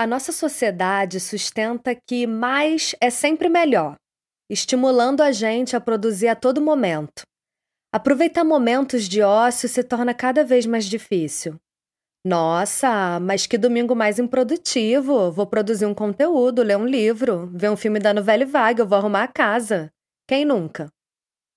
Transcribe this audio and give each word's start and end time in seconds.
A 0.00 0.06
nossa 0.06 0.30
sociedade 0.30 1.18
sustenta 1.18 1.92
que 1.92 2.24
mais 2.24 2.94
é 3.00 3.10
sempre 3.10 3.48
melhor, 3.48 3.96
estimulando 4.48 5.22
a 5.22 5.32
gente 5.32 5.74
a 5.74 5.80
produzir 5.80 6.28
a 6.28 6.36
todo 6.36 6.60
momento. 6.60 7.22
Aproveitar 7.92 8.44
momentos 8.44 9.08
de 9.08 9.22
ócio 9.22 9.68
se 9.68 9.82
torna 9.82 10.14
cada 10.14 10.44
vez 10.44 10.66
mais 10.66 10.84
difícil. 10.84 11.56
Nossa, 12.24 13.18
mas 13.18 13.48
que 13.48 13.58
domingo 13.58 13.96
mais 13.96 14.20
improdutivo! 14.20 15.32
Vou 15.32 15.46
produzir 15.48 15.86
um 15.86 15.94
conteúdo, 15.94 16.62
ler 16.62 16.76
um 16.76 16.86
livro, 16.86 17.50
ver 17.52 17.68
um 17.68 17.76
filme 17.76 17.98
da 17.98 18.14
novela 18.14 18.44
e 18.44 18.46
vaga, 18.46 18.84
vou 18.84 18.98
arrumar 18.98 19.24
a 19.24 19.28
casa. 19.28 19.90
Quem 20.28 20.44
nunca? 20.44 20.86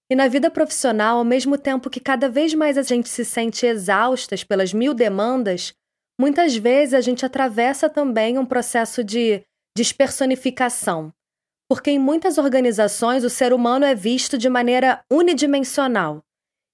E 0.10 0.16
na 0.16 0.28
vida 0.28 0.50
profissional, 0.50 1.20
ao 1.20 1.24
mesmo 1.24 1.60
tempo 1.60 1.92
que 1.92 2.00
cada 2.00 2.28
vez 2.28 2.56
mais 2.56 2.76
a 2.76 2.82
gente 2.82 3.08
se 3.08 3.24
sente 3.24 3.68
exaustas 3.68 4.44
pelas 4.44 4.74
mil 4.74 4.96
demandas, 4.96 5.74
Muitas 6.22 6.56
vezes 6.56 6.94
a 6.94 7.02
gente 7.02 7.26
atravessa 7.26 7.90
também 7.90 8.38
um 8.38 8.46
processo 8.46 9.04
de 9.04 9.44
despersonificação, 9.76 11.12
porque 11.68 11.90
em 11.90 11.98
muitas 11.98 12.38
organizações 12.38 13.24
o 13.24 13.30
ser 13.30 13.52
humano 13.52 13.86
é 13.86 13.96
visto 13.96 14.38
de 14.38 14.48
maneira 14.48 15.04
unidimensional, 15.12 16.24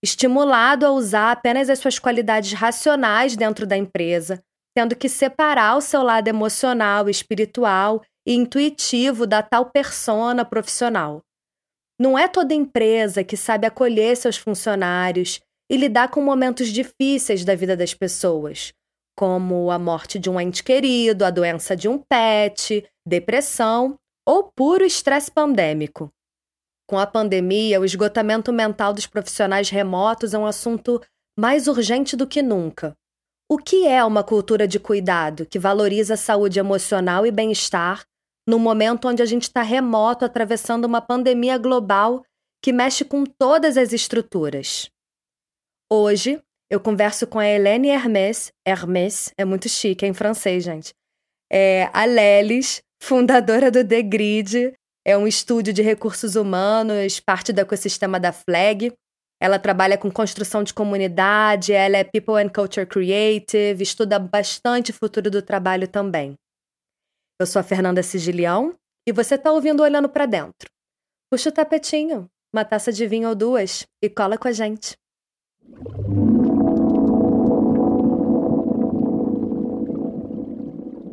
estimulado 0.03 0.85
a 0.85 0.91
usar 0.91 1.31
apenas 1.31 1.69
as 1.69 1.79
suas 1.79 1.97
qualidades 1.97 2.51
racionais 2.51 3.37
dentro 3.37 3.65
da 3.65 3.77
empresa, 3.77 4.43
tendo 4.75 4.97
que 4.97 5.07
separar 5.07 5.77
o 5.77 5.81
seu 5.81 6.03
lado 6.03 6.27
emocional, 6.27 7.07
espiritual 7.07 8.03
e 8.27 8.33
intuitivo 8.33 9.25
da 9.25 9.41
tal 9.41 9.67
persona 9.71 10.43
profissional. 10.43 11.23
Não 11.97 12.19
é 12.19 12.27
toda 12.27 12.53
empresa 12.53 13.23
que 13.23 13.37
sabe 13.37 13.65
acolher 13.65 14.17
seus 14.17 14.35
funcionários 14.35 15.39
e 15.71 15.77
lidar 15.77 16.09
com 16.09 16.19
momentos 16.21 16.67
difíceis 16.67 17.45
da 17.45 17.55
vida 17.55 17.77
das 17.77 17.93
pessoas, 17.93 18.73
como 19.17 19.71
a 19.71 19.79
morte 19.79 20.19
de 20.19 20.29
um 20.29 20.39
ente 20.39 20.63
querido, 20.63 21.25
a 21.25 21.31
doença 21.31 21.75
de 21.75 21.87
um 21.87 21.97
pet, 21.97 22.87
depressão 23.05 23.97
ou 24.25 24.51
puro 24.55 24.85
estresse 24.85 25.31
pandêmico. 25.31 26.11
Com 26.87 26.99
a 26.99 27.07
pandemia, 27.07 27.81
o 27.81 27.85
esgotamento 27.85 28.53
mental 28.53 28.93
dos 28.93 29.07
profissionais 29.07 29.69
remotos 29.69 30.33
é 30.33 30.37
um 30.37 30.45
assunto 30.45 31.01
mais 31.37 31.67
urgente 31.67 32.15
do 32.15 32.27
que 32.27 32.43
nunca. 32.43 32.95
O 33.49 33.57
que 33.57 33.87
é 33.87 34.03
uma 34.03 34.23
cultura 34.23 34.67
de 34.67 34.79
cuidado 34.79 35.45
que 35.45 35.57
valoriza 35.57 36.13
a 36.13 36.17
saúde 36.17 36.59
emocional 36.59 37.25
e 37.25 37.31
bem-estar 37.31 38.03
no 38.47 38.59
momento 38.59 39.07
onde 39.07 39.21
a 39.21 39.25
gente 39.25 39.43
está 39.43 39.61
remoto 39.61 40.25
atravessando 40.25 40.85
uma 40.85 41.01
pandemia 41.01 41.57
global 41.57 42.23
que 42.61 42.71
mexe 42.71 43.03
com 43.03 43.23
todas 43.23 43.77
as 43.77 43.93
estruturas? 43.93 44.89
Hoje, 45.91 46.41
eu 46.69 46.79
converso 46.79 47.25
com 47.25 47.39
a 47.39 47.47
Helene 47.47 47.89
Hermès, 47.89 48.51
Hermès, 48.65 49.31
é 49.37 49.45
muito 49.45 49.69
chique, 49.69 50.05
é 50.05 50.07
em 50.07 50.13
francês, 50.13 50.63
gente. 50.63 50.93
É 51.51 51.89
a 51.93 52.03
Lelis, 52.05 52.81
fundadora 53.01 53.71
do 53.71 53.87
The 53.87 54.01
Grid, 54.01 54.73
é 55.05 55.17
um 55.17 55.25
estúdio 55.25 55.71
de 55.71 55.81
recursos 55.81 56.35
humanos, 56.35 57.21
parte 57.21 57.53
do 57.53 57.61
ecossistema 57.61 58.19
da 58.19 58.33
Flag. 58.33 58.91
Ela 59.41 59.57
trabalha 59.57 59.97
com 59.97 60.11
construção 60.11 60.63
de 60.63 60.73
comunidade, 60.73 61.71
ela 61.71 61.97
é 61.97 62.03
People 62.03 62.43
and 62.43 62.49
Culture 62.49 62.85
Creative, 62.85 63.81
estuda 63.81 64.19
bastante 64.19 64.91
o 64.91 64.93
futuro 64.93 65.31
do 65.31 65.41
trabalho 65.41 65.87
também. 65.87 66.35
Eu 67.39 67.45
sou 67.45 67.59
a 67.61 67.63
Fernanda 67.63 68.03
Sigilião 68.03 68.75
e 69.07 69.13
você 69.13 69.35
está 69.35 69.51
ouvindo 69.51 69.83
Olhando 69.83 70.09
para 70.09 70.25
Dentro. 70.25 70.69
Puxa 71.31 71.49
o 71.49 71.53
tapetinho, 71.53 72.27
uma 72.53 72.65
taça 72.65 72.91
de 72.91 73.07
vinho 73.07 73.29
ou 73.29 73.35
duas 73.35 73.85
e 74.03 74.09
cola 74.09 74.37
com 74.37 74.47
a 74.47 74.51
gente. 74.51 74.97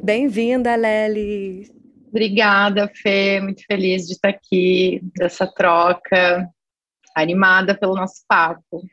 Bem-vinda, 0.05 0.77
Lely. 0.77 1.73
Obrigada, 2.09 2.93
Fê. 2.95 3.41
Muito 3.41 3.65
feliz 3.65 4.07
de 4.07 4.13
estar 4.13 4.29
aqui, 4.29 5.01
dessa 5.17 5.47
troca, 5.47 6.47
animada 7.17 7.75
pelo 7.75 7.95
nosso 7.95 8.23
papo. 8.29 8.87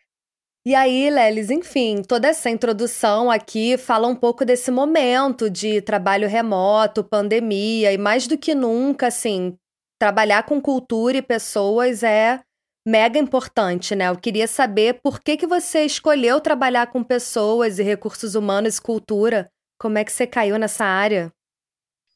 E 0.66 0.74
aí, 0.74 1.10
Lelis, 1.10 1.50
enfim, 1.50 2.02
toda 2.02 2.30
essa 2.30 2.50
introdução 2.50 3.30
aqui 3.30 3.78
fala 3.78 4.08
um 4.08 4.16
pouco 4.16 4.46
desse 4.46 4.72
momento 4.72 5.50
de 5.50 5.82
trabalho 5.82 6.30
remoto, 6.30 7.04
pandemia, 7.04 7.92
e 7.92 7.98
mais 7.98 8.26
do 8.26 8.38
que 8.38 8.56
nunca, 8.56 9.08
assim, 9.08 9.58
trabalhar 10.00 10.44
com 10.44 10.62
cultura 10.62 11.18
e 11.18 11.22
pessoas 11.22 12.04
é 12.04 12.40
mega 12.88 13.20
importante, 13.20 13.98
né? 13.98 14.08
Eu 14.08 14.16
queria 14.16 14.48
saber 14.48 15.02
por 15.04 15.20
que, 15.20 15.36
que 15.36 15.46
você 15.46 15.84
escolheu 15.84 16.40
trabalhar 16.40 16.88
com 16.88 17.04
pessoas 17.04 17.80
e 17.80 17.84
recursos 17.84 18.34
humanos 18.34 18.78
e 18.78 18.82
cultura 18.82 19.52
como 19.82 19.98
é 19.98 20.06
que 20.06 20.12
você 20.12 20.28
caiu 20.28 20.60
nessa 20.60 20.86
área? 20.86 21.34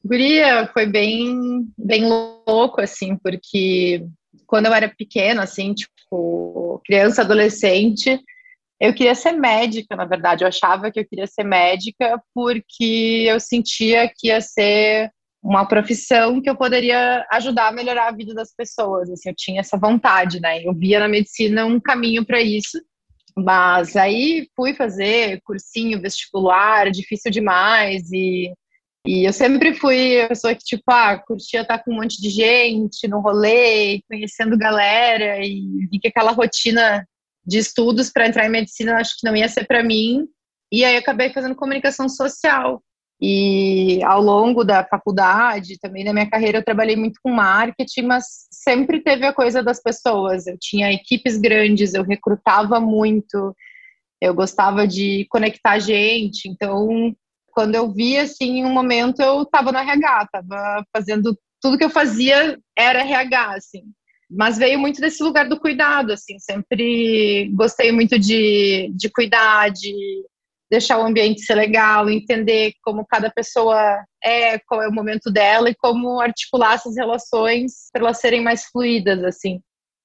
Guria, 0.04 0.70
foi 0.72 0.86
bem, 0.86 1.66
bem 1.76 2.04
louco, 2.04 2.80
assim, 2.80 3.16
porque 3.16 4.06
quando 4.46 4.66
eu 4.66 4.72
era 4.72 4.88
pequena, 4.88 5.42
assim, 5.42 5.74
tipo, 5.74 6.80
criança, 6.86 7.22
adolescente, 7.22 8.20
eu 8.78 8.94
queria 8.94 9.16
ser 9.16 9.32
médica, 9.32 9.96
na 9.96 10.04
verdade. 10.04 10.44
Eu 10.44 10.48
achava 10.48 10.92
que 10.92 11.00
eu 11.00 11.04
queria 11.04 11.26
ser 11.26 11.42
médica 11.42 12.22
porque 12.32 13.24
eu 13.28 13.40
sentia 13.40 14.08
que 14.16 14.28
ia 14.28 14.40
ser 14.40 15.10
uma 15.42 15.66
profissão 15.66 16.40
que 16.40 16.48
eu 16.48 16.54
poderia 16.54 17.26
ajudar 17.32 17.66
a 17.66 17.72
melhorar 17.72 18.06
a 18.06 18.14
vida 18.14 18.32
das 18.32 18.54
pessoas. 18.54 19.10
Assim, 19.10 19.30
eu 19.30 19.34
tinha 19.36 19.58
essa 19.58 19.76
vontade, 19.76 20.38
né? 20.38 20.62
Eu 20.62 20.72
via 20.72 21.00
na 21.00 21.08
medicina 21.08 21.66
um 21.66 21.80
caminho 21.80 22.24
para 22.24 22.40
isso. 22.40 22.80
Mas 23.38 23.96
aí 23.96 24.48
fui 24.56 24.72
fazer 24.74 25.40
cursinho 25.44 26.00
vestibular, 26.00 26.90
difícil 26.90 27.30
demais, 27.30 28.10
e, 28.10 28.50
e 29.06 29.28
eu 29.28 29.32
sempre 29.32 29.74
fui 29.74 30.20
a 30.22 30.28
pessoa 30.28 30.54
que, 30.54 30.64
tipo, 30.64 30.84
ah, 30.88 31.18
curtia 31.18 31.60
estar 31.60 31.82
com 31.84 31.92
um 31.92 31.96
monte 31.96 32.20
de 32.20 32.30
gente 32.30 33.06
no 33.06 33.20
rolê, 33.20 34.00
conhecendo 34.08 34.56
galera, 34.56 35.44
e 35.44 35.86
vi 35.90 35.98
que 36.00 36.08
aquela 36.08 36.32
rotina 36.32 37.06
de 37.44 37.58
estudos 37.58 38.10
para 38.10 38.26
entrar 38.26 38.46
em 38.46 38.50
medicina 38.50 38.96
acho 38.96 39.14
que 39.20 39.26
não 39.26 39.36
ia 39.36 39.48
ser 39.48 39.66
para 39.66 39.82
mim, 39.82 40.26
e 40.72 40.84
aí 40.84 40.96
acabei 40.96 41.30
fazendo 41.30 41.54
comunicação 41.54 42.08
social. 42.08 42.82
E 43.20 44.02
ao 44.04 44.20
longo 44.20 44.62
da 44.62 44.84
faculdade, 44.84 45.78
também 45.80 46.04
na 46.04 46.12
minha 46.12 46.28
carreira, 46.28 46.58
eu 46.58 46.64
trabalhei 46.64 46.96
muito 46.96 47.18
com 47.22 47.30
marketing, 47.30 48.02
mas 48.02 48.24
sempre 48.50 49.02
teve 49.02 49.24
a 49.24 49.32
coisa 49.32 49.62
das 49.62 49.82
pessoas. 49.82 50.46
Eu 50.46 50.56
tinha 50.60 50.92
equipes 50.92 51.38
grandes, 51.38 51.94
eu 51.94 52.02
recrutava 52.02 52.78
muito, 52.78 53.54
eu 54.20 54.34
gostava 54.34 54.86
de 54.86 55.26
conectar 55.30 55.78
gente. 55.78 56.46
Então, 56.46 57.14
quando 57.52 57.74
eu 57.74 57.90
vi, 57.90 58.18
assim, 58.18 58.62
um 58.64 58.72
momento 58.72 59.22
eu 59.22 59.42
estava 59.42 59.72
no 59.72 59.78
RH, 59.78 60.22
estava 60.24 60.84
fazendo 60.94 61.36
tudo 61.60 61.78
que 61.78 61.84
eu 61.84 61.90
fazia 61.90 62.58
era 62.76 63.00
RH, 63.00 63.54
assim. 63.54 63.82
Mas 64.30 64.58
veio 64.58 64.78
muito 64.78 65.00
desse 65.00 65.22
lugar 65.22 65.48
do 65.48 65.58
cuidado, 65.58 66.12
assim. 66.12 66.38
Sempre 66.38 67.50
gostei 67.54 67.92
muito 67.92 68.18
de, 68.18 68.92
de 68.94 69.08
cuidar, 69.08 69.70
de 69.70 69.94
deixar 70.70 70.98
o 70.98 71.06
ambiente 71.06 71.42
ser 71.42 71.54
legal, 71.54 72.10
entender 72.10 72.72
como 72.82 73.06
cada 73.06 73.30
pessoa 73.30 74.04
é, 74.22 74.58
qual 74.60 74.82
é 74.82 74.88
o 74.88 74.92
momento 74.92 75.30
dela 75.30 75.70
e 75.70 75.74
como 75.74 76.20
articular 76.20 76.74
essas 76.74 76.96
relações 76.96 77.88
para 77.92 78.02
elas 78.02 78.18
serem 78.18 78.42
mais 78.42 78.64
fluídas, 78.66 79.22
assim. 79.22 79.60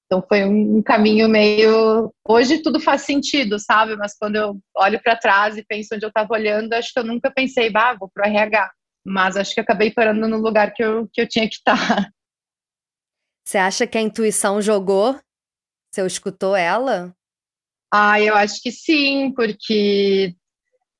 Então 0.06 0.22
foi 0.28 0.44
um 0.44 0.82
caminho 0.82 1.28
meio. 1.28 2.12
Hoje 2.28 2.62
tudo 2.62 2.78
faz 2.78 3.02
sentido, 3.02 3.58
sabe? 3.58 3.96
Mas 3.96 4.14
quando 4.16 4.36
eu 4.36 4.60
olho 4.76 5.00
para 5.02 5.16
trás 5.16 5.56
e 5.56 5.64
penso 5.64 5.94
onde 5.94 6.04
eu 6.04 6.10
estava 6.10 6.34
olhando, 6.34 6.72
acho 6.74 6.92
que 6.92 7.00
eu 7.00 7.04
nunca 7.04 7.30
pensei, 7.30 7.70
bah, 7.70 7.94
vou 7.94 8.10
pro 8.12 8.24
RH. 8.24 8.70
Mas 9.04 9.36
acho 9.36 9.54
que 9.54 9.60
acabei 9.60 9.90
parando 9.90 10.28
no 10.28 10.36
lugar 10.36 10.72
que 10.74 10.84
eu, 10.84 11.08
que 11.10 11.20
eu 11.20 11.26
tinha 11.26 11.48
que 11.48 11.56
estar. 11.56 11.76
Você 13.44 13.58
acha 13.58 13.86
que 13.86 13.98
a 13.98 14.02
intuição 14.02 14.60
jogou? 14.62 15.18
Você 15.92 16.06
escutou 16.06 16.54
ela? 16.54 17.14
Ah, 17.92 18.20
eu 18.20 18.34
acho 18.34 18.62
que 18.62 18.70
sim, 18.70 19.32
porque 19.34 20.34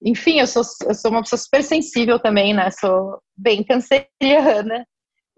enfim, 0.04 0.40
eu 0.40 0.46
sou, 0.46 0.62
eu 0.86 0.94
sou 0.94 1.10
uma 1.10 1.22
pessoa 1.22 1.38
super 1.38 1.62
sensível 1.62 2.18
também, 2.18 2.54
né? 2.54 2.70
Sou 2.70 3.20
bem 3.36 3.62
canceriana, 3.62 4.86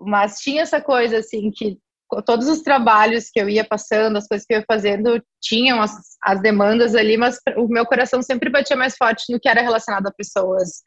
mas 0.01 0.39
tinha 0.41 0.63
essa 0.63 0.81
coisa 0.81 1.19
assim 1.19 1.51
que 1.51 1.79
todos 2.27 2.49
os 2.49 2.63
trabalhos 2.63 3.31
que 3.31 3.41
eu 3.41 3.49
ia 3.49 3.65
passando, 3.65 4.17
as 4.17 4.27
coisas 4.27 4.47
que 4.47 4.55
eu 4.55 4.59
ia 4.59 4.65
fazendo, 4.67 5.23
tinham 5.43 5.83
as, 5.83 5.93
as 6.23 6.41
demandas 6.41 6.95
ali, 6.95 7.17
mas 7.17 7.39
o 7.57 7.67
meu 7.69 7.85
coração 7.87 8.23
sempre 8.23 8.51
batia 8.51 8.77
mais 8.77 8.97
forte 8.97 9.33
no 9.33 9.41
que 9.41 9.49
era 9.49 9.63
relacionado 9.63 10.07
a 10.07 10.13
pessoas. 10.13 10.83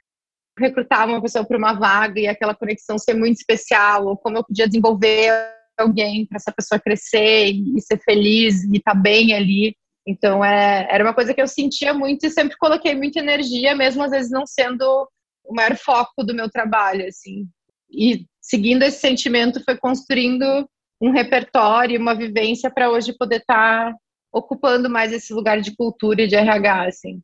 Recrutar 0.58 1.08
uma 1.08 1.22
pessoa 1.22 1.46
para 1.46 1.58
uma 1.58 1.74
vaga 1.74 2.20
e 2.20 2.28
aquela 2.28 2.56
conexão 2.56 2.98
ser 2.98 3.14
muito 3.14 3.38
especial, 3.38 4.08
ou 4.08 4.18
como 4.18 4.38
eu 4.38 4.44
podia 4.44 4.68
desenvolver 4.68 5.32
alguém 5.78 6.26
para 6.26 6.38
essa 6.38 6.52
pessoa 6.52 6.80
crescer 6.80 7.52
e, 7.52 7.80
ser 7.82 8.00
feliz 8.00 8.64
e 8.64 8.78
estar 8.78 8.94
tá 8.94 9.00
bem 9.00 9.34
ali. 9.34 9.76
Então, 10.08 10.44
é, 10.44 10.88
era 10.90 11.04
uma 11.04 11.14
coisa 11.14 11.34
que 11.34 11.42
eu 11.42 11.48
sentia 11.48 11.94
muito 11.94 12.26
e 12.26 12.30
sempre 12.30 12.56
coloquei 12.58 12.96
muita 12.96 13.20
energia, 13.20 13.76
mesmo 13.76 14.02
às 14.04 14.12
vezes 14.12 14.32
não 14.32 14.46
sendo 14.46 15.06
o 15.44 15.54
maior 15.54 15.76
foco 15.76 16.24
do 16.24 16.34
meu 16.34 16.50
trabalho, 16.50 17.06
assim. 17.06 17.46
E 17.92 18.26
seguindo 18.42 18.84
esse 18.84 19.00
sentimento, 19.00 19.62
foi 19.66 19.78
construindo 19.78 20.68
um 21.02 21.12
repertório, 21.12 22.00
uma 22.00 22.16
vivência 22.16 22.72
para 22.72 22.90
hoje 22.90 23.18
poder 23.18 23.38
estar 23.38 23.92
tá 23.92 23.98
ocupando 24.32 24.90
mais 24.90 25.12
esse 25.12 25.34
lugar 25.34 25.60
de 25.60 25.76
cultura 25.76 26.22
e 26.22 26.28
de 26.28 26.36
RH, 26.36 26.88
assim. 26.88 27.22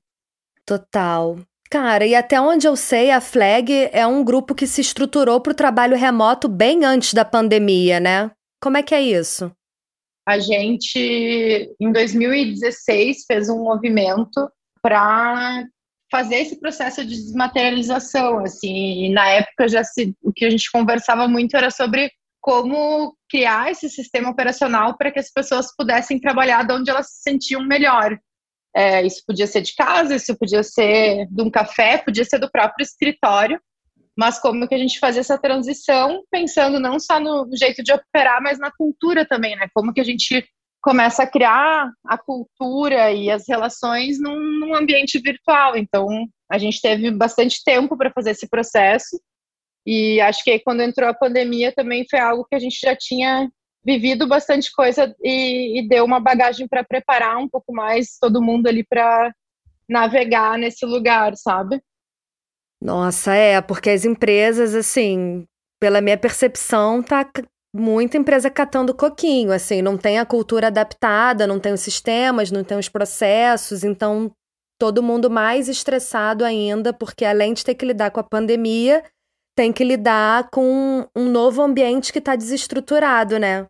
Total. 0.65 1.37
Cara, 1.69 2.05
e 2.05 2.13
até 2.13 2.39
onde 2.39 2.67
eu 2.67 2.75
sei, 2.75 3.11
a 3.11 3.21
Flag 3.21 3.89
é 3.91 4.05
um 4.05 4.23
grupo 4.23 4.53
que 4.53 4.67
se 4.67 4.81
estruturou 4.81 5.39
para 5.41 5.51
o 5.51 5.55
trabalho 5.55 5.97
remoto 5.97 6.47
bem 6.47 6.83
antes 6.83 7.13
da 7.13 7.25
pandemia, 7.25 7.99
né? 7.99 8.29
Como 8.61 8.77
é 8.77 8.83
que 8.83 8.93
é 8.93 9.01
isso? 9.01 9.51
A 10.25 10.39
gente, 10.39 11.75
em 11.79 11.91
2016, 11.91 13.25
fez 13.27 13.49
um 13.49 13.63
movimento 13.63 14.49
para 14.81 15.65
fazer 16.11 16.35
esse 16.35 16.59
processo 16.59 17.03
de 17.03 17.15
desmaterialização, 17.15 18.39
assim, 18.39 19.05
e 19.05 19.09
na 19.09 19.27
época 19.29 19.67
já 19.67 19.83
se, 19.83 20.15
o 20.21 20.31
que 20.31 20.45
a 20.45 20.49
gente 20.49 20.71
conversava 20.71 21.27
muito 21.27 21.57
era 21.57 21.71
sobre 21.71 22.11
como 22.39 23.17
criar 23.29 23.71
esse 23.71 23.89
sistema 23.89 24.29
operacional 24.29 24.97
para 24.97 25.11
que 25.11 25.19
as 25.19 25.31
pessoas 25.31 25.73
pudessem 25.75 26.19
trabalhar 26.19 26.67
de 26.67 26.73
onde 26.73 26.91
elas 26.91 27.07
se 27.07 27.23
sentiam 27.23 27.63
melhor. 27.63 28.19
É, 28.75 29.05
isso 29.05 29.23
podia 29.25 29.47
ser 29.47 29.61
de 29.61 29.73
casa, 29.75 30.15
isso 30.15 30.37
podia 30.37 30.61
ser 30.61 31.25
de 31.31 31.41
um 31.41 31.49
café, 31.49 31.97
podia 31.97 32.25
ser 32.25 32.39
do 32.39 32.51
próprio 32.51 32.83
escritório, 32.83 33.59
mas 34.17 34.39
como 34.39 34.67
que 34.67 34.75
a 34.75 34.77
gente 34.77 34.99
fazia 34.99 35.21
essa 35.21 35.37
transição, 35.37 36.23
pensando 36.29 36.79
não 36.79 36.99
só 36.99 37.19
no 37.19 37.49
jeito 37.55 37.83
de 37.83 37.91
operar, 37.91 38.41
mas 38.41 38.59
na 38.59 38.71
cultura 38.71 39.25
também, 39.25 39.55
né? 39.55 39.67
Como 39.73 39.93
que 39.93 40.01
a 40.01 40.05
gente 40.05 40.47
começa 40.81 41.23
a 41.23 41.27
criar 41.27 41.89
a 42.05 42.17
cultura 42.17 43.11
e 43.11 43.31
as 43.31 43.47
relações 43.47 44.19
num, 44.19 44.59
num 44.59 44.75
ambiente 44.75 45.17
virtual. 45.17 45.77
Então, 45.77 46.07
a 46.51 46.57
gente 46.57 46.81
teve 46.81 47.09
bastante 47.09 47.63
tempo 47.63 47.97
para 47.97 48.11
fazer 48.11 48.31
esse 48.31 48.47
processo, 48.47 49.17
e 49.85 50.21
acho 50.21 50.43
que 50.43 50.51
aí, 50.51 50.59
quando 50.59 50.81
entrou 50.81 51.09
a 51.09 51.13
pandemia 51.13 51.73
também 51.73 52.05
foi 52.09 52.19
algo 52.19 52.45
que 52.45 52.55
a 52.55 52.59
gente 52.59 52.79
já 52.79 52.95
tinha 52.95 53.49
vivido 53.85 54.27
bastante 54.27 54.71
coisa 54.71 55.13
e, 55.21 55.79
e 55.79 55.87
deu 55.87 56.05
uma 56.05 56.19
bagagem 56.19 56.67
para 56.67 56.85
preparar 56.85 57.37
um 57.37 57.49
pouco 57.49 57.73
mais 57.73 58.17
todo 58.19 58.41
mundo 58.41 58.67
ali 58.67 58.83
para 58.85 59.33
navegar 59.89 60.57
nesse 60.57 60.85
lugar, 60.85 61.35
sabe? 61.35 61.81
Nossa, 62.83 63.33
é, 63.33 63.61
porque 63.61 63.89
as 63.89 64.03
empresas, 64.03 64.75
assim, 64.75 65.45
pela 65.79 66.01
minha 66.01 66.17
percepção, 66.17 67.01
tá 67.01 67.25
muita 67.73 68.17
empresa 68.17 68.49
catando 68.49 68.93
coquinho, 68.93 69.51
assim, 69.51 69.81
não 69.81 69.97
tem 69.97 70.19
a 70.19 70.25
cultura 70.25 70.67
adaptada, 70.67 71.47
não 71.47 71.59
tem 71.59 71.73
os 71.73 71.79
sistemas, 71.79 72.51
não 72.51 72.63
tem 72.63 72.77
os 72.77 72.89
processos, 72.89 73.83
então 73.83 74.31
todo 74.77 75.01
mundo 75.01 75.29
mais 75.29 75.69
estressado 75.69 76.43
ainda, 76.43 76.91
porque 76.91 77.23
além 77.23 77.53
de 77.53 77.63
ter 77.63 77.75
que 77.75 77.85
lidar 77.85 78.11
com 78.11 78.19
a 78.19 78.23
pandemia, 78.23 79.03
tem 79.55 79.71
que 79.71 79.83
lidar 79.83 80.49
com 80.49 81.07
um 81.15 81.29
novo 81.29 81.61
ambiente 81.61 82.11
que 82.11 82.19
está 82.19 82.35
desestruturado, 82.35 83.39
né? 83.39 83.67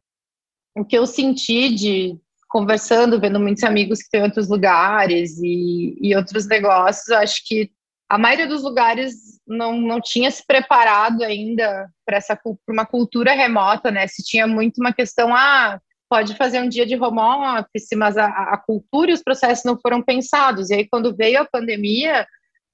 o 0.76 0.84
que 0.84 0.98
eu 0.98 1.06
senti 1.06 1.74
de 1.74 2.20
conversando, 2.50 3.20
vendo 3.20 3.40
muitos 3.40 3.64
amigos 3.64 4.00
que 4.04 4.10
têm 4.10 4.24
outros 4.24 4.48
lugares 4.48 5.40
e, 5.40 5.98
e 6.00 6.16
outros 6.16 6.48
negócios, 6.48 7.10
acho 7.10 7.46
que 7.48 7.72
a 8.14 8.18
maioria 8.20 8.46
dos 8.46 8.62
lugares 8.62 9.42
não, 9.48 9.76
não 9.76 10.00
tinha 10.00 10.30
se 10.30 10.46
preparado 10.46 11.24
ainda 11.24 11.90
para 12.06 12.18
essa 12.18 12.36
pra 12.36 12.54
uma 12.70 12.86
cultura 12.86 13.34
remota, 13.34 13.90
né? 13.90 14.06
Se 14.06 14.24
tinha 14.24 14.46
muito 14.46 14.78
uma 14.78 14.94
questão, 14.94 15.36
ah, 15.36 15.80
pode 16.08 16.36
fazer 16.36 16.62
um 16.62 16.70
dia 16.70 16.86
de 16.86 16.96
home 16.96 17.20
office, 17.20 17.88
mas 17.96 18.16
a, 18.16 18.28
a 18.28 18.58
cultura 18.58 19.10
e 19.10 19.16
os 19.16 19.24
processos 19.24 19.66
não 19.66 19.80
foram 19.80 20.00
pensados. 20.00 20.70
E 20.70 20.76
aí, 20.76 20.88
quando 20.88 21.16
veio 21.16 21.42
a 21.42 21.48
pandemia, 21.52 22.28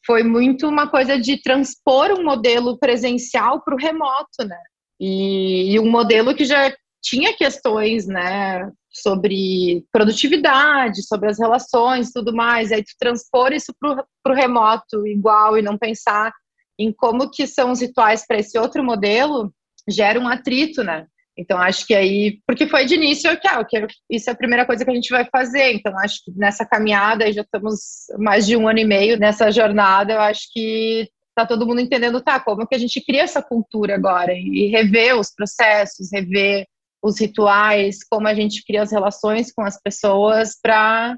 foi 0.05 0.23
muito 0.23 0.67
uma 0.67 0.89
coisa 0.89 1.17
de 1.17 1.41
transpor 1.41 2.11
um 2.11 2.23
modelo 2.25 2.77
presencial 2.77 3.61
para 3.61 3.75
o 3.75 3.79
remoto, 3.79 4.43
né? 4.45 4.59
E, 4.99 5.73
e, 5.73 5.79
um 5.79 5.89
modelo 5.89 6.35
que 6.35 6.43
já 6.43 6.69
tinha 7.01 7.35
questões, 7.35 8.07
né, 8.07 8.69
sobre 8.91 9.85
produtividade, 9.91 11.03
sobre 11.03 11.29
as 11.29 11.39
relações, 11.39 12.11
tudo 12.11 12.33
mais, 12.33 12.71
aí 12.71 12.83
tu 12.83 12.91
transpor 12.99 13.53
isso 13.53 13.73
para 13.79 14.33
o 14.33 14.35
remoto 14.35 15.05
igual 15.07 15.57
e 15.57 15.61
não 15.61 15.77
pensar 15.77 16.31
em 16.77 16.91
como 16.91 17.29
que 17.29 17.45
são 17.45 17.71
os 17.71 17.81
rituais 17.81 18.25
para 18.25 18.39
esse 18.39 18.57
outro 18.57 18.83
modelo, 18.83 19.53
gera 19.87 20.19
um 20.19 20.27
atrito, 20.27 20.83
né? 20.83 21.05
Então, 21.37 21.57
acho 21.57 21.87
que 21.87 21.95
aí, 21.95 22.39
porque 22.45 22.67
foi 22.67 22.85
de 22.85 22.95
início, 22.95 23.31
okay, 23.31 23.57
okay, 23.59 23.87
isso 24.09 24.29
é 24.29 24.33
a 24.33 24.35
primeira 24.35 24.65
coisa 24.65 24.83
que 24.83 24.91
a 24.91 24.93
gente 24.93 25.09
vai 25.09 25.25
fazer. 25.31 25.71
Então, 25.71 25.97
acho 25.99 26.23
que 26.25 26.31
nessa 26.35 26.65
caminhada, 26.65 27.31
já 27.31 27.43
estamos 27.43 27.79
mais 28.17 28.45
de 28.45 28.57
um 28.57 28.67
ano 28.67 28.79
e 28.79 28.85
meio 28.85 29.17
nessa 29.17 29.49
jornada, 29.49 30.13
eu 30.13 30.19
acho 30.19 30.51
que 30.51 31.07
está 31.29 31.45
todo 31.45 31.65
mundo 31.65 31.79
entendendo, 31.79 32.21
tá, 32.21 32.41
como 32.41 32.67
que 32.67 32.75
a 32.75 32.77
gente 32.77 32.99
cria 32.99 33.23
essa 33.23 33.41
cultura 33.41 33.95
agora 33.95 34.33
e 34.33 34.67
rever 34.67 35.17
os 35.17 35.33
processos, 35.33 36.11
rever 36.11 36.65
os 37.01 37.19
rituais, 37.19 37.99
como 38.09 38.27
a 38.27 38.33
gente 38.33 38.63
cria 38.65 38.81
as 38.81 38.91
relações 38.91 39.51
com 39.51 39.63
as 39.63 39.79
pessoas 39.81 40.57
para 40.61 41.17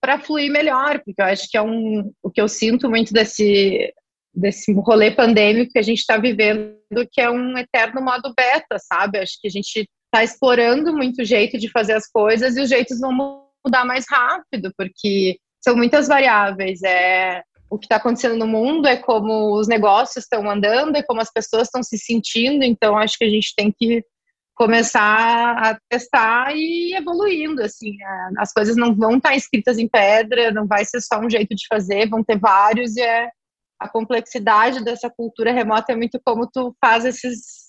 para 0.00 0.20
fluir 0.20 0.52
melhor, 0.52 1.00
porque 1.02 1.22
eu 1.22 1.24
acho 1.24 1.48
que 1.48 1.56
é 1.56 1.62
um 1.62 2.12
o 2.22 2.30
que 2.30 2.40
eu 2.40 2.48
sinto 2.48 2.90
muito 2.90 3.12
desse 3.12 3.92
desse 4.34 4.72
rolê 4.72 5.10
pandêmico 5.10 5.72
que 5.72 5.78
a 5.78 5.82
gente 5.82 6.00
está 6.00 6.18
vivendo, 6.18 6.76
que 7.10 7.20
é 7.20 7.30
um 7.30 7.56
eterno 7.56 8.02
modo 8.02 8.34
beta, 8.36 8.76
sabe? 8.78 9.18
Acho 9.18 9.38
que 9.40 9.46
a 9.46 9.50
gente 9.50 9.88
está 10.06 10.24
explorando 10.24 10.92
muito 10.92 11.22
o 11.22 11.24
jeito 11.24 11.56
de 11.56 11.70
fazer 11.70 11.94
as 11.94 12.06
coisas 12.10 12.56
e 12.56 12.60
os 12.60 12.68
jeitos 12.68 13.00
vão 13.00 13.12
mudar 13.64 13.84
mais 13.84 14.04
rápido, 14.08 14.72
porque 14.76 15.38
são 15.62 15.76
muitas 15.76 16.08
variáveis. 16.08 16.82
É 16.82 17.42
o 17.70 17.78
que 17.78 17.86
está 17.86 17.96
acontecendo 17.96 18.36
no 18.36 18.46
mundo, 18.46 18.86
é 18.86 18.96
como 18.96 19.58
os 19.58 19.66
negócios 19.66 20.24
estão 20.24 20.48
andando, 20.48 20.96
é 20.96 21.02
como 21.02 21.20
as 21.20 21.32
pessoas 21.32 21.68
estão 21.68 21.82
se 21.82 21.98
sentindo. 21.98 22.62
Então, 22.62 22.96
acho 22.96 23.18
que 23.18 23.24
a 23.24 23.30
gente 23.30 23.52
tem 23.56 23.72
que 23.72 24.04
começar 24.54 25.58
a 25.58 25.78
testar 25.88 26.54
e 26.54 26.94
evoluindo, 26.94 27.62
assim, 27.62 27.90
é, 28.00 28.28
as 28.38 28.52
coisas 28.52 28.76
não 28.76 28.94
vão 28.94 29.16
estar 29.16 29.34
escritas 29.34 29.78
em 29.78 29.88
pedra, 29.88 30.52
não 30.52 30.66
vai 30.66 30.84
ser 30.84 31.00
só 31.00 31.18
um 31.18 31.28
jeito 31.28 31.54
de 31.54 31.66
fazer, 31.68 32.08
vão 32.08 32.22
ter 32.22 32.38
vários 32.38 32.96
e 32.96 33.02
é 33.02 33.30
a 33.78 33.88
complexidade 33.88 34.82
dessa 34.84 35.10
cultura 35.10 35.52
remota 35.52 35.92
é 35.92 35.96
muito 35.96 36.20
como 36.24 36.48
tu 36.50 36.74
faz 36.80 37.04
esses 37.04 37.64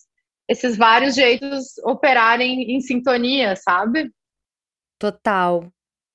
esses 0.47 0.77
vários 0.77 1.15
jeitos 1.15 1.77
operarem 1.83 2.75
em 2.75 2.79
sintonia, 2.79 3.55
sabe? 3.55 4.11
Total. 4.99 5.67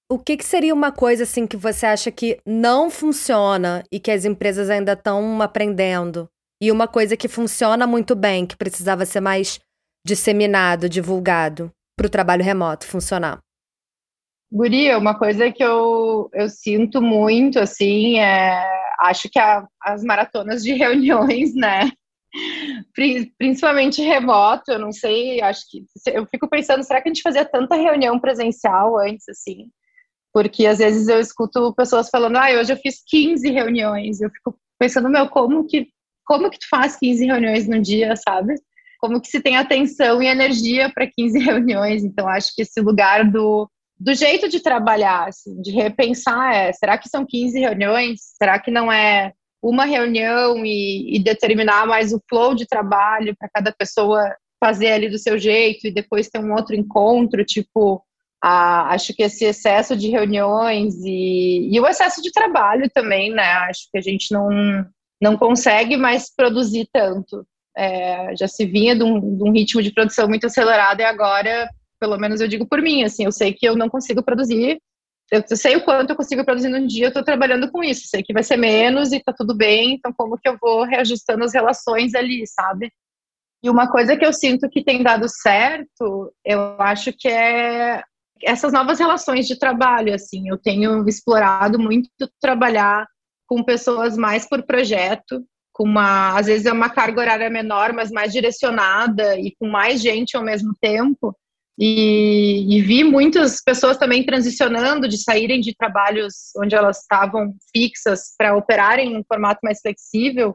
O 0.09 0.19
que, 0.19 0.37
que 0.37 0.45
seria 0.45 0.73
uma 0.73 0.93
coisa 0.93 1.25
assim 1.25 1.47
que 1.49 1.57
você 1.57 1.87
acha 1.87 2.13
que 2.13 2.41
não 2.47 2.91
funciona 2.91 3.83
e 3.91 3.99
que 3.99 4.11
as 4.11 4.25
empresas 4.25 4.71
ainda 4.71 4.93
estão 4.93 5.43
aprendendo? 5.43 6.29
E 6.63 6.71
uma 6.71 6.87
coisa 6.87 7.17
que 7.17 7.27
funciona 7.27 7.87
muito 7.87 8.15
bem, 8.15 8.47
que 8.47 8.57
precisava 8.57 9.05
ser 9.05 9.21
mais 9.21 9.59
disseminado, 10.05 10.89
divulgado 10.89 11.71
para 11.97 12.07
o 12.07 12.11
trabalho 12.11 12.43
remoto 12.43 12.87
funcionar? 12.87 13.41
Guria, 14.53 14.99
uma 14.99 15.17
coisa 15.17 15.53
que 15.53 15.63
eu, 15.63 16.29
eu 16.33 16.49
sinto 16.49 17.01
muito, 17.01 17.61
assim, 17.61 18.19
é, 18.19 18.61
acho 19.01 19.29
que 19.31 19.39
a, 19.39 19.65
as 19.81 20.03
maratonas 20.03 20.63
de 20.63 20.73
reuniões, 20.75 21.55
né, 21.55 21.91
principalmente 23.39 24.03
remoto, 24.03 24.73
eu 24.73 24.79
não 24.79 24.91
sei, 24.91 25.41
acho 25.41 25.63
que, 25.71 25.85
eu 26.13 26.27
fico 26.27 26.49
pensando, 26.49 26.83
será 26.83 27.01
que 27.01 27.09
a 27.09 27.13
gente 27.13 27.23
fazia 27.23 27.45
tanta 27.45 27.77
reunião 27.77 28.19
presencial 28.19 28.99
antes, 28.99 29.29
assim, 29.29 29.71
porque 30.33 30.67
às 30.67 30.79
vezes 30.79 31.07
eu 31.07 31.21
escuto 31.21 31.73
pessoas 31.75 32.09
falando, 32.11 32.37
ah, 32.37 32.51
hoje 32.59 32.73
eu 32.73 32.77
fiz 32.77 33.03
15 33.07 33.51
reuniões, 33.51 34.21
eu 34.21 34.31
fico 34.31 34.59
pensando, 34.79 35.09
meu, 35.09 35.29
como 35.29 35.67
que, 35.67 35.89
como 36.25 36.51
que 36.51 36.59
tu 36.59 36.69
faz 36.69 36.97
15 36.97 37.25
reuniões 37.25 37.69
no 37.69 37.81
dia, 37.81 38.17
sabe? 38.17 38.55
Como 39.01 39.21
que 39.21 39.29
se 39.29 39.41
tem 39.41 39.57
atenção 39.57 40.23
e 40.23 40.27
energia 40.27 40.91
para 40.93 41.11
15 41.11 41.39
reuniões. 41.41 42.05
Então, 42.05 42.29
acho 42.29 42.55
que 42.55 42.63
esse 42.63 42.81
lugar 42.81 43.29
do, 43.31 43.69
do 43.99 44.15
jeito 44.15 44.49
de 44.49 44.61
trabalhar, 44.61 45.29
assim, 45.29 45.61
de 45.61 45.71
repensar 45.71 46.55
é, 46.55 46.73
será 46.73 46.99
que 46.99 47.09
são 47.09 47.25
15 47.27 47.59
reuniões? 47.59 48.21
Será 48.37 48.59
que 48.59 48.71
não 48.71 48.93
é 48.93 49.33
uma 49.63 49.85
reunião 49.85 50.65
e, 50.65 51.17
e 51.17 51.23
determinar 51.23 51.87
mais 51.87 52.13
o 52.13 52.23
flow 52.29 52.55
de 52.55 52.67
trabalho 52.67 53.35
para 53.39 53.49
cada 53.53 53.73
pessoa 53.73 54.35
fazer 54.59 54.93
ali 54.93 55.09
do 55.09 55.19
seu 55.19 55.39
jeito 55.39 55.87
e 55.87 55.93
depois 55.93 56.29
ter 56.29 56.39
um 56.39 56.53
outro 56.53 56.75
encontro, 56.75 57.45
tipo, 57.45 58.03
acho 58.43 59.15
que 59.15 59.23
esse 59.23 59.45
excesso 59.45 59.97
de 59.97 60.09
reuniões 60.09 60.95
e, 61.05 61.69
e 61.71 61.81
o 61.81 61.87
excesso 61.87 62.23
de 62.23 62.31
trabalho 62.31 62.89
também, 62.95 63.31
né? 63.31 63.53
Acho 63.69 63.89
que 63.91 63.99
a 63.99 64.01
gente 64.01 64.33
não, 64.33 64.49
não 65.21 65.37
consegue 65.37 65.97
mais 65.97 66.35
produzir 66.35 66.89
tanto. 66.93 67.47
É, 67.77 68.35
já 68.37 68.49
se 68.49 68.67
vinha 68.67 68.97
de 68.97 69.05
um, 69.05 69.37
de 69.37 69.45
um, 69.45 69.53
ritmo 69.53 69.83
de 69.83 69.93
produção 69.93 70.29
muito 70.29 70.47
acelerado 70.47 71.01
e 71.01 71.05
agora, 71.05 71.69
pelo 72.01 72.19
menos 72.19 72.41
eu 72.41 72.49
digo 72.49 72.67
por 72.67 72.83
mim, 72.83 73.05
assim, 73.05 73.25
eu 73.25 73.33
sei 73.33 73.53
que 73.53 73.67
eu 73.67 73.77
não 73.77 73.89
consigo 73.89 74.23
produzir, 74.23 74.81
eu 75.31 75.45
sei 75.57 75.77
o 75.77 75.85
quanto 75.85 76.11
eu 76.11 76.17
consigo 76.17 76.45
produzir 76.45 76.69
num 76.69 76.87
dia, 76.87 77.05
eu 77.05 77.09
estou 77.09 77.23
trabalhando 77.23 77.71
com 77.71 77.85
isso, 77.85 78.09
sei 78.09 78.23
que 78.23 78.33
vai 78.33 78.43
ser 78.43 78.57
menos 78.57 79.13
e 79.13 79.19
está 79.19 79.33
tudo 79.33 79.57
bem, 79.57 79.95
então 79.95 80.13
como 80.13 80.37
que 80.37 80.49
eu 80.49 80.59
vou 80.61 80.83
reajustando 80.83 81.45
as 81.45 81.55
relações 81.55 82.15
ali, 82.15 82.45
sabe? 82.47 82.91
E 83.63 83.71
uma 83.71 83.91
coisa 83.91 84.17
que 84.17 84.25
eu 84.25 84.33
sinto 84.33 84.69
que 84.69 84.83
tem 84.83 85.03
dado 85.03 85.29
certo, 85.29 86.33
eu 86.45 86.81
acho 86.81 87.13
que 87.13 87.29
é 87.29 88.03
essas 88.43 88.73
novas 88.73 88.99
relações 88.99 89.47
de 89.47 89.59
trabalho, 89.59 90.15
assim, 90.15 90.49
eu 90.49 90.59
tenho 90.59 91.07
explorado 91.07 91.79
muito 91.79 92.09
trabalhar 92.41 93.07
com 93.47 93.63
pessoas 93.63 94.17
mais 94.17 94.49
por 94.49 94.63
projeto, 94.63 95.45
com 95.81 95.85
uma, 95.85 96.39
às 96.39 96.45
vezes 96.45 96.67
é 96.67 96.73
uma 96.73 96.91
carga 96.91 97.23
horária 97.23 97.49
menor, 97.49 97.95
mas 97.95 98.11
mais 98.11 98.31
direcionada 98.31 99.41
e 99.41 99.57
com 99.59 99.67
mais 99.67 100.03
gente 100.03 100.37
ao 100.37 100.45
mesmo 100.45 100.75
tempo. 100.79 101.35
E, 101.79 102.67
e, 102.77 102.83
vi 102.83 103.03
muitas 103.03 103.63
pessoas 103.65 103.97
também 103.97 104.23
transicionando 104.23 105.09
de 105.09 105.17
saírem 105.17 105.59
de 105.59 105.75
trabalhos 105.75 106.53
onde 106.59 106.75
elas 106.75 106.99
estavam 106.99 107.55
fixas 107.75 108.35
para 108.37 108.55
operarem 108.55 109.15
em 109.15 109.17
um 109.17 109.25
formato 109.27 109.61
mais 109.63 109.81
flexível 109.81 110.55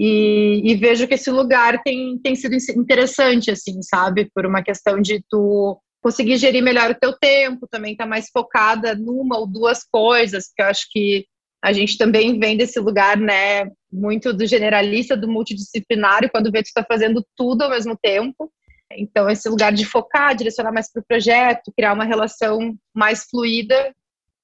e, 0.00 0.62
e, 0.64 0.74
vejo 0.74 1.06
que 1.06 1.14
esse 1.14 1.30
lugar 1.30 1.82
tem, 1.82 2.18
tem 2.20 2.34
sido 2.34 2.56
interessante, 2.74 3.50
assim, 3.50 3.82
sabe? 3.82 4.30
Por 4.34 4.46
uma 4.46 4.62
questão 4.62 5.02
de 5.02 5.22
tu 5.28 5.78
conseguir 6.02 6.38
gerir 6.38 6.62
melhor 6.62 6.92
o 6.92 6.98
teu 6.98 7.12
tempo, 7.12 7.68
também 7.70 7.94
tá 7.94 8.06
mais 8.06 8.30
focada 8.32 8.94
numa 8.94 9.38
ou 9.38 9.46
duas 9.46 9.84
coisas, 9.84 10.46
que 10.56 10.62
eu 10.62 10.66
acho 10.66 10.86
que 10.90 11.26
a 11.62 11.72
gente 11.72 11.96
também 11.96 12.38
vem 12.38 12.56
desse 12.56 12.80
lugar, 12.80 13.16
né, 13.16 13.70
muito 13.90 14.32
do 14.32 14.44
generalista, 14.44 15.16
do 15.16 15.28
multidisciplinário, 15.28 16.28
quando 16.30 16.50
vê 16.50 16.60
que 16.60 16.68
está 16.68 16.84
fazendo 16.84 17.24
tudo 17.36 17.62
ao 17.62 17.70
mesmo 17.70 17.96
tempo. 17.96 18.50
Então, 18.92 19.30
esse 19.30 19.48
lugar 19.48 19.72
de 19.72 19.86
focar, 19.86 20.34
direcionar 20.34 20.72
mais 20.72 20.90
para 20.90 21.00
o 21.00 21.04
projeto, 21.06 21.72
criar 21.74 21.92
uma 21.92 22.04
relação 22.04 22.74
mais 22.94 23.24
fluida, 23.30 23.94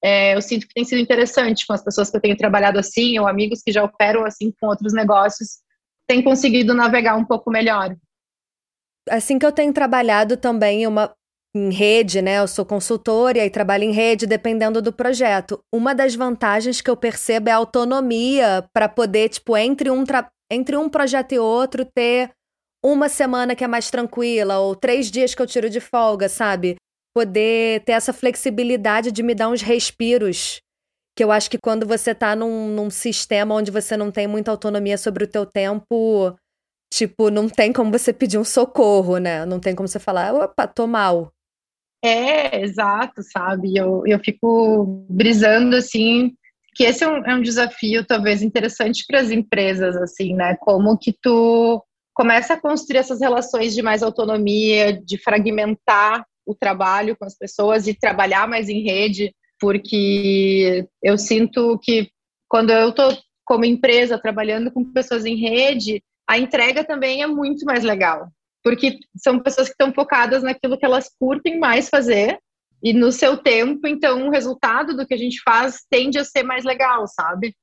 é, 0.03 0.37
eu 0.37 0.41
sinto 0.41 0.67
que 0.67 0.75
tem 0.75 0.85
sido 0.85 1.01
interessante 1.01 1.67
com 1.67 1.73
as 1.73 1.83
pessoas 1.83 2.09
que 2.09 2.17
eu 2.17 2.21
tenho 2.21 2.37
trabalhado 2.37 2.79
assim, 2.79 3.19
ou 3.19 3.27
amigos 3.27 3.63
que 3.63 3.73
já 3.73 3.83
operam 3.83 4.25
assim 4.25 4.53
com 4.61 4.69
outros 4.69 4.95
negócios, 4.95 5.59
têm 6.07 6.23
conseguido 6.23 6.73
navegar 6.73 7.17
um 7.17 7.25
pouco 7.25 7.51
melhor. 7.51 7.97
Assim 9.11 9.39
que 9.39 9.47
eu 9.47 9.53
tenho 9.53 9.73
trabalhado 9.73 10.37
também 10.37 10.87
uma, 10.87 11.13
em 11.55 11.71
rede, 11.71 12.21
né? 12.21 12.39
Eu 12.39 12.49
sou 12.49 12.65
consultora 12.65 13.45
e 13.45 13.51
trabalho 13.51 13.85
em 13.85 13.93
rede 13.93 14.27
dependendo 14.27 14.83
do 14.83 14.93
projeto. 14.93 15.61
Uma 15.75 15.95
das 15.95 16.15
vantagens 16.15 16.81
que 16.81 16.91
eu 16.91 16.97
percebo 16.97 17.49
é 17.49 17.53
a 17.53 17.57
autonomia 17.57 18.69
para 18.73 18.89
poder, 18.89 19.29
tipo, 19.29 19.57
entre 19.57 19.91
um, 19.91 20.05
entre 20.51 20.77
um 20.77 20.89
projeto 20.89 21.33
e 21.33 21.39
outro, 21.39 21.85
ter 21.85 22.31
uma 22.85 23.09
semana 23.09 23.57
que 23.57 23.65
é 23.65 23.69
mais 23.69 23.91
tranquila, 23.91 24.59
ou 24.59 24.75
três 24.77 25.11
dias 25.11 25.35
que 25.35 25.43
eu 25.43 25.47
tiro 25.47 25.69
de 25.69 25.81
folga, 25.81 26.29
sabe? 26.29 26.77
Poder 27.15 27.83
ter 27.85 27.93
essa 27.93 28.13
flexibilidade 28.13 29.11
de 29.11 29.23
me 29.23 29.35
dar 29.35 29.49
uns 29.49 29.63
respiros. 29.63 30.61
Que 31.17 31.25
eu 31.25 31.33
acho 31.33 31.51
que 31.51 31.59
quando 31.59 31.85
você 31.85 32.15
tá 32.15 32.37
num, 32.37 32.69
num 32.69 32.91
sistema 32.91 33.55
onde 33.55 33.73
você 33.73 33.97
não 33.97 34.11
tem 34.13 34.29
muita 34.29 34.53
autonomia 34.53 34.97
sobre 34.97 35.25
o 35.25 35.27
teu 35.27 35.45
tempo, 35.45 36.37
tipo, 36.95 37.31
não 37.31 37.49
tem 37.49 37.73
como 37.73 37.91
você 37.91 38.13
pedir 38.13 38.39
um 38.39 38.45
socorro, 38.45 39.19
né? 39.19 39.45
Não 39.45 39.59
tem 39.59 39.75
como 39.75 39.89
você 39.89 39.99
falar, 39.99 40.33
opa, 40.33 40.69
tô 40.69 40.87
mal. 40.87 41.33
É, 42.03 42.63
exato, 42.63 43.23
sabe? 43.23 43.77
Eu, 43.77 44.03
eu 44.07 44.19
fico 44.21 45.07
brisando, 45.11 45.77
assim, 45.77 46.33
que 46.75 46.85
esse 46.85 47.03
é 47.03 47.09
um, 47.09 47.27
é 47.27 47.35
um 47.35 47.43
desafio, 47.43 48.07
talvez, 48.07 48.43
interessante 48.43 49.05
para 49.07 49.21
as 49.21 49.31
empresas, 49.31 49.97
assim, 49.97 50.35
né? 50.35 50.57
Como 50.61 50.97
que 50.97 51.13
tu 51.13 51.83
começa 52.15 52.55
a 52.55 52.61
construir 52.61 52.99
essas 52.99 53.21
relações 53.21 53.75
de 53.75 53.83
mais 53.83 54.03
autonomia, 54.03 54.93
de 54.93 55.19
fragmentar 55.19 56.25
o 56.47 56.55
trabalho 56.55 57.17
com 57.17 57.25
as 57.25 57.37
pessoas 57.37 57.87
e 57.87 57.95
trabalhar 57.95 58.49
mais 58.49 58.69
em 58.69 58.83
rede, 58.83 59.35
porque 59.61 60.87
eu 61.03 61.19
sinto 61.19 61.79
que 61.83 62.11
quando 62.49 62.71
eu 62.71 62.91
estou 62.91 63.17
como 63.45 63.65
empresa 63.65 64.19
trabalhando 64.19 64.71
com 64.71 64.85
pessoas 64.93 65.25
em 65.25 65.37
rede, 65.37 66.03
a 66.29 66.39
entrega 66.39 66.85
também 66.85 67.23
é 67.23 67.27
muito 67.27 67.65
mais 67.65 67.83
legal, 67.83 68.29
porque 68.69 68.99
são 69.17 69.41
pessoas 69.41 69.69
que 69.69 69.73
estão 69.73 69.95
focadas 69.95 70.43
naquilo 70.43 70.77
que 70.77 70.85
elas 70.85 71.09
curtem 71.19 71.59
mais 71.59 71.89
fazer 71.89 72.39
e 72.83 72.93
no 72.93 73.11
seu 73.11 73.35
tempo, 73.39 73.89
então 73.89 74.29
o 74.29 74.31
resultado 74.31 74.95
do 74.95 75.07
que 75.07 75.15
a 75.15 75.17
gente 75.17 75.41
faz 75.43 75.87
tende 75.89 76.19
a 76.19 76.25
ser 76.25 76.43
mais 76.43 76.65
legal, 76.65 77.07
sabe? 77.07 77.57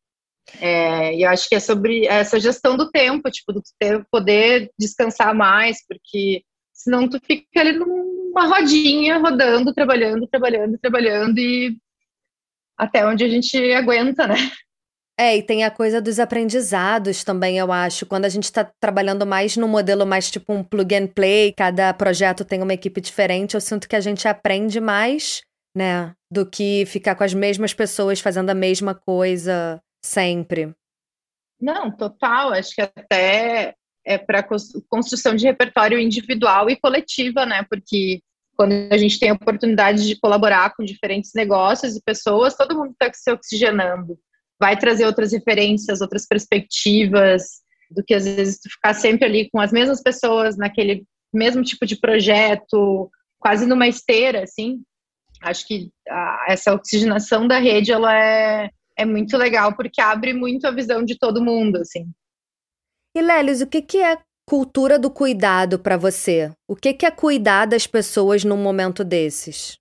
É, 0.60 1.16
e 1.16 1.22
eu 1.22 1.30
acho 1.30 1.48
que 1.48 1.54
é 1.54 1.60
sobre 1.60 2.08
essa 2.08 2.40
gestão 2.40 2.76
do 2.76 2.90
tempo, 2.90 3.30
tipo, 3.30 3.54
do 3.54 3.62
ter, 3.80 4.04
poder 4.12 4.72
descansar 4.80 5.36
mais, 5.36 5.78
porque 5.88 6.44
senão 6.74 7.08
tu 7.08 7.20
fica 7.24 7.60
ali 7.60 7.74
numa 7.74 8.48
rodinha, 8.48 9.20
rodando, 9.20 9.76
trabalhando, 9.76 10.28
trabalhando, 10.28 10.80
trabalhando, 10.80 11.38
e 11.38 11.78
até 12.76 13.06
onde 13.06 13.24
a 13.24 13.30
gente 13.30 13.56
aguenta, 13.74 14.26
né? 14.26 14.38
É, 15.18 15.38
e 15.38 15.42
tem 15.42 15.64
a 15.64 15.72
coisa 15.72 16.02
dos 16.02 16.20
aprendizados 16.20 17.24
também, 17.24 17.58
eu 17.58 17.72
acho. 17.72 18.06
Quando 18.06 18.26
a 18.26 18.30
gente 18.30 18.44
está 18.44 18.70
trabalhando 18.80 19.26
mais 19.26 19.56
num 19.56 19.68
modelo 19.68 20.06
mais 20.06 20.30
tipo 20.30 20.52
um 20.52 20.62
plug 20.62 20.94
and 20.94 21.08
play, 21.08 21.54
cada 21.54 21.94
projeto 21.94 22.44
tem 22.44 22.62
uma 22.62 22.74
equipe 22.74 23.00
diferente, 23.00 23.56
eu 23.56 23.62
sinto 23.62 23.88
que 23.88 23.96
a 23.96 24.02
gente 24.02 24.28
aprende 24.28 24.82
mais, 24.82 25.42
né? 25.74 26.14
Do 26.30 26.46
que 26.46 26.86
ficar 26.86 27.16
com 27.16 27.24
as 27.24 27.34
mesmas 27.34 27.74
pessoas 27.74 28.20
fazendo 28.20 28.50
a 28.50 28.54
mesma 28.54 28.94
coisa 28.94 29.82
sempre. 30.04 30.76
Não, 31.62 31.90
total. 31.90 32.52
Acho 32.52 32.76
que 32.76 32.82
até 32.82 33.74
é 34.06 34.18
para 34.18 34.46
construção 34.90 35.34
de 35.34 35.46
repertório 35.46 35.98
individual 35.98 36.70
e 36.70 36.76
coletiva, 36.76 37.46
né? 37.46 37.66
Porque 37.70 38.22
quando 38.56 38.74
a 38.92 38.98
gente 38.98 39.18
tem 39.18 39.30
a 39.30 39.34
oportunidade 39.34 40.06
de 40.06 40.20
colaborar 40.20 40.76
com 40.76 40.84
diferentes 40.84 41.32
negócios 41.34 41.96
e 41.96 42.04
pessoas, 42.04 42.56
todo 42.56 42.78
mundo 42.78 42.92
está 42.92 43.12
se 43.14 43.32
oxigenando. 43.32 44.18
Vai 44.60 44.78
trazer 44.78 45.06
outras 45.06 45.32
referências, 45.34 46.02
outras 46.02 46.26
perspectivas, 46.26 47.44
do 47.92 48.04
que 48.04 48.14
às 48.14 48.26
vezes 48.26 48.60
tu 48.60 48.70
ficar 48.70 48.94
sempre 48.94 49.26
ali 49.26 49.50
com 49.50 49.60
as 49.60 49.72
mesmas 49.72 50.02
pessoas 50.02 50.58
naquele 50.58 51.06
mesmo 51.34 51.64
tipo 51.64 51.86
de 51.86 52.00
projeto, 52.00 53.10
quase 53.40 53.66
numa 53.66 53.88
esteira, 53.88 54.44
assim. 54.44 54.82
Acho 55.42 55.68
que 55.68 55.92
a, 56.08 56.46
essa 56.50 56.74
oxigenação 56.74 57.48
da 57.48 57.60
rede, 57.60 57.92
ela 57.92 58.18
é, 58.18 58.70
é 58.98 59.06
muito 59.06 59.38
legal 59.38 59.76
porque 59.76 60.02
abre 60.02 60.34
muito 60.34 60.66
a 60.66 60.72
visão 60.72 61.04
de 61.04 61.18
todo 61.18 61.44
mundo, 61.44 61.78
assim. 61.78 62.10
E 63.16 63.22
Lélis, 63.22 63.62
o 63.62 63.68
que, 63.68 63.82
que 63.82 63.98
é 63.98 64.18
cultura 64.48 64.98
do 64.98 65.10
cuidado 65.10 65.80
para 65.80 65.98
você? 65.98 66.52
O 66.68 66.76
que, 66.76 66.94
que 66.94 67.06
é 67.06 67.12
cuidar 67.12 67.66
das 67.66 67.88
pessoas 67.88 68.44
num 68.44 68.58
momento 68.58 69.04
desses? 69.04 69.78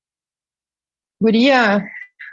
Guria, 1.21 1.83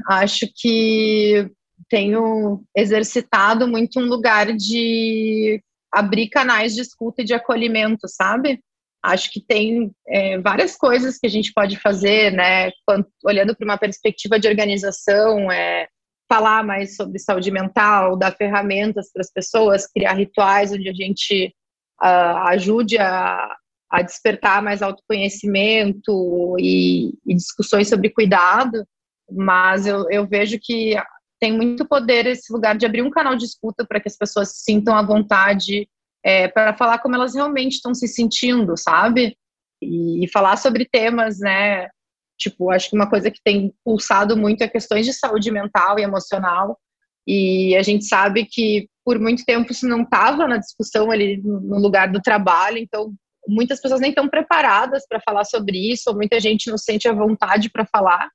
acho 0.10 0.48
que 0.56 1.50
tenho 1.92 2.64
exercitado 2.76 3.68
muito 3.68 4.00
um 4.00 4.06
lugar 4.06 4.54
de 4.54 5.62
abrir 5.94 6.30
canais 6.30 6.74
de 6.74 6.82
escuta 6.82 7.22
e 7.22 7.26
de 7.26 7.34
acolhimento, 7.34 8.08
sabe? 8.08 8.62
Acho 9.04 9.30
que 9.30 9.42
tem 9.42 9.92
é, 10.08 10.40
várias 10.40 10.78
coisas 10.78 11.18
que 11.18 11.28
a 11.28 11.30
gente 11.30 11.52
pode 11.54 11.78
fazer, 11.78 12.32
né? 12.32 12.72
Quando, 12.86 13.06
olhando 13.26 13.54
para 13.54 13.66
uma 13.66 13.78
perspectiva 13.78 14.40
de 14.40 14.48
organização, 14.48 15.52
é, 15.52 15.88
falar 16.30 16.64
mais 16.64 16.96
sobre 16.96 17.20
saúde 17.20 17.52
mental, 17.52 18.16
dar 18.16 18.32
ferramentas 18.38 19.12
para 19.12 19.20
as 19.20 19.30
pessoas, 19.30 19.86
criar 19.86 20.14
rituais 20.14 20.72
onde 20.72 20.88
a 20.88 20.94
gente 20.94 21.54
uh, 22.02 22.38
ajude 22.48 22.98
a, 23.00 23.54
a, 23.92 24.02
despertar 24.02 24.64
mais 24.64 24.82
autoconhecimento 24.82 26.56
e, 26.58 27.10
e, 27.26 27.36
discussões 27.36 27.90
sobre 27.90 28.10
cuidado, 28.12 28.86
mas 29.30 29.86
eu, 29.86 30.10
eu 30.10 30.26
vejo 30.26 30.58
que 30.62 30.96
tem 31.42 31.52
muito 31.52 31.86
poder 31.86 32.28
esse 32.28 32.54
lugar 32.54 32.78
de 32.78 32.86
abrir 32.86 33.02
um 33.02 33.10
canal 33.10 33.36
de 33.36 33.46
escuta 33.46 33.86
para 33.86 34.00
que 34.00 34.08
as 34.08 34.16
pessoas 34.16 34.50
se 34.50 34.64
sintam 34.64 34.96
à 34.96 35.02
vontade 35.02 35.90
é, 36.24 36.48
para 36.48 36.78
falar 36.78 37.00
como 37.00 37.16
elas 37.16 37.34
realmente 37.34 37.74
estão 37.74 37.94
se 37.94 38.08
sentindo, 38.08 38.78
sabe? 38.78 39.36
E, 39.82 40.24
e 40.24 40.28
falar 40.30 40.56
sobre 40.58 40.86
temas, 40.86 41.40
né, 41.40 41.90
Tipo, 42.42 42.72
acho 42.72 42.90
que 42.90 42.96
uma 42.96 43.08
coisa 43.08 43.30
que 43.30 43.40
tem 43.44 43.72
pulsado 43.86 44.36
muito 44.36 44.64
é 44.64 44.68
questões 44.68 45.06
de 45.06 45.14
saúde 45.14 45.52
mental 45.52 46.00
e 46.00 46.02
emocional. 46.02 46.76
E 47.28 47.76
a 47.76 47.84
gente 47.84 48.06
sabe 48.06 48.46
que 48.46 48.90
por 49.06 49.20
muito 49.20 49.46
tempo 49.46 49.72
isso 49.72 49.88
não 49.88 50.02
estava 50.02 50.48
na 50.48 50.58
discussão 50.58 51.12
ali 51.12 51.40
no 51.44 51.78
lugar 51.78 52.12
do 52.12 52.20
trabalho, 52.20 52.80
então 52.80 53.14
muitas 53.48 53.80
pessoas 53.80 54.02
nem 54.02 54.10
estão 54.10 54.28
preparadas 54.28 55.06
para 55.08 55.22
falar 55.22 55.44
sobre 55.44 55.78
isso, 55.92 56.10
ou 56.10 56.16
muita 56.16 56.40
gente 56.40 56.70
não 56.70 56.80
sente 56.80 57.08
a 57.08 57.14
vontade 57.14 57.70
para 57.70 57.86
falar. 57.86 58.28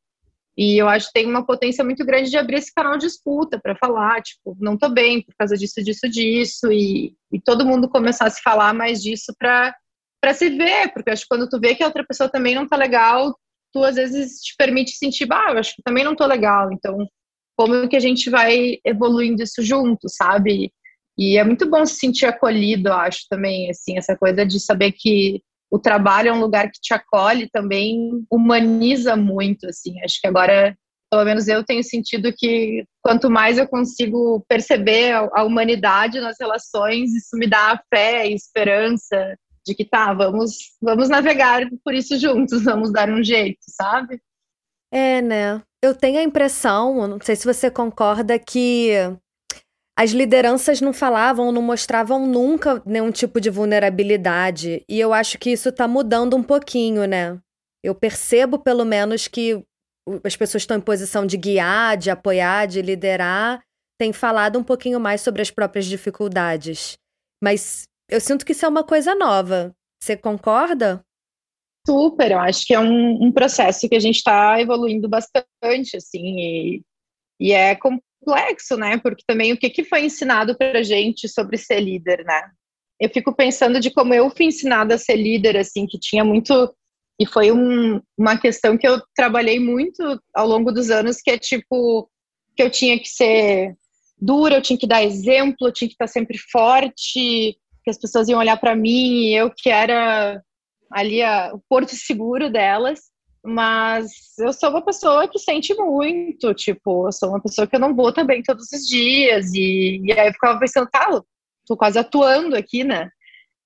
E 0.57 0.81
eu 0.81 0.89
acho 0.89 1.09
que 1.09 1.13
tem 1.13 1.27
uma 1.27 1.45
potência 1.45 1.85
muito 1.85 2.05
grande 2.05 2.31
de 2.31 2.39
abrir 2.39 2.57
esse 2.57 2.73
canal 2.73 2.97
de 2.97 3.07
escuta 3.07 3.61
para 3.63 3.77
falar, 3.77 4.23
tipo, 4.23 4.57
não 4.59 4.77
tô 4.77 4.89
bem 4.89 5.23
por 5.23 5.35
causa 5.37 5.57
disso, 5.57 5.83
disso, 5.83 6.09
disso, 6.09 6.73
e, 6.73 7.15
e 7.31 7.41
todo 7.41 7.67
mundo 7.67 7.89
começar 7.91 8.27
a 8.27 8.31
se 8.31 8.41
falar 8.41 8.73
mais 8.75 9.03
disso 9.03 9.35
para 9.39 9.75
para 10.19 10.33
se 10.33 10.49
ver, 10.49 10.93
porque 10.93 11.11
acho 11.11 11.23
que 11.23 11.29
quando 11.29 11.49
tu 11.49 11.61
vê 11.61 11.75
que 11.75 11.83
a 11.83 11.87
outra 11.87 12.05
pessoa 12.05 12.29
também 12.29 12.55
não 12.55 12.67
tá 12.67 12.75
legal, 12.75 13.39
tu 13.73 13.85
às 13.85 13.97
vezes 13.97 14.41
te 14.41 14.57
permite 14.57 14.93
sentir, 14.93 15.27
bah, 15.27 15.51
eu 15.51 15.59
acho 15.59 15.77
que 15.77 15.83
também 15.83 16.03
não 16.03 16.17
tô 16.17 16.27
legal, 16.27 16.73
então 16.73 17.07
como 17.57 17.89
que 17.89 17.97
a 17.97 18.01
gente 18.01 18.29
vai 18.31 18.79
evoluindo 18.85 19.43
isso 19.43 19.63
junto, 19.63 20.09
sabe? 20.09 20.73
E 21.19 21.39
é 21.39 21.45
muito 21.45 21.69
bom 21.69 21.85
se 21.87 21.97
sentir 21.97 22.27
acolhido, 22.27 22.93
acho 22.93 23.27
também, 23.31 23.71
assim, 23.71 23.97
essa 23.97 24.17
coisa 24.17 24.45
de 24.45 24.59
saber 24.59 24.93
que 24.93 25.43
o 25.71 25.79
trabalho 25.79 26.29
é 26.29 26.33
um 26.33 26.41
lugar 26.41 26.71
que 26.71 26.81
te 26.81 26.95
acolhe 26.95 27.49
também 27.51 28.25
humaniza 28.31 29.17
muito, 29.17 29.67
assim. 29.67 30.01
Acho 30.03 30.21
que 30.21 30.27
agora, 30.27 30.77
pelo 31.11 31.25
menos 31.25 31.49
eu 31.49 31.65
tenho 31.65 31.83
sentido 31.83 32.33
que 32.37 32.85
quanto 33.03 33.31
mais 33.31 33.59
eu 33.59 33.67
consigo 33.67 34.45
perceber 34.49 35.13
a 35.13 35.43
humanidade 35.43 36.21
nas 36.21 36.37
relações, 36.39 37.15
isso 37.15 37.37
me 37.37 37.49
dá 37.49 37.81
fé 37.93 38.29
e 38.29 38.35
esperança 38.35 39.37
de 39.67 39.75
que 39.75 39.85
tá, 39.85 40.15
vamos, 40.15 40.53
vamos 40.81 41.09
navegar 41.09 41.63
por 41.85 41.93
isso 41.93 42.17
juntos, 42.19 42.63
vamos 42.63 42.93
dar 42.93 43.11
um 43.11 43.23
jeito, 43.23 43.59
sabe? 43.69 44.21
É, 44.93 45.21
né? 45.21 45.61
Eu 45.83 45.95
tenho 45.95 46.21
a 46.21 46.23
impressão, 46.23 47.07
não 47.09 47.19
sei 47.21 47.35
se 47.35 47.45
você 47.45 47.71
concorda, 47.71 48.39
que 48.39 48.93
as 49.99 50.11
lideranças 50.11 50.81
não 50.81 50.93
falavam, 50.93 51.51
não 51.51 51.63
mostravam 51.63 52.27
nunca 52.27 52.83
nenhum 52.85 53.11
tipo 53.11 53.41
de 53.41 53.49
vulnerabilidade. 53.49 54.85
E 54.89 55.01
eu 55.01 55.13
acho 55.13 55.39
que 55.39 55.51
isso 55.51 55.73
tá 55.73 55.89
mudando 55.89 56.37
um 56.37 56.43
pouquinho, 56.43 57.07
né? 57.07 57.41
eu 57.87 57.95
percebo 57.95 58.59
pelo 58.59 58.85
menos 58.85 59.29
que 59.29 59.65
as 60.25 60.37
pessoas 60.37 60.63
estão 60.63 60.77
em 60.77 60.81
posição 60.81 61.25
de 61.25 61.37
guiar, 61.37 61.97
de 61.97 62.11
apoiar, 62.11 62.67
de 62.67 62.83
liderar, 62.83 63.63
têm 63.99 64.13
falado 64.13 64.59
um 64.59 64.65
pouquinho 64.65 64.99
mais 64.99 65.21
sobre 65.21 65.41
as 65.41 65.53
próprias 65.53 65.87
dificuldades. 65.87 66.99
Mas 67.43 67.85
eu 68.09 68.21
sinto 68.21 68.45
que 68.45 68.53
isso 68.53 68.67
é 68.67 68.69
uma 68.69 68.83
coisa 68.83 69.15
nova. 69.15 69.73
Você 70.03 70.17
concorda? 70.17 71.01
Super, 71.87 72.33
eu 72.33 72.41
acho 72.41 72.67
que 72.67 72.75
é 72.75 72.81
um, 72.81 73.25
um 73.25 73.33
processo 73.33 73.89
que 73.89 73.95
a 73.95 74.01
gente 74.01 74.17
está 74.17 74.61
evoluindo 74.61 75.09
bastante, 75.09 75.97
assim, 75.97 76.39
e, 76.39 76.83
e, 77.41 77.53
é 77.53 77.77
complexo, 78.21 78.77
né? 78.77 78.99
Porque 78.99 79.23
também 79.27 79.53
o 79.53 79.57
que, 79.57 79.71
que 79.71 79.85
foi 79.85 80.05
ensinado 80.05 80.57
para 80.57 80.83
gente 80.83 81.29
sobre 81.29 81.57
ser 81.57 81.81
líder, 81.81 82.25
né? 82.25 82.51
Eu 83.01 83.11
fico 83.11 83.35
pensando 83.35 83.79
de 83.79 83.91
como 83.91 84.15
eu 84.15 84.31
fui 84.31 84.47
ensinada 84.47 84.95
a 84.95 84.99
ser 84.99 85.17
líder, 85.17 85.57
assim, 85.57 85.87
que 85.87 85.99
tinha 85.99 86.25
muito 86.25 86.75
e 87.19 87.27
foi 87.27 87.51
um, 87.51 88.01
uma 88.17 88.39
questão 88.39 88.77
que 88.77 88.87
eu 88.87 89.01
trabalhei 89.15 89.59
muito 89.59 90.21
ao 90.35 90.47
longo 90.47 90.71
dos 90.71 90.91
anos, 90.91 91.21
que 91.23 91.31
é 91.31 91.39
tipo 91.39 92.11
que 92.55 92.63
eu 92.63 92.71
tinha 92.71 92.99
que 92.99 93.09
ser 93.09 93.75
dura, 94.19 94.57
eu 94.57 94.63
tinha 94.63 94.79
que 94.79 94.87
dar 94.87 95.03
exemplo, 95.03 95.69
eu 95.69 95.73
tinha 95.73 95.89
que 95.89 95.95
estar 95.95 96.07
sempre 96.07 96.39
forte, 96.39 97.57
que 97.85 97.91
as 97.91 97.99
pessoas 97.99 98.29
iam 98.29 98.39
olhar 98.39 98.59
para 98.59 98.77
mim, 98.77 99.27
e 99.27 99.35
eu 99.35 99.51
que 99.51 99.69
era 99.69 100.43
ali 100.91 101.23
a, 101.23 101.53
o 101.55 101.61
porto 101.69 101.95
seguro 101.95 102.51
delas. 102.51 103.01
Mas 103.47 104.37
eu 104.39 104.53
sou 104.53 104.71
uma 104.71 104.85
pessoa 104.85 105.29
que 105.29 105.39
sente 105.39 105.73
muito, 105.75 106.53
tipo, 106.53 107.07
eu 107.07 107.13
sou 107.13 107.29
uma 107.29 107.41
pessoa 107.41 107.67
que 107.67 107.77
eu 107.77 107.81
não 107.81 107.95
vou 107.95 108.09
estar 108.09 108.25
bem 108.25 108.43
todos 108.43 108.73
os 108.73 108.89
dias. 108.89 109.55
E, 109.55 110.03
e 110.05 110.13
aí 110.13 110.29
eu 110.29 110.33
ficava 110.33 110.59
pensando, 110.59 110.89
tá, 110.91 111.23
tô 111.65 111.77
quase 111.77 111.99
atuando 111.99 112.57
aqui, 112.57 112.83
né? 112.83 113.09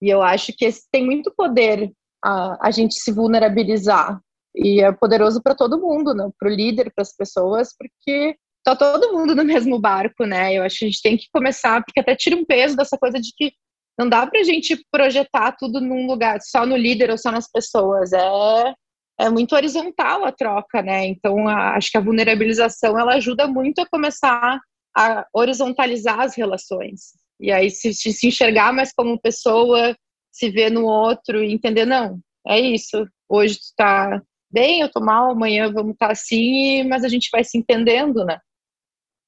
E 0.02 0.08
eu 0.10 0.22
acho 0.22 0.52
que 0.56 0.66
esse 0.66 0.82
tem 0.92 1.04
muito 1.04 1.32
poder 1.34 1.90
a, 2.22 2.68
a 2.68 2.70
gente 2.70 2.94
se 2.94 3.10
vulnerabilizar. 3.10 4.20
E 4.54 4.82
é 4.82 4.92
poderoso 4.92 5.42
para 5.42 5.54
todo 5.54 5.80
mundo, 5.80 6.12
né? 6.12 6.28
para 6.38 6.49
o 6.49 6.52
líder, 6.52 6.92
para 6.94 7.02
as 7.02 7.14
pessoas, 7.16 7.75
porque 7.76 8.37
tá 8.64 8.76
todo 8.76 9.12
mundo 9.12 9.34
no 9.34 9.44
mesmo 9.44 9.78
barco, 9.78 10.25
né? 10.25 10.54
Eu 10.54 10.62
acho 10.62 10.80
que 10.80 10.84
a 10.84 10.88
gente 10.88 11.02
tem 11.02 11.16
que 11.16 11.26
começar, 11.32 11.82
porque 11.82 12.00
até 12.00 12.14
tira 12.14 12.37
um 12.37 12.44
peso 12.44 12.76
dessa 12.76 12.99
coisa 12.99 13.18
de 13.18 13.32
que 13.34 13.52
não 13.99 14.08
dá 14.08 14.26
para 14.26 14.40
a 14.40 14.44
gente 14.44 14.82
projetar 14.90 15.52
tudo 15.52 15.80
num 15.80 16.06
lugar, 16.06 16.40
só 16.42 16.64
no 16.66 16.76
líder 16.76 17.10
ou 17.10 17.18
só 17.18 17.30
nas 17.30 17.50
pessoas. 17.50 18.12
É, 18.12 18.75
é 19.20 19.28
muito 19.28 19.54
horizontal 19.54 20.24
a 20.24 20.32
troca, 20.32 20.80
né? 20.80 21.06
Então, 21.06 21.46
a, 21.46 21.76
acho 21.76 21.90
que 21.90 21.98
a 21.98 22.00
vulnerabilização 22.00 22.98
ela 22.98 23.14
ajuda 23.14 23.46
muito 23.46 23.80
a 23.80 23.86
começar 23.86 24.58
a 24.96 25.26
horizontalizar 25.32 26.20
as 26.20 26.34
relações. 26.34 27.12
E 27.38 27.52
aí 27.52 27.70
se, 27.70 27.92
se 27.92 28.26
enxergar 28.26 28.72
mais 28.72 28.92
como 28.92 29.20
pessoa, 29.20 29.94
se 30.32 30.50
ver 30.50 30.70
no 30.70 30.86
outro 30.86 31.42
e 31.42 31.52
entender, 31.52 31.84
não, 31.84 32.18
é 32.46 32.58
isso. 32.58 33.06
Hoje 33.28 33.56
tu 33.56 33.74
tá 33.76 34.22
bem, 34.50 34.80
eu 34.80 34.90
tô 34.90 35.00
mal, 35.00 35.30
amanhã 35.30 35.70
vamos 35.70 35.92
estar 35.92 36.06
tá 36.06 36.12
assim, 36.12 36.82
mas 36.84 37.04
a 37.04 37.08
gente 37.08 37.28
vai 37.30 37.44
se 37.44 37.58
entendendo, 37.58 38.24
né? 38.24 38.38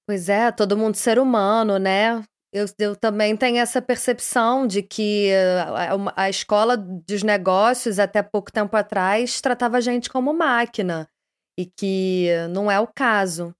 Pois 0.06 0.28
é, 0.28 0.50
todo 0.50 0.76
mundo 0.76 0.96
ser 0.96 1.18
humano, 1.18 1.78
né? 1.78 2.22
Eu, 2.52 2.66
eu 2.78 2.94
também 2.94 3.34
tenho 3.34 3.56
essa 3.56 3.80
percepção 3.80 4.66
de 4.66 4.82
que 4.82 5.30
a, 5.64 6.24
a 6.24 6.30
escola 6.30 6.76
dos 6.76 7.22
negócios, 7.22 7.98
até 7.98 8.22
pouco 8.22 8.52
tempo 8.52 8.76
atrás, 8.76 9.40
tratava 9.40 9.78
a 9.78 9.80
gente 9.80 10.10
como 10.10 10.34
máquina. 10.34 11.08
E 11.58 11.66
que 11.66 12.28
não 12.50 12.70
é 12.70 12.78
o 12.78 12.86
caso. 12.86 13.54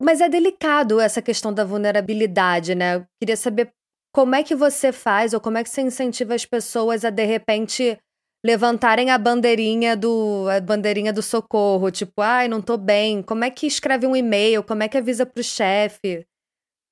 Mas 0.00 0.20
é 0.20 0.28
delicado 0.28 1.00
essa 1.00 1.20
questão 1.20 1.52
da 1.52 1.64
vulnerabilidade, 1.64 2.74
né? 2.74 2.96
Eu 2.96 3.06
queria 3.20 3.36
saber 3.36 3.72
como 4.14 4.34
é 4.34 4.42
que 4.42 4.54
você 4.54 4.92
faz 4.92 5.34
ou 5.34 5.40
como 5.40 5.58
é 5.58 5.64
que 5.64 5.70
você 5.70 5.82
incentiva 5.82 6.34
as 6.34 6.44
pessoas 6.44 7.04
a 7.04 7.10
de 7.10 7.24
repente 7.24 7.98
levantarem 8.44 9.10
a 9.10 9.18
bandeirinha 9.18 9.96
do 9.96 10.46
a 10.48 10.60
bandeirinha 10.60 11.12
do 11.12 11.22
socorro, 11.22 11.90
tipo, 11.90 12.22
ai, 12.22 12.48
não 12.48 12.62
tô 12.62 12.76
bem. 12.76 13.22
Como 13.22 13.44
é 13.44 13.50
que 13.50 13.66
escreve 13.66 14.06
um 14.06 14.16
e-mail? 14.16 14.62
Como 14.62 14.82
é 14.82 14.88
que 14.88 14.96
avisa 14.96 15.26
pro 15.26 15.42
chefe? 15.42 16.26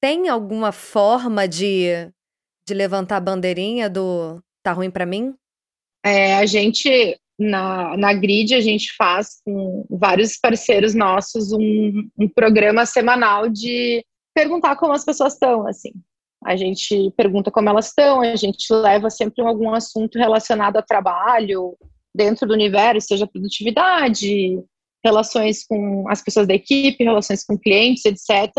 Tem 0.00 0.28
alguma 0.28 0.72
forma 0.72 1.46
de 1.46 2.10
de 2.68 2.74
levantar 2.74 3.18
a 3.18 3.20
bandeirinha 3.20 3.88
do 3.88 4.42
tá 4.62 4.72
ruim 4.72 4.90
para 4.90 5.06
mim? 5.06 5.34
É, 6.04 6.34
a 6.34 6.46
gente 6.46 7.16
na, 7.38 7.96
na 7.96 8.12
Grid 8.12 8.54
a 8.54 8.60
gente 8.60 8.92
faz 8.96 9.40
com 9.44 9.86
vários 9.88 10.36
parceiros 10.36 10.94
nossos 10.94 11.52
um, 11.52 12.08
um 12.18 12.28
programa 12.28 12.84
semanal 12.84 13.48
de 13.48 14.04
perguntar 14.34 14.74
como 14.76 14.92
as 14.92 15.04
pessoas 15.04 15.34
estão, 15.34 15.66
assim 15.66 15.92
a 16.46 16.54
gente 16.54 17.10
pergunta 17.16 17.50
como 17.50 17.68
elas 17.68 17.88
estão, 17.88 18.20
a 18.20 18.36
gente 18.36 18.72
leva 18.72 19.10
sempre 19.10 19.44
algum 19.44 19.74
assunto 19.74 20.16
relacionado 20.16 20.76
a 20.76 20.82
trabalho 20.82 21.76
dentro 22.14 22.46
do 22.46 22.54
universo, 22.54 23.08
seja 23.08 23.26
produtividade, 23.26 24.62
relações 25.04 25.66
com 25.66 26.08
as 26.08 26.22
pessoas 26.22 26.46
da 26.46 26.54
equipe, 26.54 27.02
relações 27.02 27.44
com 27.44 27.58
clientes, 27.58 28.04
etc. 28.04 28.52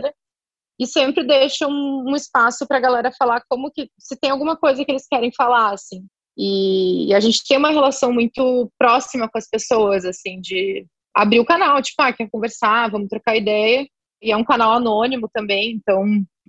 E 0.80 0.86
sempre 0.86 1.26
deixa 1.26 1.68
um, 1.68 2.06
um 2.08 2.16
espaço 2.16 2.68
para 2.68 2.78
a 2.78 2.82
galera 2.82 3.12
falar 3.18 3.42
como 3.50 3.72
que 3.72 3.90
se 3.98 4.16
tem 4.20 4.30
alguma 4.30 4.56
coisa 4.56 4.84
que 4.86 4.92
eles 4.92 5.08
querem 5.08 5.32
falar, 5.36 5.74
assim. 5.74 6.06
E, 6.38 7.08
e, 7.08 7.14
a 7.16 7.20
gente 7.20 7.44
tem 7.48 7.58
uma 7.58 7.72
relação 7.72 8.14
muito 8.14 8.72
próxima 8.78 9.28
com 9.28 9.38
as 9.38 9.50
pessoas, 9.50 10.06
assim, 10.06 10.40
de 10.40 10.86
abrir 11.16 11.40
o 11.40 11.46
canal, 11.46 11.82
tipo, 11.82 12.00
ah, 12.02 12.14
quer 12.14 12.30
conversar, 12.30 12.92
vamos 12.92 13.10
trocar 13.10 13.36
ideia. 13.36 13.88
E 14.22 14.32
é 14.32 14.38
um 14.38 14.44
canal 14.44 14.74
anônimo 14.74 15.28
também, 15.34 15.72
então 15.72 16.04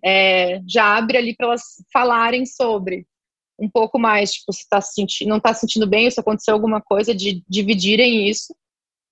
é, 0.05 0.61
já 0.67 0.97
abre 0.97 1.19
ali 1.19 1.35
para 1.35 1.49
elas 1.49 1.63
falarem 1.93 2.45
sobre 2.47 3.07
um 3.59 3.69
pouco 3.69 3.99
mais, 3.99 4.33
tipo, 4.33 4.53
se 4.53 4.69
tá 4.69 4.81
sentindo, 4.81 5.29
não 5.29 5.39
está 5.39 5.53
se 5.53 5.61
sentindo 5.61 5.87
bem, 5.87 6.11
se 6.11 6.21
aconteceu 6.21 6.55
alguma 6.55 6.81
coisa, 6.81 7.15
de 7.15 7.43
dividirem 7.49 8.29
isso. 8.29 8.55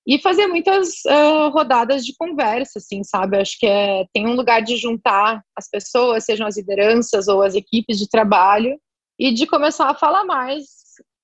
E 0.06 0.20
fazer 0.20 0.46
muitas 0.46 1.02
uh, 1.04 1.50
rodadas 1.50 2.04
de 2.04 2.14
conversa, 2.16 2.78
assim, 2.78 3.02
sabe? 3.02 3.38
Acho 3.38 3.58
que 3.58 3.66
é, 3.66 4.04
tem 4.12 4.26
um 4.26 4.36
lugar 4.36 4.62
de 4.62 4.76
juntar 4.76 5.42
as 5.56 5.68
pessoas, 5.68 6.24
sejam 6.24 6.46
as 6.46 6.56
lideranças 6.56 7.26
ou 7.26 7.42
as 7.42 7.54
equipes 7.54 7.98
de 7.98 8.08
trabalho, 8.08 8.78
e 9.18 9.32
de 9.32 9.46
começar 9.46 9.88
a 9.90 9.94
falar 9.94 10.24
mais 10.24 10.64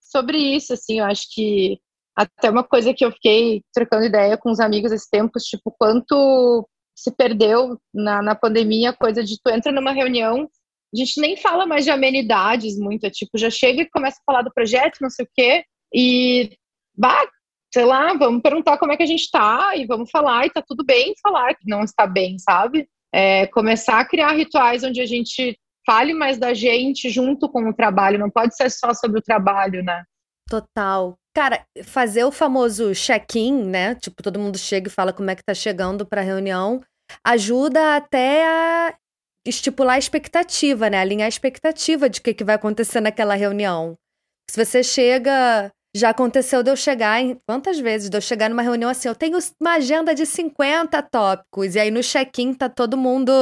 sobre 0.00 0.38
isso, 0.38 0.72
assim. 0.72 0.98
Eu 0.98 1.06
acho 1.06 1.26
que 1.32 1.78
até 2.16 2.50
uma 2.50 2.64
coisa 2.64 2.92
que 2.92 3.04
eu 3.04 3.12
fiquei 3.12 3.62
trocando 3.72 4.04
ideia 4.04 4.36
com 4.36 4.50
os 4.50 4.60
amigos 4.60 4.92
esse 4.92 5.08
tempo, 5.10 5.38
tipo, 5.38 5.74
quanto 5.78 6.68
se 6.94 7.10
perdeu 7.10 7.78
na, 7.92 8.22
na 8.22 8.34
pandemia 8.34 8.90
a 8.90 8.96
coisa 8.96 9.24
de 9.24 9.38
tu 9.42 9.50
entra 9.50 9.72
numa 9.72 9.92
reunião, 9.92 10.48
a 10.94 10.96
gente 10.96 11.20
nem 11.20 11.36
fala 11.36 11.66
mais 11.66 11.84
de 11.84 11.90
amenidades 11.90 12.78
muito, 12.78 13.04
é 13.04 13.10
tipo, 13.10 13.38
já 13.38 13.48
chega 13.48 13.82
e 13.82 13.90
começa 13.90 14.18
a 14.20 14.24
falar 14.30 14.42
do 14.42 14.52
projeto, 14.52 14.98
não 15.00 15.08
sei 15.08 15.24
o 15.24 15.28
quê, 15.34 15.64
e 15.94 16.56
bah, 16.94 17.26
sei 17.72 17.84
lá, 17.84 18.12
vamos 18.14 18.42
perguntar 18.42 18.78
como 18.78 18.92
é 18.92 18.96
que 18.96 19.02
a 19.02 19.06
gente 19.06 19.30
tá 19.30 19.74
e 19.76 19.86
vamos 19.86 20.10
falar, 20.10 20.46
e 20.46 20.50
tá 20.50 20.62
tudo 20.66 20.84
bem 20.84 21.14
falar 21.22 21.54
que 21.54 21.68
não 21.68 21.82
está 21.82 22.06
bem, 22.06 22.38
sabe? 22.38 22.88
É, 23.14 23.46
começar 23.48 24.00
a 24.00 24.04
criar 24.04 24.32
rituais 24.32 24.82
onde 24.84 25.00
a 25.00 25.06
gente 25.06 25.58
fale 25.84 26.14
mais 26.14 26.38
da 26.38 26.54
gente 26.54 27.10
junto 27.10 27.48
com 27.48 27.68
o 27.68 27.74
trabalho, 27.74 28.18
não 28.18 28.30
pode 28.30 28.56
ser 28.56 28.70
só 28.70 28.94
sobre 28.94 29.18
o 29.18 29.22
trabalho, 29.22 29.82
né? 29.82 30.04
Total. 30.48 31.14
Cara, 31.34 31.64
fazer 31.84 32.24
o 32.24 32.30
famoso 32.30 32.94
check-in, 32.94 33.64
né? 33.64 33.94
Tipo, 33.94 34.22
todo 34.22 34.38
mundo 34.38 34.58
chega 34.58 34.88
e 34.88 34.92
fala 34.92 35.12
como 35.12 35.30
é 35.30 35.34
que 35.34 35.42
tá 35.42 35.54
chegando 35.54 36.04
pra 36.04 36.20
reunião, 36.20 36.82
ajuda 37.24 37.96
até 37.96 38.46
a 38.46 38.94
estipular 39.46 39.96
a 39.96 39.98
expectativa, 39.98 40.90
né? 40.90 40.98
Alinhar 40.98 41.26
a 41.26 41.28
expectativa 41.28 42.08
de 42.08 42.20
o 42.20 42.22
que, 42.22 42.34
que 42.34 42.44
vai 42.44 42.54
acontecer 42.54 43.00
naquela 43.00 43.34
reunião. 43.34 43.96
Se 44.48 44.62
você 44.62 44.82
chega. 44.82 45.70
Já 45.94 46.10
aconteceu 46.10 46.62
de 46.62 46.70
eu 46.70 46.76
chegar 46.76 47.20
em. 47.20 47.38
Quantas 47.46 47.78
vezes? 47.78 48.08
De 48.08 48.16
eu 48.16 48.20
chegar 48.20 48.48
numa 48.48 48.62
reunião 48.62 48.90
assim, 48.90 49.08
eu 49.08 49.14
tenho 49.14 49.38
uma 49.60 49.74
agenda 49.74 50.14
de 50.14 50.24
50 50.24 51.02
tópicos, 51.02 51.74
e 51.74 51.80
aí 51.80 51.90
no 51.90 52.02
check-in 52.02 52.54
tá 52.54 52.68
todo 52.68 52.96
mundo 52.96 53.32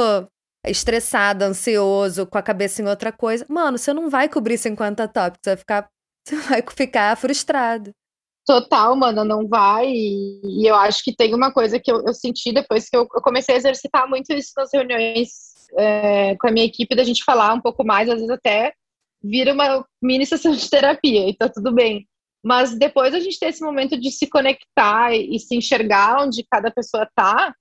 estressado, 0.66 1.44
ansioso, 1.44 2.26
com 2.26 2.36
a 2.36 2.42
cabeça 2.42 2.82
em 2.82 2.88
outra 2.88 3.12
coisa. 3.12 3.46
Mano, 3.48 3.78
você 3.78 3.92
não 3.92 4.10
vai 4.10 4.28
cobrir 4.28 4.58
50 4.58 5.06
tópicos, 5.08 5.40
você 5.42 5.50
vai 5.50 5.56
ficar 5.56 5.88
você 6.26 6.36
vai 6.36 6.62
ficar 6.76 7.16
frustrado. 7.16 7.92
Total, 8.46 8.96
mano, 8.96 9.24
não 9.24 9.46
vai. 9.46 9.86
E, 9.88 10.68
eu 10.68 10.74
acho 10.74 11.04
que 11.04 11.14
tem 11.14 11.34
uma 11.34 11.52
coisa 11.52 11.78
que 11.78 11.90
eu, 11.90 12.04
eu 12.04 12.12
senti 12.12 12.52
depois 12.52 12.88
que 12.88 12.96
eu, 12.96 13.02
eu, 13.02 13.22
comecei 13.22 13.54
a 13.54 13.58
exercitar 13.58 14.08
muito 14.08 14.32
isso 14.32 14.52
nas 14.56 14.70
reuniões 14.72 15.28
é, 15.78 16.36
com 16.36 16.48
a 16.48 16.50
minha 16.50 16.66
equipe, 16.66 16.96
da 16.96 17.04
gente 17.04 17.24
falar 17.24 17.54
um 17.54 17.60
pouco 17.60 17.84
mais, 17.84 18.08
às 18.08 18.16
vezes 18.16 18.30
até 18.30 18.72
vira 19.22 19.52
uma 19.52 19.86
mini 20.02 20.26
sessão 20.26 20.52
de 20.52 20.68
terapia, 20.68 21.28
e 21.28 21.36
tá 21.36 21.48
tudo 21.48 21.72
bem. 21.72 22.08
Mas 22.44 22.76
depois 22.76 23.14
a 23.14 23.20
gente 23.20 23.38
ter 23.38 23.46
esse 23.46 23.62
momento 23.62 23.98
de 23.98 24.10
se 24.10 24.26
conectar 24.26 25.14
e, 25.14 25.38
se 25.38 25.54
enxergar 25.54 26.22
onde 26.22 26.46
cada 26.50 26.70
pessoa 26.70 27.08
tá, 27.14 27.54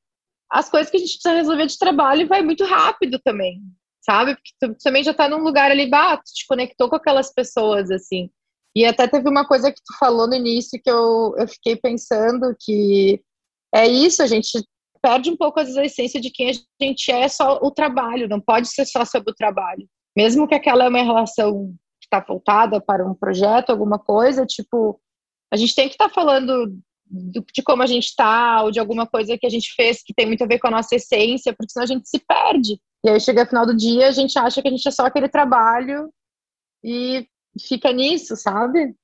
as 0.49 0.69
coisas 0.69 0.89
que 0.89 0.97
a 0.97 0.99
gente 0.99 1.13
precisa 1.13 1.35
resolver 1.35 1.67
de 1.67 1.77
trabalho 1.77 2.27
vai 2.27 2.41
muito 2.41 2.63
rápido 2.63 3.19
também, 3.23 3.61
sabe? 4.01 4.35
Porque 4.35 4.51
tu 4.59 4.75
também 4.83 5.03
já 5.03 5.13
tá 5.13 5.27
num 5.27 5.43
lugar 5.43 5.69
ali, 5.69 5.87
bah, 5.87 6.17
tu 6.17 6.33
te 6.33 6.47
conectou 6.47 6.89
com 6.89 6.95
aquelas 6.95 7.31
pessoas, 7.33 7.91
assim. 7.91 8.29
E 8.75 8.85
até 8.85 9.07
teve 9.07 9.27
uma 9.27 9.45
coisa 9.45 9.71
que 9.71 9.81
tu 9.81 9.97
falou 9.99 10.27
no 10.27 10.35
início 10.35 10.79
que 10.81 10.89
eu, 10.89 11.35
eu 11.37 11.47
fiquei 11.47 11.75
pensando 11.75 12.55
que 12.59 13.21
é 13.73 13.87
isso, 13.87 14.23
a 14.23 14.27
gente 14.27 14.63
perde 15.01 15.29
um 15.29 15.37
pouco 15.37 15.59
a 15.59 15.63
essência 15.63 16.19
de 16.19 16.29
quem 16.29 16.49
a 16.49 16.83
gente 16.83 17.11
é 17.11 17.27
só 17.27 17.59
o 17.61 17.71
trabalho, 17.71 18.27
não 18.27 18.39
pode 18.39 18.67
ser 18.69 18.85
só 18.85 19.05
sobre 19.05 19.31
o 19.31 19.35
trabalho. 19.35 19.87
Mesmo 20.15 20.47
que 20.47 20.55
aquela 20.55 20.85
é 20.85 20.89
uma 20.89 21.03
relação 21.03 21.73
está 22.09 22.19
voltada 22.19 22.81
para 22.81 23.05
um 23.05 23.13
projeto, 23.13 23.69
alguma 23.69 23.99
coisa, 23.99 24.45
tipo, 24.45 24.99
a 25.51 25.57
gente 25.57 25.75
tem 25.75 25.87
que 25.87 25.93
estar 25.93 26.09
tá 26.09 26.13
falando 26.13 26.75
de 27.11 27.63
como 27.63 27.81
a 27.81 27.87
gente 27.87 28.05
está, 28.05 28.61
ou 28.61 28.71
de 28.71 28.79
alguma 28.79 29.07
coisa 29.07 29.37
que 29.37 29.45
a 29.45 29.49
gente 29.49 29.73
fez 29.73 30.03
que 30.03 30.13
tem 30.13 30.27
muito 30.27 30.43
a 30.43 30.47
ver 30.47 30.59
com 30.59 30.67
a 30.67 30.71
nossa 30.71 30.95
essência, 30.95 31.53
porque 31.53 31.71
senão 31.71 31.83
a 31.83 31.87
gente 31.87 32.07
se 32.07 32.19
perde. 32.19 32.79
E 33.03 33.09
aí 33.09 33.19
chega 33.19 33.43
no 33.43 33.49
final 33.49 33.65
do 33.65 33.75
dia, 33.75 34.07
a 34.07 34.11
gente 34.11 34.37
acha 34.37 34.61
que 34.61 34.67
a 34.67 34.71
gente 34.71 34.87
é 34.87 34.91
só 34.91 35.05
aquele 35.05 35.27
trabalho 35.27 36.11
e 36.83 37.27
fica 37.59 37.91
nisso, 37.91 38.35
sabe? 38.35 38.95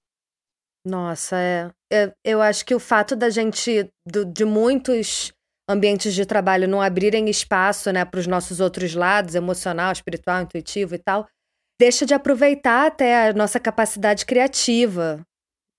Nossa, 0.86 1.36
é. 1.38 1.72
é 1.92 2.14
eu 2.24 2.42
acho 2.42 2.64
que 2.64 2.76
o 2.76 2.80
fato 2.80 3.16
da 3.16 3.30
gente, 3.30 3.90
do, 4.06 4.24
de 4.24 4.46
muitos 4.46 5.34
ambientes 5.68 6.14
de 6.14 6.26
trabalho 6.26 6.68
não 6.68 6.80
abrirem 6.80 7.28
espaço 7.28 7.92
né, 7.92 8.06
para 8.06 8.20
os 8.20 8.28
nossos 8.28 8.60
outros 8.60 8.94
lados, 8.94 9.34
emocional, 9.34 9.92
espiritual, 9.92 10.44
intuitivo 10.44 10.94
e 10.94 11.00
tal, 11.00 11.28
deixa 11.80 12.06
de 12.06 12.14
aproveitar 12.14 12.88
até 12.88 13.28
a 13.30 13.34
nossa 13.34 13.60
capacidade 13.60 14.26
criativa. 14.26 15.22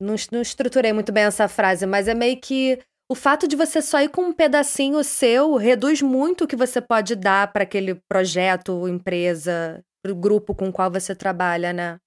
Não, 0.00 0.14
não 0.30 0.42
estruturei 0.42 0.92
muito 0.92 1.12
bem 1.12 1.24
essa 1.24 1.48
frase, 1.48 1.86
mas 1.86 2.06
é 2.06 2.14
meio 2.14 2.38
que 2.38 2.78
o 3.10 3.14
fato 3.14 3.46
de 3.46 3.56
você 3.56 3.80
só 3.80 4.00
ir 4.00 4.10
com 4.10 4.22
um 4.22 4.32
pedacinho 4.32 5.02
seu 5.04 5.54
reduz 5.54 6.02
muito 6.02 6.44
o 6.44 6.46
que 6.46 6.56
você 6.56 6.80
pode 6.80 7.14
dar 7.14 7.52
para 7.52 7.62
aquele 7.62 7.94
projeto, 8.08 8.88
empresa, 8.88 9.82
para 10.02 10.12
o 10.12 10.16
grupo 10.16 10.54
com 10.54 10.68
o 10.68 10.72
qual 10.72 10.90
você 10.90 11.14
trabalha, 11.14 11.72
né? 11.72 11.98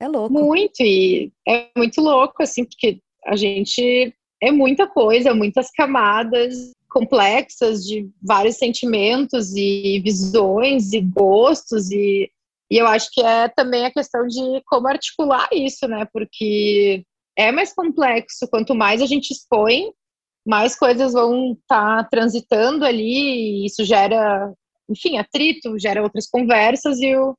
É 0.00 0.08
louco. 0.08 0.32
Muito, 0.32 0.80
e 0.80 1.32
é 1.46 1.68
muito 1.76 2.00
louco, 2.00 2.42
assim, 2.42 2.64
porque 2.64 3.00
a 3.26 3.36
gente 3.36 4.14
é 4.40 4.50
muita 4.50 4.86
coisa, 4.86 5.34
muitas 5.34 5.70
camadas 5.70 6.72
complexas 6.88 7.84
de 7.84 8.08
vários 8.22 8.56
sentimentos 8.56 9.54
e 9.54 10.00
visões 10.02 10.92
e 10.92 11.00
gostos 11.00 11.90
e 11.90 12.30
e 12.70 12.76
eu 12.76 12.86
acho 12.86 13.08
que 13.12 13.22
é 13.22 13.48
também 13.48 13.86
a 13.86 13.90
questão 13.90 14.26
de 14.26 14.62
como 14.66 14.88
articular 14.88 15.48
isso, 15.52 15.88
né? 15.88 16.06
Porque 16.12 17.04
é 17.36 17.50
mais 17.50 17.72
complexo. 17.72 18.48
Quanto 18.50 18.74
mais 18.74 19.00
a 19.00 19.06
gente 19.06 19.30
expõe, 19.30 19.90
mais 20.46 20.76
coisas 20.78 21.12
vão 21.12 21.52
estar 21.52 22.02
tá 22.02 22.08
transitando 22.10 22.84
ali, 22.84 23.62
e 23.62 23.66
isso 23.66 23.84
gera, 23.84 24.52
enfim, 24.88 25.18
atrito, 25.18 25.78
gera 25.78 26.02
outras 26.02 26.28
conversas, 26.28 26.98
e 27.00 27.16
o, 27.16 27.34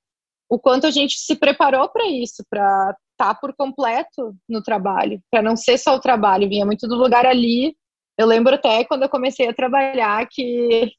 o 0.49 0.59
quanto 0.59 0.87
a 0.87 0.91
gente 0.91 1.17
se 1.17 1.35
preparou 1.35 1.89
para 1.89 2.07
isso, 2.07 2.43
para 2.49 2.95
estar 3.11 3.33
tá 3.33 3.35
por 3.35 3.53
completo 3.55 4.35
no 4.47 4.63
trabalho, 4.63 5.21
para 5.31 5.41
não 5.41 5.55
ser 5.55 5.77
só 5.77 5.95
o 5.95 5.99
trabalho, 5.99 6.49
vinha 6.49 6.65
muito 6.65 6.87
do 6.87 6.95
lugar 6.95 7.25
ali. 7.25 7.75
Eu 8.17 8.27
lembro 8.27 8.55
até 8.55 8.83
quando 8.83 9.03
eu 9.03 9.09
comecei 9.09 9.47
a 9.47 9.53
trabalhar 9.53 10.27
que 10.29 10.91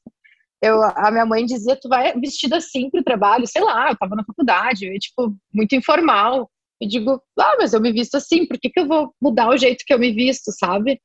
eu, 0.61 0.83
a 0.83 1.09
minha 1.11 1.25
mãe 1.25 1.45
dizia, 1.45 1.75
tu 1.75 1.89
vai 1.89 2.13
vestida 2.19 2.57
assim 2.57 2.89
pro 2.89 3.03
trabalho, 3.03 3.47
sei 3.47 3.63
lá, 3.63 3.89
eu 3.89 3.97
tava 3.97 4.15
na 4.15 4.23
faculdade, 4.23 4.85
eu, 4.85 4.99
tipo, 4.99 5.35
muito 5.53 5.75
informal. 5.75 6.49
Eu 6.79 6.87
digo, 6.87 7.21
ah, 7.39 7.55
mas 7.59 7.73
eu 7.73 7.81
me 7.81 7.91
visto 7.91 8.15
assim, 8.15 8.45
por 8.45 8.59
que, 8.59 8.69
que 8.69 8.79
eu 8.79 8.87
vou 8.87 9.13
mudar 9.21 9.49
o 9.49 9.57
jeito 9.57 9.83
que 9.85 9.93
eu 9.93 9.99
me 9.99 10.11
visto, 10.11 10.51
sabe? 10.51 11.01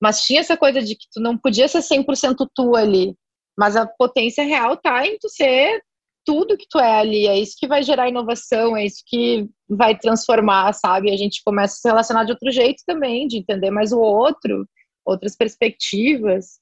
Mas 0.00 0.22
tinha 0.24 0.40
essa 0.40 0.56
coisa 0.56 0.82
de 0.82 0.94
que 0.94 1.06
tu 1.12 1.20
não 1.20 1.36
podia 1.38 1.66
ser 1.68 1.80
100% 1.80 2.46
tu 2.54 2.76
ali, 2.76 3.14
mas 3.58 3.76
a 3.76 3.86
potência 3.86 4.44
real 4.44 4.76
tá 4.76 5.06
em 5.06 5.18
tu 5.18 5.28
ser 5.28 5.82
tudo 6.24 6.58
que 6.58 6.66
tu 6.68 6.78
é 6.78 7.00
ali, 7.00 7.26
é 7.26 7.38
isso 7.38 7.56
que 7.58 7.66
vai 7.66 7.82
gerar 7.82 8.10
inovação, 8.10 8.76
é 8.76 8.84
isso 8.84 9.02
que 9.06 9.48
vai 9.66 9.98
transformar, 9.98 10.74
sabe? 10.74 11.10
A 11.10 11.16
gente 11.16 11.42
começa 11.42 11.74
a 11.74 11.76
se 11.78 11.88
relacionar 11.88 12.24
de 12.24 12.32
outro 12.32 12.50
jeito 12.52 12.82
também, 12.86 13.26
de 13.26 13.38
entender 13.38 13.70
mais 13.70 13.92
o 13.92 13.98
outro, 13.98 14.68
outras 15.06 15.34
perspectivas. 15.34 16.60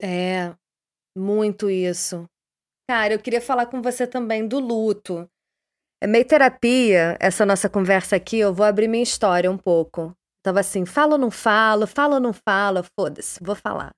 É, 0.00 0.54
muito 1.16 1.70
isso. 1.70 2.24
Cara, 2.88 3.14
eu 3.14 3.18
queria 3.18 3.40
falar 3.40 3.66
com 3.66 3.82
você 3.82 4.06
também 4.06 4.46
do 4.46 4.60
luto. 4.60 5.28
É 6.02 6.06
meio 6.06 6.26
terapia 6.26 7.16
essa 7.18 7.46
nossa 7.46 7.68
conversa 7.68 8.16
aqui, 8.16 8.38
eu 8.38 8.52
vou 8.52 8.66
abrir 8.66 8.86
minha 8.86 9.02
história 9.02 9.50
um 9.50 9.56
pouco. 9.56 10.12
Tava 10.44 10.60
assim, 10.60 10.84
falo 10.84 11.12
ou 11.12 11.18
não 11.18 11.30
falo, 11.30 11.86
falo 11.86 12.14
ou 12.14 12.20
não 12.20 12.32
falo, 12.32 12.84
foda-se, 12.98 13.42
vou 13.42 13.56
falar. 13.56 13.90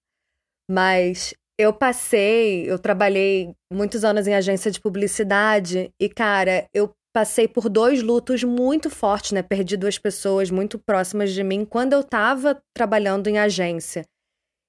Mas 0.70 1.34
eu 1.58 1.72
passei, 1.72 2.70
eu 2.70 2.78
trabalhei 2.78 3.52
muitos 3.70 4.04
anos 4.04 4.26
em 4.26 4.34
agência 4.34 4.70
de 4.70 4.80
publicidade 4.80 5.90
e, 6.00 6.08
cara, 6.08 6.66
eu 6.72 6.92
passei 7.12 7.48
por 7.48 7.68
dois 7.68 8.00
lutos 8.00 8.44
muito 8.44 8.88
fortes, 8.88 9.32
né? 9.32 9.42
Perdi 9.42 9.76
duas 9.76 9.98
pessoas 9.98 10.50
muito 10.50 10.78
próximas 10.78 11.32
de 11.32 11.42
mim 11.42 11.64
quando 11.64 11.94
eu 11.94 12.04
tava 12.04 12.62
trabalhando 12.72 13.26
em 13.26 13.38
agência. 13.38 14.04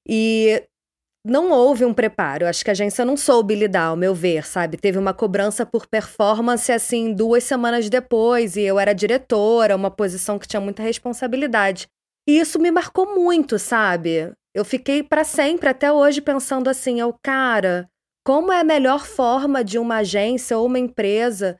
E 0.07 0.63
não 1.25 1.51
houve 1.51 1.85
um 1.85 1.93
preparo. 1.93 2.47
Acho 2.47 2.63
que 2.63 2.69
a 2.69 2.73
agência 2.73 3.03
não 3.05 3.17
soube 3.17 3.55
lidar, 3.55 3.87
ao 3.87 3.95
meu 3.95 4.15
ver, 4.15 4.45
sabe? 4.45 4.77
Teve 4.77 4.97
uma 4.97 5.13
cobrança 5.13 5.65
por 5.65 5.87
performance, 5.87 6.71
assim, 6.71 7.13
duas 7.13 7.43
semanas 7.43 7.89
depois, 7.89 8.55
e 8.55 8.61
eu 8.61 8.79
era 8.79 8.93
diretora, 8.93 9.75
uma 9.75 9.91
posição 9.91 10.39
que 10.39 10.47
tinha 10.47 10.61
muita 10.61 10.83
responsabilidade. 10.83 11.87
E 12.27 12.39
isso 12.39 12.59
me 12.59 12.71
marcou 12.71 13.15
muito, 13.15 13.57
sabe? 13.59 14.31
Eu 14.53 14.65
fiquei 14.65 15.03
para 15.03 15.23
sempre, 15.23 15.69
até 15.69 15.91
hoje, 15.91 16.21
pensando 16.21 16.69
assim: 16.69 16.99
eu, 16.99 17.15
cara, 17.23 17.89
como 18.25 18.51
é 18.51 18.59
a 18.59 18.63
melhor 18.63 19.05
forma 19.05 19.63
de 19.63 19.77
uma 19.79 19.97
agência 19.97 20.57
ou 20.57 20.65
uma 20.65 20.79
empresa 20.79 21.57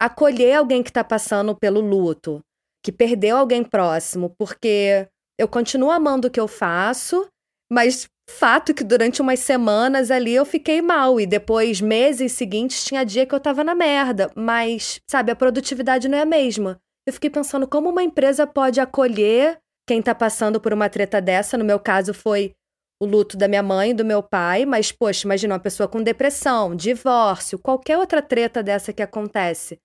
acolher 0.00 0.54
alguém 0.54 0.82
que 0.82 0.90
está 0.90 1.04
passando 1.04 1.54
pelo 1.54 1.80
luto, 1.80 2.40
que 2.84 2.90
perdeu 2.90 3.36
alguém 3.36 3.62
próximo, 3.62 4.34
porque 4.36 5.08
eu 5.38 5.46
continuo 5.46 5.90
amando 5.90 6.26
o 6.26 6.30
que 6.30 6.40
eu 6.40 6.48
faço, 6.48 7.28
mas 7.70 8.08
Fato 8.28 8.72
que 8.72 8.84
durante 8.84 9.20
umas 9.20 9.40
semanas 9.40 10.10
ali 10.10 10.34
eu 10.34 10.44
fiquei 10.44 10.80
mal 10.80 11.20
e 11.20 11.26
depois, 11.26 11.80
meses 11.80 12.32
seguintes, 12.32 12.84
tinha 12.84 13.04
dia 13.04 13.26
que 13.26 13.34
eu 13.34 13.40
tava 13.40 13.64
na 13.64 13.74
merda. 13.74 14.30
Mas, 14.36 15.00
sabe, 15.10 15.32
a 15.32 15.36
produtividade 15.36 16.08
não 16.08 16.18
é 16.18 16.22
a 16.22 16.26
mesma. 16.26 16.80
Eu 17.06 17.12
fiquei 17.12 17.30
pensando 17.30 17.66
como 17.66 17.90
uma 17.90 18.02
empresa 18.02 18.46
pode 18.46 18.80
acolher 18.80 19.58
quem 19.86 20.00
tá 20.00 20.14
passando 20.14 20.60
por 20.60 20.72
uma 20.72 20.88
treta 20.88 21.20
dessa. 21.20 21.58
No 21.58 21.64
meu 21.64 21.80
caso, 21.80 22.14
foi 22.14 22.54
o 23.02 23.06
luto 23.06 23.36
da 23.36 23.48
minha 23.48 23.62
mãe 23.62 23.90
e 23.90 23.94
do 23.94 24.04
meu 24.04 24.22
pai, 24.22 24.64
mas, 24.64 24.92
poxa, 24.92 25.26
imagina 25.26 25.54
uma 25.54 25.60
pessoa 25.60 25.88
com 25.88 26.00
depressão, 26.00 26.76
divórcio, 26.76 27.58
qualquer 27.58 27.98
outra 27.98 28.22
treta 28.22 28.62
dessa 28.62 28.92
que 28.92 29.02
acontece. 29.02 29.80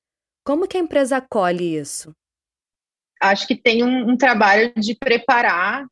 Como 0.45 0.67
que 0.67 0.77
a 0.77 0.79
empresa 0.79 1.17
acolhe 1.17 1.75
isso? 1.75 2.11
Acho 3.19 3.47
que 3.47 3.55
tem 3.55 3.83
um, 3.83 4.11
um 4.11 4.15
trabalho 4.15 4.71
de 4.77 4.95
preparar 4.95 5.87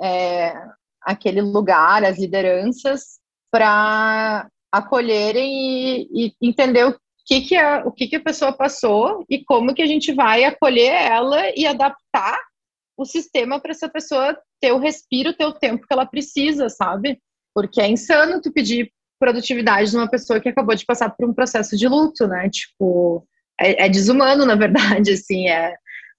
é, 0.00 0.54
aquele 1.04 1.40
lugar, 1.40 2.04
as 2.04 2.18
lideranças, 2.18 3.20
para 3.50 4.48
acolherem 4.70 6.08
e, 6.10 6.26
e, 6.26 6.34
entender 6.40 6.86
o 6.86 6.96
que, 7.26 7.42
que, 7.42 7.56
a, 7.56 7.82
o 7.84 7.92
que, 7.92 8.08
que 8.08 8.16
a 8.16 8.22
pessoa 8.22 8.52
passou 8.52 9.24
e 9.28 9.44
como 9.44 9.74
que 9.74 9.82
a 9.82 9.86
gente 9.86 10.12
vai 10.12 10.44
acolher 10.44 10.92
ela 10.92 11.42
e 11.56 11.66
adaptar 11.66 12.38
o 12.96 13.04
sistema 13.04 13.60
para 13.60 13.72
essa 13.72 13.88
pessoa 13.88 14.36
ter 14.60 14.72
o 14.72 14.78
respiro, 14.78 15.34
ter 15.34 15.44
o 15.44 15.52
tempo 15.52 15.86
que 15.86 15.92
ela 15.92 16.06
precisa, 16.06 16.68
sabe? 16.68 17.20
Porque 17.54 17.80
é 17.80 17.88
insano 17.88 18.40
tu 18.40 18.52
pedir 18.52 18.90
produtividade 19.18 19.90
de 19.90 19.96
uma 19.96 20.10
pessoa 20.10 20.40
que 20.40 20.48
acabou 20.48 20.74
de 20.74 20.84
passar 20.84 21.10
por 21.10 21.28
um 21.28 21.34
processo 21.34 21.76
de 21.76 21.86
luto, 21.86 22.26
né? 22.26 22.48
Tipo, 22.48 23.26
é, 23.60 23.86
é 23.86 23.88
desumano, 23.88 24.44
na 24.44 24.54
verdade, 24.54 25.12
assim, 25.12 25.48
é, 25.48 25.74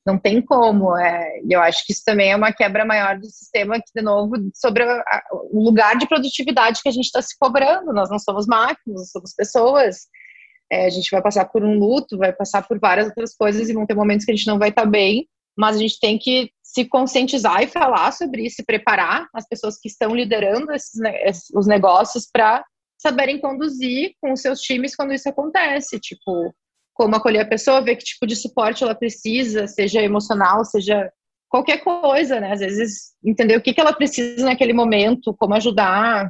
não 0.06 0.18
tem 0.18 0.42
como. 0.42 0.96
É, 0.98 1.39
eu 1.50 1.62
acho 1.62 1.86
que 1.86 1.94
isso 1.94 2.04
também 2.06 2.32
é 2.32 2.36
uma 2.36 2.52
quebra 2.52 2.86
maior 2.86 3.18
do 3.18 3.26
sistema, 3.28 3.76
que, 3.76 3.92
de 3.96 4.02
novo, 4.02 4.36
sobre 4.54 4.84
a, 4.84 5.00
a, 5.00 5.24
o 5.52 5.63
lugar 5.63 5.98
de 5.98 6.08
produtividade 6.08 6.82
que 6.82 6.89
a 6.89 6.92
gente 6.92 7.06
está 7.06 7.22
se 7.22 7.38
cobrando. 7.39 7.94
Nós 7.94 8.10
não 8.10 8.20
somos 8.20 8.46
máquinas, 8.46 9.00
nós 9.00 9.12
somos 9.12 9.34
pessoas. 9.34 10.08
É, 10.72 10.86
a 10.86 10.89
gente 10.89 11.10
vai 11.12 11.22
passar 11.22 11.46
por 11.46 11.63
um 11.63 11.78
luto, 11.78 12.18
vai 12.18 12.34
passar 12.34 12.68
por 12.68 12.80
várias 12.80 13.08
outras 13.08 13.36
coisas 13.36 13.70
e 13.70 13.74
vão 13.74 13.86
ter 13.86 13.96
momentos 13.96 14.26
que 14.26 14.32
a 14.32 14.36
gente 14.36 14.48
não 14.48 14.60
vai 14.60 14.70
estar 14.70 14.84
tá 14.84 14.89
bem, 14.89 15.28
mas 15.58 15.76
a 15.76 15.80
gente 15.80 16.00
tem 16.00 16.18
que 16.18 16.52
se 16.62 16.86
conscientizar 16.86 17.62
e 17.62 17.68
falar 17.68 18.12
sobre 18.12 18.46
isso, 18.46 18.58
se 18.58 18.66
preparar 18.66 19.28
as 19.34 19.48
pessoas 19.48 19.78
que 19.80 19.88
estão 19.88 20.16
liderando 20.16 20.72
esses, 20.72 21.00
os 21.54 21.68
negócios 21.68 22.28
para 22.32 22.63
saberem 23.00 23.39
conduzir 23.39 24.13
com 24.20 24.34
os 24.34 24.42
seus 24.42 24.60
times 24.60 24.96
quando 24.96 25.13
isso 25.13 25.30
acontece. 25.30 26.00
Tipo, 26.00 26.54
como 26.93 27.15
acolher 27.15 27.41
a 27.41 27.47
pessoa, 27.47 27.82
ver 27.82 27.95
que 27.95 28.03
tipo 28.03 28.27
de 28.27 28.36
suporte 28.36 28.84
ela 28.84 28.95
precisa, 28.95 29.67
seja 29.67 30.01
emocional, 30.01 30.63
seja 30.63 31.12
qualquer 31.49 31.84
coisa, 31.84 32.39
né? 32.39 32.51
Às 32.51 32.60
vezes 32.60 33.13
entender 33.23 33.58
o 33.58 33.62
que, 33.62 33.73
que 33.73 33.82
ela 33.82 33.93
precisa 33.93 34.45
naquele 34.45 34.73
momento, 34.73 35.36
como 35.36 35.56
ajudar, 35.56 36.29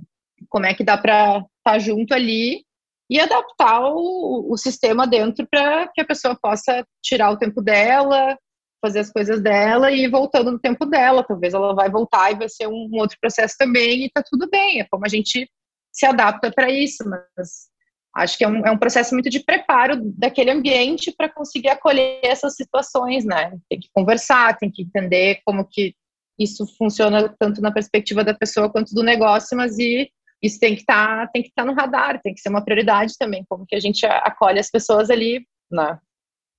como 0.49 0.65
é 0.65 0.73
que 0.73 0.83
dá 0.83 0.97
para 0.97 1.37
estar 1.37 1.47
tá 1.63 1.79
junto 1.79 2.13
ali 2.13 2.63
e 3.09 3.19
adaptar 3.19 3.81
o, 3.81 4.51
o 4.51 4.57
sistema 4.57 5.05
dentro 5.05 5.47
para 5.49 5.87
que 5.93 6.01
a 6.01 6.05
pessoa 6.05 6.37
possa 6.41 6.85
tirar 7.01 7.31
o 7.31 7.37
tempo 7.37 7.61
dela, 7.61 8.37
fazer 8.81 8.99
as 8.99 9.11
coisas 9.11 9.41
dela 9.41 9.91
e 9.91 10.03
ir 10.03 10.09
voltando 10.09 10.51
no 10.51 10.59
tempo 10.59 10.85
dela. 10.85 11.23
Talvez 11.23 11.53
ela 11.53 11.73
vai 11.73 11.89
voltar 11.89 12.31
e 12.31 12.35
vai 12.35 12.49
ser 12.49 12.67
um, 12.67 12.89
um 12.91 12.97
outro 12.97 13.17
processo 13.21 13.55
também 13.57 14.05
e 14.05 14.11
tá 14.11 14.21
tudo 14.29 14.49
bem. 14.49 14.81
É 14.81 14.87
como 14.89 15.05
a 15.05 15.09
gente 15.09 15.49
se 15.91 16.05
adapta 16.05 16.51
para 16.51 16.69
isso, 16.69 17.07
mas 17.07 17.69
acho 18.13 18.37
que 18.37 18.43
é 18.43 18.47
um, 18.47 18.65
é 18.65 18.71
um 18.71 18.77
processo 18.77 19.13
muito 19.13 19.29
de 19.29 19.39
preparo 19.39 19.99
daquele 20.17 20.51
ambiente 20.51 21.11
para 21.11 21.29
conseguir 21.29 21.69
acolher 21.69 22.19
essas 22.23 22.55
situações, 22.55 23.25
né? 23.25 23.57
Tem 23.69 23.79
que 23.79 23.89
conversar, 23.93 24.57
tem 24.57 24.69
que 24.69 24.83
entender 24.83 25.39
como 25.45 25.65
que 25.65 25.95
isso 26.37 26.65
funciona 26.77 27.33
tanto 27.39 27.61
na 27.61 27.71
perspectiva 27.71 28.23
da 28.23 28.33
pessoa 28.33 28.69
quanto 28.69 28.93
do 28.93 29.03
negócio, 29.03 29.57
mas 29.57 29.77
e 29.77 30.11
isso 30.41 30.59
tem 30.59 30.75
que 30.75 30.81
estar 30.81 31.25
tá, 31.25 31.31
tem 31.31 31.41
que 31.41 31.49
estar 31.49 31.63
tá 31.63 31.71
no 31.71 31.75
radar, 31.75 32.21
tem 32.21 32.33
que 32.33 32.41
ser 32.41 32.49
uma 32.49 32.63
prioridade 32.63 33.13
também, 33.17 33.45
como 33.47 33.65
que 33.65 33.75
a 33.75 33.79
gente 33.79 34.05
acolhe 34.05 34.59
as 34.59 34.69
pessoas 34.69 35.09
ali, 35.09 35.45
né? 35.71 35.97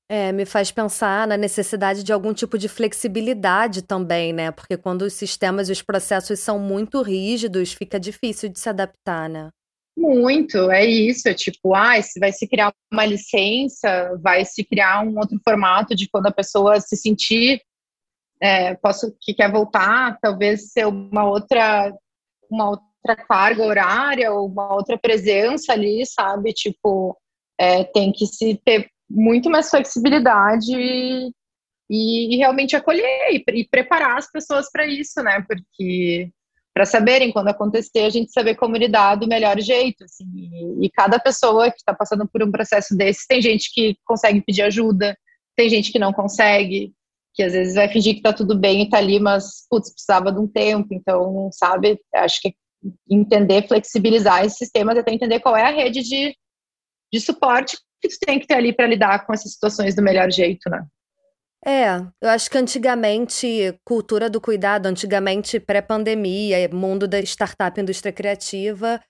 É, 0.08 0.32
me 0.32 0.44
faz 0.44 0.70
pensar 0.70 1.26
na 1.26 1.36
necessidade 1.36 2.02
de 2.02 2.12
algum 2.12 2.34
tipo 2.34 2.58
de 2.58 2.68
flexibilidade 2.68 3.82
também, 3.82 4.32
né? 4.32 4.50
Porque 4.50 4.76
quando 4.76 5.02
os 5.02 5.14
sistemas 5.14 5.68
e 5.68 5.72
os 5.72 5.80
processos 5.80 6.40
são 6.40 6.58
muito 6.58 7.00
rígidos, 7.00 7.72
fica 7.72 7.98
difícil 7.98 8.50
de 8.50 8.58
se 8.58 8.68
adaptar, 8.68 9.28
né? 9.30 9.48
Muito, 9.96 10.70
é 10.70 10.85
isso. 10.85 11.28
É 11.28 11.35
tipo, 11.35 11.74
ah, 11.74 12.00
se 12.02 12.18
vai 12.18 12.33
se 12.33 12.48
criar 12.48 12.72
uma 12.92 13.04
licença, 13.04 14.18
vai 14.22 14.44
se 14.44 14.64
criar 14.64 15.04
um 15.04 15.16
outro 15.18 15.38
formato 15.44 15.94
de 15.94 16.09
quando 16.09 16.26
a 16.26 16.33
pessoa 16.33 16.80
se 16.80 16.96
sentir, 16.96 17.61
é, 18.40 18.74
posso 18.74 19.16
que 19.20 19.33
quer 19.35 19.50
voltar, 19.50 20.18
talvez 20.20 20.72
ser 20.72 20.87
uma 20.87 21.24
outra, 21.24 21.92
uma 22.50 22.70
outra 22.70 23.16
carga 23.28 23.62
horária 23.62 24.33
ou 24.33 24.48
uma 24.48 24.74
outra 24.74 24.98
presença 24.98 25.72
ali, 25.72 26.04
sabe? 26.07 26.52
Tipo, 26.52 27.16
é, 27.59 27.85
tem 27.85 28.12
que 28.12 28.26
se 28.26 28.61
ter 28.64 28.90
muito 29.09 29.48
mais 29.48 29.70
flexibilidade 29.70 30.72
e, 30.76 31.30
e 31.90 32.37
realmente 32.37 32.74
acolher 32.74 33.30
e, 33.30 33.44
e 33.61 33.68
preparar 33.68 34.18
as 34.18 34.30
pessoas 34.30 34.70
para 34.70 34.87
isso, 34.87 35.22
né? 35.22 35.44
Porque 35.46 36.30
para 36.74 36.84
saberem 36.84 37.30
quando 37.30 37.48
acontecer, 37.48 38.00
a 38.00 38.10
gente 38.10 38.32
saber 38.32 38.56
como 38.56 38.76
lidar 38.76 39.14
do 39.14 39.28
melhor 39.28 39.60
jeito. 39.60 40.02
Assim, 40.02 40.26
e, 40.34 40.87
e 40.87 40.90
cada 40.90 41.20
pessoa 41.20 41.70
que 41.70 41.76
está 41.76 41.94
passando 41.94 42.26
por 42.26 42.42
um 42.42 42.50
processo 42.50 42.96
desse, 42.96 43.28
tem 43.28 43.40
gente 43.40 43.72
que 43.72 43.96
consegue 44.04 44.42
pedir 44.42 44.62
ajuda, 44.62 45.16
tem 45.56 45.68
gente 45.68 45.92
que 45.92 46.00
não 46.00 46.12
consegue, 46.12 46.92
que 47.32 47.44
às 47.44 47.52
vezes 47.52 47.76
vai 47.76 47.88
fingir 47.88 48.14
que 48.14 48.18
está 48.18 48.32
tudo 48.32 48.58
bem 48.58 48.80
e 48.80 48.84
está 48.84 48.98
ali, 48.98 49.20
mas, 49.20 49.64
putz, 49.70 49.92
precisava 49.92 50.32
de 50.32 50.40
um 50.40 50.48
tempo. 50.48 50.88
Então, 50.92 51.48
sabe, 51.52 51.96
acho 52.12 52.40
que 52.40 52.52
entender, 53.08 53.68
flexibilizar 53.68 54.44
esses 54.44 54.58
sistemas, 54.58 54.98
até 54.98 55.12
entender 55.12 55.38
qual 55.38 55.56
é 55.56 55.62
a 55.62 55.70
rede 55.70 56.02
de, 56.02 56.37
de 57.12 57.20
suporte 57.20 57.78
que 58.00 58.08
tu 58.08 58.18
tem 58.26 58.40
que 58.40 58.48
ter 58.48 58.54
ali 58.54 58.72
para 58.72 58.88
lidar 58.88 59.24
com 59.24 59.32
essas 59.32 59.52
situações 59.52 59.94
do 59.94 60.02
melhor 60.02 60.30
jeito, 60.30 60.68
né? 60.68 60.84
É, 61.66 61.96
eu 62.20 62.29
acho 62.29 62.50
que 62.50 62.59
antigamente, 62.59 63.79
cultura 63.85 64.29
do 64.29 64.38
cuidado, 64.38 64.85
antigamente 64.85 65.59
pré-pandemia, 65.59 66.68
mundo 66.68 67.09
da 67.09 67.18
startup, 67.20 67.81
indústria 67.81 68.12
criativa, 68.12 69.00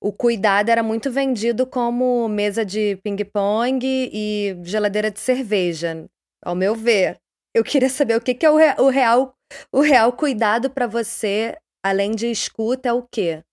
o 0.00 0.10
cuidado 0.10 0.70
era 0.70 0.82
muito 0.82 1.10
vendido 1.12 1.66
como 1.66 2.26
mesa 2.28 2.64
de 2.64 2.96
ping-pong 3.04 3.84
e 3.84 4.56
geladeira 4.64 5.10
de 5.10 5.20
cerveja, 5.20 6.08
ao 6.42 6.54
meu 6.54 6.74
ver. 6.74 7.20
Eu 7.54 7.62
queria 7.62 7.90
saber 7.90 8.16
o 8.16 8.20
que, 8.22 8.34
que 8.34 8.46
é 8.46 8.50
o, 8.50 8.56
re 8.56 8.74
o 8.78 8.88
real 8.88 9.34
o 9.70 9.80
real 9.80 10.12
cuidado 10.14 10.70
para 10.70 10.86
você, 10.86 11.54
além 11.84 12.12
de 12.12 12.30
escuta, 12.30 12.88
é 12.88 12.92
o 12.92 13.02
quê? 13.02 13.44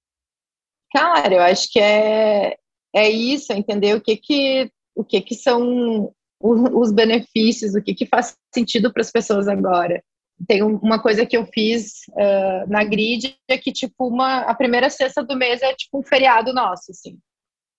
Cara, 0.94 1.36
eu 1.36 1.42
acho 1.42 1.70
que 1.70 1.80
é, 1.80 2.58
é 2.96 3.10
isso, 3.10 3.52
entender 3.52 3.96
o 3.96 4.02
que 4.02 4.16
que, 4.16 4.72
o 4.96 5.04
que, 5.04 5.20
que 5.20 5.36
são 5.36 6.14
os 6.40 6.92
benefícios, 6.92 7.76
o 7.76 7.82
que, 7.82 7.94
que 7.94 8.06
faz 8.06 8.36
sentido 8.54 8.92
para 8.94 9.02
as 9.02 9.12
pessoas 9.12 9.48
agora. 9.48 10.02
Tem 10.48 10.64
uma 10.64 11.02
coisa 11.02 11.26
que 11.26 11.36
eu 11.36 11.46
fiz 11.46 12.08
uh, 12.12 12.70
na 12.70 12.84
grid 12.84 13.36
é 13.48 13.58
que, 13.58 13.74
tipo, 13.74 14.08
uma, 14.08 14.42
a 14.42 14.56
primeira 14.56 14.90
sexta 14.90 15.22
do 15.22 15.36
mês 15.36 15.62
é 15.62 15.74
tipo 15.74 16.00
um 16.00 16.04
feriado 16.04 16.54
nosso, 16.54 16.92
assim. 16.92 17.18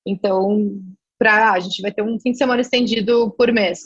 Então, 0.06 0.78
pra, 1.18 1.52
a 1.52 1.60
gente 1.60 1.80
vai 1.80 1.90
ter 1.90 2.02
um 2.02 2.20
fim 2.20 2.32
de 2.32 2.38
semana 2.38 2.60
estendido 2.60 3.30
por 3.30 3.50
mês. 3.50 3.80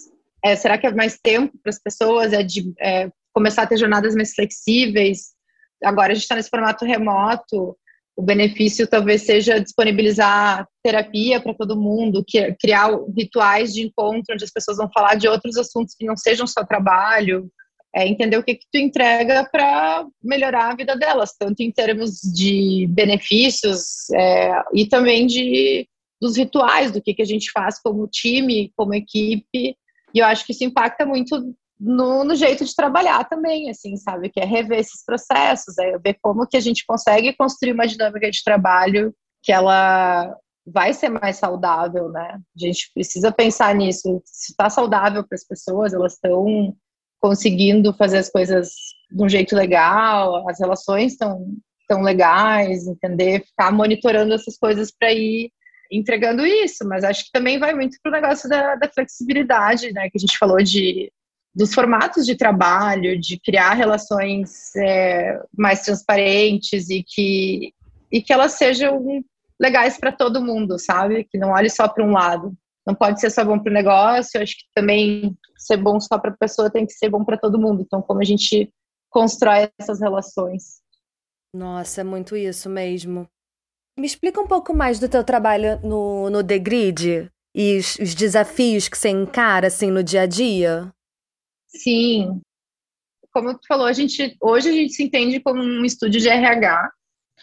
É, 0.44 0.56
será 0.56 0.76
que 0.76 0.86
é 0.86 0.92
mais 0.92 1.18
tempo 1.22 1.56
para 1.62 1.70
as 1.70 1.78
pessoas? 1.78 2.32
É 2.32 2.42
de 2.42 2.74
é, 2.80 3.10
começar 3.32 3.62
a 3.62 3.66
ter 3.66 3.76
jornadas 3.76 4.14
mais 4.14 4.34
flexíveis? 4.34 5.34
Agora 5.82 6.12
a 6.12 6.14
gente 6.14 6.24
está 6.24 6.34
nesse 6.34 6.50
formato 6.50 6.84
remoto 6.84 7.76
o 8.16 8.22
benefício 8.22 8.86
talvez 8.86 9.22
seja 9.22 9.60
disponibilizar 9.60 10.66
terapia 10.82 11.40
para 11.40 11.54
todo 11.54 11.80
mundo, 11.80 12.24
criar 12.60 12.90
rituais 13.16 13.72
de 13.72 13.82
encontro 13.82 14.34
onde 14.34 14.44
as 14.44 14.52
pessoas 14.52 14.76
vão 14.76 14.88
falar 14.92 15.16
de 15.16 15.26
outros 15.26 15.56
assuntos 15.56 15.94
que 15.98 16.06
não 16.06 16.16
sejam 16.16 16.46
só 16.46 16.64
trabalho, 16.64 17.50
é 17.94 18.06
entender 18.06 18.36
o 18.36 18.42
que, 18.42 18.56
que 18.56 18.66
tu 18.72 18.78
entrega 18.78 19.48
para 19.50 20.06
melhorar 20.22 20.72
a 20.72 20.76
vida 20.76 20.96
delas, 20.96 21.34
tanto 21.38 21.60
em 21.62 21.70
termos 21.70 22.20
de 22.20 22.86
benefícios 22.90 24.10
é, 24.12 24.62
e 24.72 24.86
também 24.86 25.26
de 25.26 25.88
dos 26.20 26.36
rituais, 26.38 26.90
do 26.90 27.02
que, 27.02 27.12
que 27.12 27.20
a 27.20 27.26
gente 27.26 27.50
faz 27.50 27.78
como 27.78 28.08
time, 28.08 28.72
como 28.76 28.94
equipe, 28.94 29.76
e 30.14 30.18
eu 30.18 30.24
acho 30.24 30.46
que 30.46 30.52
isso 30.52 30.64
impacta 30.64 31.04
muito 31.04 31.54
no, 31.78 32.24
no, 32.24 32.36
jeito 32.36 32.64
de 32.64 32.74
trabalhar 32.74 33.24
também, 33.24 33.68
assim, 33.68 33.96
sabe? 33.96 34.30
Que 34.30 34.40
é 34.40 34.44
rever 34.44 34.78
esses 34.78 35.04
processos, 35.04 35.76
é 35.78 35.98
ver 35.98 36.16
como 36.22 36.46
que 36.46 36.56
a 36.56 36.60
gente 36.60 36.84
consegue 36.86 37.34
construir 37.36 37.72
uma 37.72 37.86
dinâmica 37.86 38.30
de 38.30 38.42
trabalho 38.44 39.14
que 39.42 39.52
ela 39.52 40.34
vai 40.66 40.94
ser 40.94 41.10
mais 41.10 41.36
saudável, 41.36 42.08
né? 42.08 42.38
A 42.56 42.58
gente 42.58 42.90
precisa 42.94 43.30
pensar 43.30 43.74
nisso. 43.74 44.22
Se 44.24 44.52
está 44.52 44.70
saudável 44.70 45.26
para 45.26 45.36
as 45.36 45.44
pessoas, 45.44 45.92
elas 45.92 46.14
estão 46.14 46.74
conseguindo 47.20 47.92
fazer 47.94 48.18
as 48.18 48.30
coisas 48.30 48.70
de 49.10 49.22
um 49.22 49.28
jeito 49.28 49.54
legal, 49.54 50.48
as 50.48 50.58
relações 50.58 51.12
estão 51.12 51.46
tão 51.88 52.02
legais, 52.02 52.86
entender, 52.86 53.44
ficar 53.44 53.72
monitorando 53.72 54.34
essas 54.34 54.56
coisas 54.56 54.90
para 54.90 55.12
ir 55.12 55.50
entregando 55.92 56.46
isso, 56.46 56.86
mas 56.86 57.04
acho 57.04 57.24
que 57.24 57.30
também 57.32 57.58
vai 57.58 57.74
muito 57.74 57.98
para 58.02 58.10
o 58.10 58.12
negócio 58.12 58.48
da, 58.48 58.74
da 58.74 58.88
flexibilidade, 58.88 59.92
né? 59.92 60.08
Que 60.10 60.16
a 60.16 60.20
gente 60.20 60.38
falou 60.38 60.62
de 60.62 61.12
dos 61.54 61.72
formatos 61.72 62.26
de 62.26 62.34
trabalho, 62.34 63.18
de 63.20 63.38
criar 63.38 63.74
relações 63.74 64.74
é, 64.76 65.40
mais 65.56 65.82
transparentes 65.82 66.90
e 66.90 67.02
que, 67.02 67.72
e 68.10 68.20
que 68.20 68.32
elas 68.32 68.52
sejam 68.52 69.24
legais 69.60 69.96
para 69.96 70.10
todo 70.10 70.44
mundo, 70.44 70.78
sabe? 70.78 71.24
Que 71.24 71.38
não 71.38 71.50
olhe 71.50 71.70
só 71.70 71.86
para 71.86 72.04
um 72.04 72.12
lado. 72.12 72.52
Não 72.86 72.94
pode 72.94 73.20
ser 73.20 73.30
só 73.30 73.44
bom 73.44 73.58
para 73.58 73.70
o 73.70 73.74
negócio, 73.74 74.42
acho 74.42 74.56
que 74.56 74.64
também 74.74 75.36
ser 75.56 75.76
bom 75.76 75.98
só 76.00 76.18
para 76.18 76.30
a 76.30 76.36
pessoa 76.36 76.70
tem 76.70 76.84
que 76.84 76.92
ser 76.92 77.08
bom 77.08 77.24
para 77.24 77.38
todo 77.38 77.58
mundo. 77.58 77.82
Então, 77.82 78.02
como 78.02 78.20
a 78.20 78.24
gente 78.24 78.70
constrói 79.08 79.70
essas 79.78 80.00
relações? 80.00 80.82
Nossa, 81.54 82.00
é 82.00 82.04
muito 82.04 82.36
isso 82.36 82.68
mesmo. 82.68 83.26
Me 83.98 84.06
explica 84.06 84.40
um 84.40 84.46
pouco 84.46 84.74
mais 84.74 84.98
do 84.98 85.08
teu 85.08 85.22
trabalho 85.22 85.80
no, 85.82 86.28
no 86.28 86.42
The 86.42 86.58
Grid 86.58 87.30
e 87.54 87.78
os, 87.78 87.94
os 87.96 88.14
desafios 88.14 88.88
que 88.88 88.98
você 88.98 89.08
encara 89.08 89.68
assim 89.68 89.90
no 89.90 90.02
dia 90.02 90.22
a 90.22 90.26
dia. 90.26 90.92
Sim. 91.74 92.40
Como 93.32 93.54
tu 93.54 93.66
falou, 93.66 93.86
a 93.86 93.92
gente 93.92 94.36
hoje 94.40 94.68
a 94.68 94.72
gente 94.72 94.92
se 94.92 95.02
entende 95.02 95.40
como 95.40 95.60
um 95.62 95.84
estúdio 95.84 96.20
de 96.20 96.28
RH. 96.28 96.90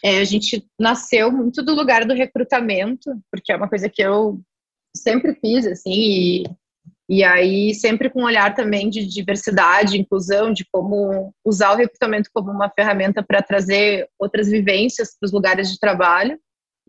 É, 0.04 0.20
a 0.20 0.24
gente 0.24 0.66
nasceu 0.80 1.32
muito 1.32 1.62
do 1.62 1.76
lugar 1.76 2.06
do 2.06 2.14
recrutamento, 2.14 3.12
porque 3.30 3.52
é 3.52 3.56
uma 3.56 3.70
coisa 3.70 3.90
que 3.90 4.02
eu 4.02 4.42
sempre 4.96 5.36
fiz, 5.36 5.68
assim, 5.68 5.92
e, 5.92 6.44
e 7.10 7.24
aí 7.24 7.74
sempre 7.76 8.10
com 8.10 8.22
um 8.22 8.26
olhar 8.26 8.56
também 8.56 8.90
de 8.90 9.06
diversidade, 9.06 10.00
inclusão, 10.00 10.52
de 10.52 10.66
como 10.72 11.34
usar 11.46 11.74
o 11.74 11.76
recrutamento 11.76 12.30
como 12.34 12.52
uma 12.52 12.70
ferramenta 12.70 13.22
para 13.22 13.44
trazer 13.44 14.10
outras 14.18 14.50
vivências 14.50 15.16
para 15.20 15.28
os 15.28 15.32
lugares 15.32 15.72
de 15.72 15.80
trabalho. 15.80 16.40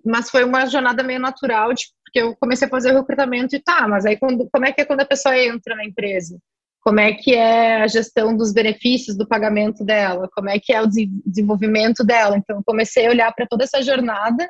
Mas 0.04 0.30
foi 0.30 0.44
uma 0.44 0.66
jornada 0.66 1.02
meio 1.02 1.20
natural, 1.20 1.74
tipo, 1.74 1.92
porque 2.04 2.20
eu 2.20 2.36
comecei 2.36 2.66
a 2.66 2.70
fazer 2.70 2.92
o 2.92 2.98
recrutamento 2.98 3.56
e 3.56 3.60
tá, 3.60 3.88
mas 3.88 4.04
aí 4.04 4.18
quando, 4.18 4.48
como 4.50 4.66
é 4.66 4.72
que 4.72 4.82
é 4.82 4.84
quando 4.84 5.00
a 5.00 5.06
pessoa 5.06 5.36
entra 5.38 5.74
na 5.74 5.84
empresa? 5.84 6.38
Como 6.82 6.98
é 6.98 7.12
que 7.12 7.34
é 7.34 7.80
a 7.80 7.86
gestão 7.86 8.36
dos 8.36 8.52
benefícios 8.52 9.16
do 9.16 9.26
pagamento 9.26 9.84
dela, 9.84 10.28
como 10.34 10.50
é 10.50 10.58
que 10.58 10.72
é 10.72 10.82
o 10.82 10.88
desenvolvimento 11.24 12.04
dela. 12.04 12.36
Então, 12.36 12.60
comecei 12.66 13.06
a 13.06 13.10
olhar 13.10 13.32
para 13.32 13.46
toda 13.46 13.62
essa 13.62 13.80
jornada 13.80 14.48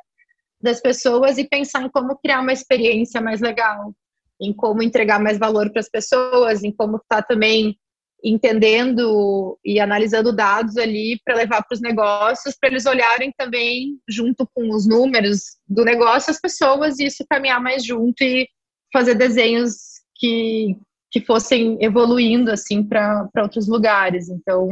das 0.60 0.80
pessoas 0.80 1.36
e 1.36 1.46
pensar 1.46 1.82
em 1.82 1.90
como 1.90 2.16
criar 2.16 2.40
uma 2.40 2.52
experiência 2.52 3.20
mais 3.20 3.40
legal, 3.42 3.92
em 4.40 4.52
como 4.52 4.82
entregar 4.82 5.20
mais 5.20 5.38
valor 5.38 5.70
para 5.70 5.80
as 5.80 5.90
pessoas, 5.90 6.64
em 6.64 6.72
como 6.72 6.96
estar 6.96 7.20
tá 7.20 7.22
também 7.22 7.76
entendendo 8.24 9.58
e 9.64 9.80
analisando 9.80 10.34
dados 10.34 10.76
ali 10.76 11.20
para 11.24 11.34
levar 11.34 11.62
para 11.62 11.74
os 11.74 11.80
negócios, 11.80 12.56
para 12.58 12.70
eles 12.70 12.86
olharem 12.86 13.32
também 13.36 13.98
junto 14.08 14.48
com 14.54 14.70
os 14.70 14.86
números 14.86 15.58
do 15.68 15.84
negócio 15.84 16.30
as 16.30 16.40
pessoas 16.40 16.98
e 16.98 17.06
isso 17.06 17.26
caminhar 17.28 17.60
mais 17.60 17.84
junto 17.84 18.22
e 18.22 18.48
fazer 18.92 19.16
desenhos 19.16 19.74
que 20.14 20.76
que 21.12 21.20
fossem 21.20 21.76
evoluindo 21.80 22.50
assim 22.50 22.82
para 22.82 23.28
outros 23.36 23.68
lugares. 23.68 24.30
Então, 24.30 24.68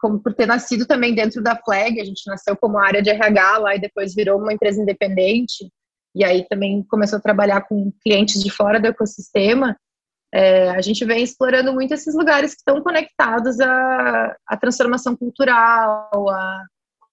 como 0.00 0.18
por 0.20 0.34
ter 0.34 0.44
nascido 0.44 0.84
também 0.84 1.14
dentro 1.14 1.40
da 1.40 1.56
Flag, 1.56 2.00
a 2.00 2.04
gente 2.04 2.26
nasceu 2.26 2.56
como 2.56 2.78
área 2.78 3.00
de 3.00 3.10
RH 3.10 3.58
lá 3.58 3.76
e 3.76 3.80
depois 3.80 4.14
virou 4.14 4.40
uma 4.40 4.52
empresa 4.52 4.82
independente, 4.82 5.70
e 6.14 6.24
aí 6.24 6.44
também 6.48 6.82
começou 6.88 7.18
a 7.18 7.22
trabalhar 7.22 7.60
com 7.62 7.92
clientes 8.02 8.42
de 8.42 8.50
fora 8.50 8.80
do 8.80 8.88
ecossistema. 8.88 9.78
É, 10.34 10.70
a 10.70 10.80
gente 10.80 11.04
vem 11.04 11.22
explorando 11.22 11.72
muito 11.72 11.94
esses 11.94 12.14
lugares 12.14 12.52
que 12.52 12.58
estão 12.58 12.82
conectados 12.82 13.60
à, 13.60 14.36
à 14.48 14.56
transformação 14.56 15.14
cultural, 15.14 16.28
a 16.28 16.64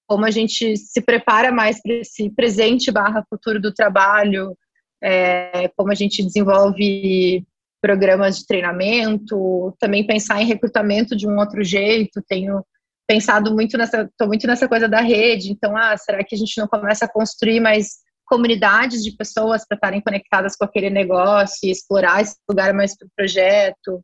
como 0.06 0.26
a 0.26 0.32
gente 0.32 0.76
se 0.76 1.02
prepara 1.02 1.52
mais 1.52 1.82
para 1.82 1.93
esse 1.96 2.30
presente 2.30 2.91
barra 2.91 3.26
futuro 3.30 3.60
do 3.60 3.74
trabalho, 3.74 4.56
é, 5.02 5.69
como 5.69 5.91
a 5.91 5.96
gente 5.96 6.22
desenvolve 6.22 7.46
programas 7.84 8.38
de 8.38 8.48
treinamento, 8.48 9.76
também 9.78 10.08
pensar 10.08 10.41
em 10.41 10.46
recrutamento 10.46 11.17
de 11.17 11.28
um 11.28 11.38
outro 11.38 11.62
jeito. 11.62 12.24
Tenho 12.26 12.65
pensado 13.06 13.54
muito 13.54 13.78
nessa, 13.78 14.04
estou 14.04 14.28
muito 14.28 14.48
nessa 14.48 14.69
coisa 14.69 14.88
da 14.88 15.02
rede. 15.02 15.52
Então, 15.52 15.76
ah, 15.76 15.98
será 15.98 16.24
que 16.24 16.34
a 16.34 16.38
gente 16.38 16.58
não 16.58 16.65
começa 16.65 17.04
a 17.04 17.12
construir 17.12 17.60
mais 17.60 18.02
comunidades 18.26 19.04
de 19.04 19.12
pessoas 19.12 19.65
para 19.67 19.76
estarem 19.76 20.02
conectadas 20.02 20.56
com 20.56 20.63
aquele 20.63 20.89
negócio 20.89 21.69
explorar 21.69 22.22
esse 22.22 22.38
lugar 22.50 22.74
mais 22.74 22.98
para 22.98 23.06
o 23.06 23.12
projeto. 23.15 24.04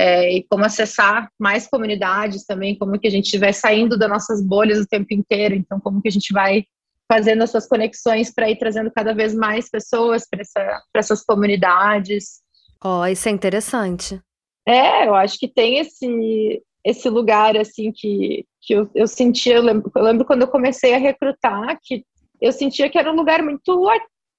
É, 0.00 0.32
e 0.32 0.46
como 0.48 0.64
acessar 0.64 1.28
mais 1.38 1.66
comunidades 1.66 2.46
também, 2.46 2.78
como 2.78 2.98
que 2.98 3.06
a 3.06 3.10
gente 3.10 3.36
vai 3.36 3.52
saindo 3.52 3.98
das 3.98 4.08
nossas 4.08 4.42
bolhas 4.42 4.78
o 4.78 4.86
tempo 4.86 5.12
inteiro, 5.12 5.54
então 5.54 5.78
como 5.80 6.00
que 6.00 6.08
a 6.08 6.12
gente 6.12 6.32
vai 6.32 6.64
fazendo 7.10 7.42
essas 7.42 7.66
conexões 7.66 8.32
para 8.32 8.48
ir 8.48 8.56
trazendo 8.58 8.92
cada 8.94 9.12
vez 9.12 9.34
mais 9.34 9.68
pessoas 9.68 10.24
para 10.28 10.40
essa, 10.40 10.82
essas 10.94 11.24
comunidades. 11.24 12.40
Ó, 12.82 13.00
oh, 13.00 13.06
isso 13.06 13.28
é 13.28 13.32
interessante. 13.32 14.20
É, 14.66 15.06
eu 15.06 15.14
acho 15.14 15.38
que 15.38 15.48
tem 15.48 15.78
esse, 15.78 16.62
esse 16.84 17.08
lugar 17.08 17.56
assim 17.56 17.90
que, 17.90 18.44
que 18.60 18.74
eu, 18.74 18.90
eu 18.94 19.06
sentia, 19.06 19.54
eu 19.56 19.62
lembro, 19.62 19.90
eu 19.94 20.02
lembro 20.02 20.24
quando 20.24 20.42
eu 20.42 20.48
comecei 20.48 20.94
a 20.94 20.98
recrutar, 20.98 21.78
que 21.82 22.04
eu 22.40 22.52
sentia 22.52 22.88
que 22.88 22.98
era 22.98 23.10
um 23.10 23.16
lugar 23.16 23.42
muito 23.42 23.88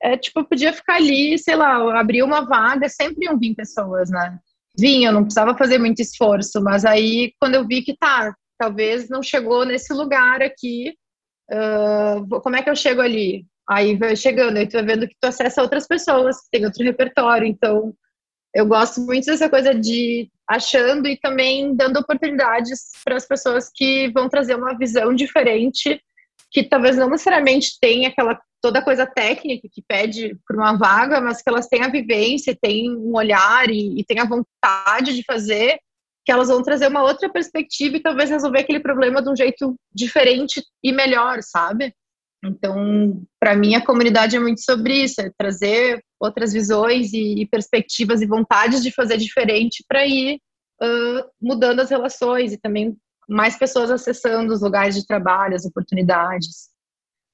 é, 0.01 0.17
tipo, 0.17 0.39
eu 0.39 0.45
podia 0.45 0.71
ficar 0.71 0.95
ali, 0.95 1.37
sei 1.37 1.55
lá, 1.55 1.99
abrir 1.99 2.23
uma 2.23 2.41
vaga, 2.41 2.87
sempre 2.87 3.25
iam 3.25 3.37
vir 3.37 3.53
pessoas, 3.53 4.09
né? 4.09 4.39
Vinha, 4.77 5.11
não 5.11 5.23
precisava 5.23 5.57
fazer 5.57 5.77
muito 5.77 6.01
esforço, 6.01 6.61
mas 6.63 6.85
aí 6.85 7.33
quando 7.39 7.55
eu 7.55 7.67
vi 7.67 7.81
que 7.81 7.97
tá, 7.97 8.33
talvez 8.57 9.09
não 9.09 9.21
chegou 9.21 9.65
nesse 9.65 9.93
lugar 9.93 10.41
aqui, 10.41 10.93
uh, 11.51 12.41
como 12.41 12.55
é 12.55 12.63
que 12.63 12.69
eu 12.69 12.75
chego 12.75 13.01
ali? 13.01 13.45
Aí 13.69 13.97
vai 13.97 14.15
chegando, 14.15 14.57
aí 14.57 14.67
tu 14.67 14.73
vai 14.73 14.85
vendo 14.85 15.07
que 15.07 15.15
tu 15.19 15.25
acessa 15.25 15.61
outras 15.61 15.85
pessoas, 15.85 16.37
que 16.37 16.49
tem 16.51 16.65
outro 16.65 16.83
repertório, 16.83 17.45
então 17.45 17.93
eu 18.53 18.65
gosto 18.65 19.01
muito 19.01 19.25
dessa 19.25 19.49
coisa 19.49 19.73
de 19.73 20.29
achando 20.47 21.07
e 21.07 21.17
também 21.17 21.75
dando 21.75 21.97
oportunidades 21.97 22.91
para 23.03 23.15
as 23.15 23.27
pessoas 23.27 23.69
que 23.73 24.09
vão 24.09 24.27
trazer 24.27 24.55
uma 24.55 24.77
visão 24.77 25.13
diferente, 25.13 26.01
que 26.51 26.63
talvez 26.63 26.97
não 26.97 27.09
necessariamente 27.09 27.77
tenha 27.79 28.09
aquela 28.09 28.39
toda 28.61 28.83
coisa 28.83 29.05
técnica 29.05 29.67
que 29.71 29.81
pede 29.87 30.37
por 30.45 30.55
uma 30.55 30.73
vaga, 30.73 31.21
mas 31.21 31.41
que 31.41 31.49
elas 31.49 31.67
têm 31.67 31.83
a 31.83 31.89
vivência, 31.89 32.57
têm 32.59 32.93
um 32.95 33.15
olhar 33.15 33.69
e, 33.69 33.99
e 33.99 34.03
têm 34.03 34.19
a 34.19 34.25
vontade 34.25 35.15
de 35.15 35.23
fazer, 35.23 35.79
que 36.25 36.31
elas 36.31 36.49
vão 36.49 36.61
trazer 36.61 36.87
uma 36.87 37.03
outra 37.03 37.29
perspectiva 37.29 37.97
e 37.97 38.01
talvez 38.01 38.29
resolver 38.29 38.59
aquele 38.59 38.79
problema 38.79 39.21
de 39.21 39.29
um 39.29 39.35
jeito 39.35 39.75
diferente 39.93 40.61
e 40.83 40.91
melhor, 40.91 41.41
sabe? 41.41 41.93
Então, 42.43 43.21
para 43.39 43.55
mim, 43.55 43.75
a 43.75 43.85
comunidade 43.85 44.35
é 44.35 44.39
muito 44.39 44.61
sobre 44.61 45.03
isso, 45.03 45.19
é 45.19 45.31
trazer 45.37 46.03
outras 46.19 46.53
visões 46.53 47.11
e, 47.11 47.41
e 47.41 47.45
perspectivas 47.45 48.21
e 48.21 48.25
vontades 48.25 48.81
de 48.81 48.91
fazer 48.91 49.17
diferente 49.17 49.83
para 49.87 50.05
ir 50.05 50.39
uh, 50.81 51.29
mudando 51.41 51.81
as 51.81 51.89
relações 51.89 52.53
e 52.53 52.57
também 52.57 52.97
mais 53.27 53.57
pessoas 53.57 53.91
acessando 53.91 54.53
os 54.53 54.61
lugares 54.61 54.95
de 54.95 55.05
trabalho, 55.05 55.55
as 55.55 55.65
oportunidades. 55.65 56.69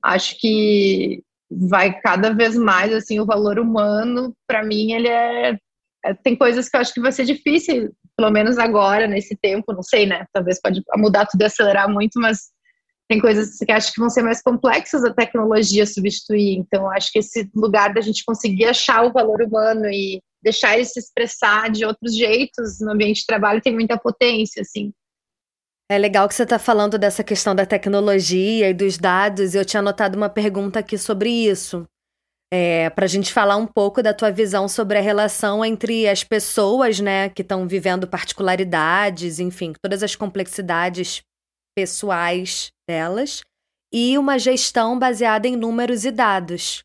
Acho 0.03 0.37
que 0.39 1.23
vai 1.49 1.99
cada 2.01 2.33
vez 2.33 2.55
mais 2.55 2.91
assim 2.91 3.19
o 3.19 3.25
valor 3.25 3.59
humano. 3.59 4.35
Para 4.47 4.63
mim, 4.63 4.91
ele 4.91 5.07
é, 5.07 5.57
é, 6.03 6.13
tem 6.15 6.35
coisas 6.35 6.67
que 6.67 6.75
eu 6.75 6.81
acho 6.81 6.93
que 6.93 6.99
vai 6.99 7.11
ser 7.11 7.25
difícil, 7.25 7.95
pelo 8.17 8.31
menos 8.31 8.57
agora 8.57 9.07
nesse 9.07 9.35
tempo. 9.37 9.71
Não 9.71 9.83
sei, 9.83 10.05
né? 10.05 10.25
Talvez 10.33 10.59
pode 10.59 10.81
mudar 10.97 11.27
tudo 11.27 11.41
e 11.41 11.45
acelerar 11.45 11.89
muito, 11.89 12.19
mas 12.19 12.51
tem 13.07 13.19
coisas 13.19 13.57
que 13.57 13.71
acho 13.71 13.93
que 13.93 13.99
vão 13.99 14.09
ser 14.09 14.23
mais 14.23 14.41
complexas 14.41 15.03
a 15.03 15.13
tecnologia 15.13 15.85
substituir. 15.85 16.57
Então, 16.57 16.89
acho 16.89 17.11
que 17.11 17.19
esse 17.19 17.49
lugar 17.55 17.93
da 17.93 18.01
gente 18.01 18.23
conseguir 18.25 18.65
achar 18.65 19.05
o 19.05 19.13
valor 19.13 19.41
humano 19.41 19.85
e 19.85 20.21
deixar 20.43 20.75
ele 20.75 20.85
se 20.85 20.99
expressar 20.99 21.69
de 21.69 21.85
outros 21.85 22.15
jeitos 22.15 22.79
no 22.79 22.91
ambiente 22.91 23.21
de 23.21 23.25
trabalho 23.25 23.61
tem 23.61 23.73
muita 23.73 23.97
potência, 23.97 24.61
assim. 24.61 24.91
É 25.89 25.99
legal 25.99 26.27
que 26.27 26.33
você 26.33 26.43
está 26.43 26.57
falando 26.57 26.97
dessa 26.97 27.23
questão 27.23 27.53
da 27.53 27.65
tecnologia 27.65 28.69
e 28.69 28.73
dos 28.73 28.97
dados. 28.97 29.53
Eu 29.53 29.63
tinha 29.63 29.81
anotado 29.81 30.17
uma 30.17 30.29
pergunta 30.29 30.79
aqui 30.79 30.97
sobre 30.97 31.29
isso. 31.29 31.85
É, 32.51 32.89
para 32.89 33.05
a 33.05 33.07
gente 33.07 33.31
falar 33.31 33.57
um 33.57 33.67
pouco 33.67 34.01
da 34.01 34.13
tua 34.13 34.31
visão 34.31 34.67
sobre 34.67 34.97
a 34.97 35.01
relação 35.01 35.63
entre 35.63 36.07
as 36.07 36.23
pessoas, 36.23 36.99
né, 36.99 37.29
que 37.29 37.41
estão 37.41 37.67
vivendo 37.67 38.07
particularidades, 38.07 39.39
enfim, 39.39 39.73
todas 39.81 40.01
as 40.01 40.15
complexidades 40.15 41.21
pessoais 41.75 42.71
delas, 42.87 43.43
e 43.93 44.17
uma 44.17 44.39
gestão 44.39 44.97
baseada 44.97 45.47
em 45.47 45.55
números 45.55 46.05
e 46.05 46.11
dados. 46.11 46.83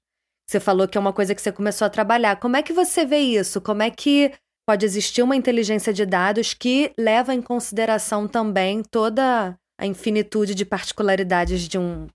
Você 0.48 0.58
falou 0.58 0.88
que 0.88 0.98
é 0.98 1.00
uma 1.00 1.12
coisa 1.12 1.34
que 1.34 1.40
você 1.40 1.52
começou 1.52 1.86
a 1.86 1.90
trabalhar. 1.90 2.36
Como 2.36 2.56
é 2.56 2.62
que 2.62 2.72
você 2.72 3.04
vê 3.04 3.18
isso? 3.18 3.60
Como 3.60 3.82
é 3.82 3.90
que 3.90 4.32
pode 4.68 4.84
existir 4.84 5.22
uma 5.22 5.36
inteligência 5.36 5.92
de 5.92 6.04
dados 6.04 6.54
que 6.54 6.92
leva 6.98 7.34
em 7.34 7.40
consideração 7.40 8.26
também 8.26 8.82
toda 8.82 9.56
a 9.78 9.86
infinitude 9.86 10.54
de 10.54 10.64
particularidades 10.64 11.68
de, 11.68 11.78
um, 11.78 12.06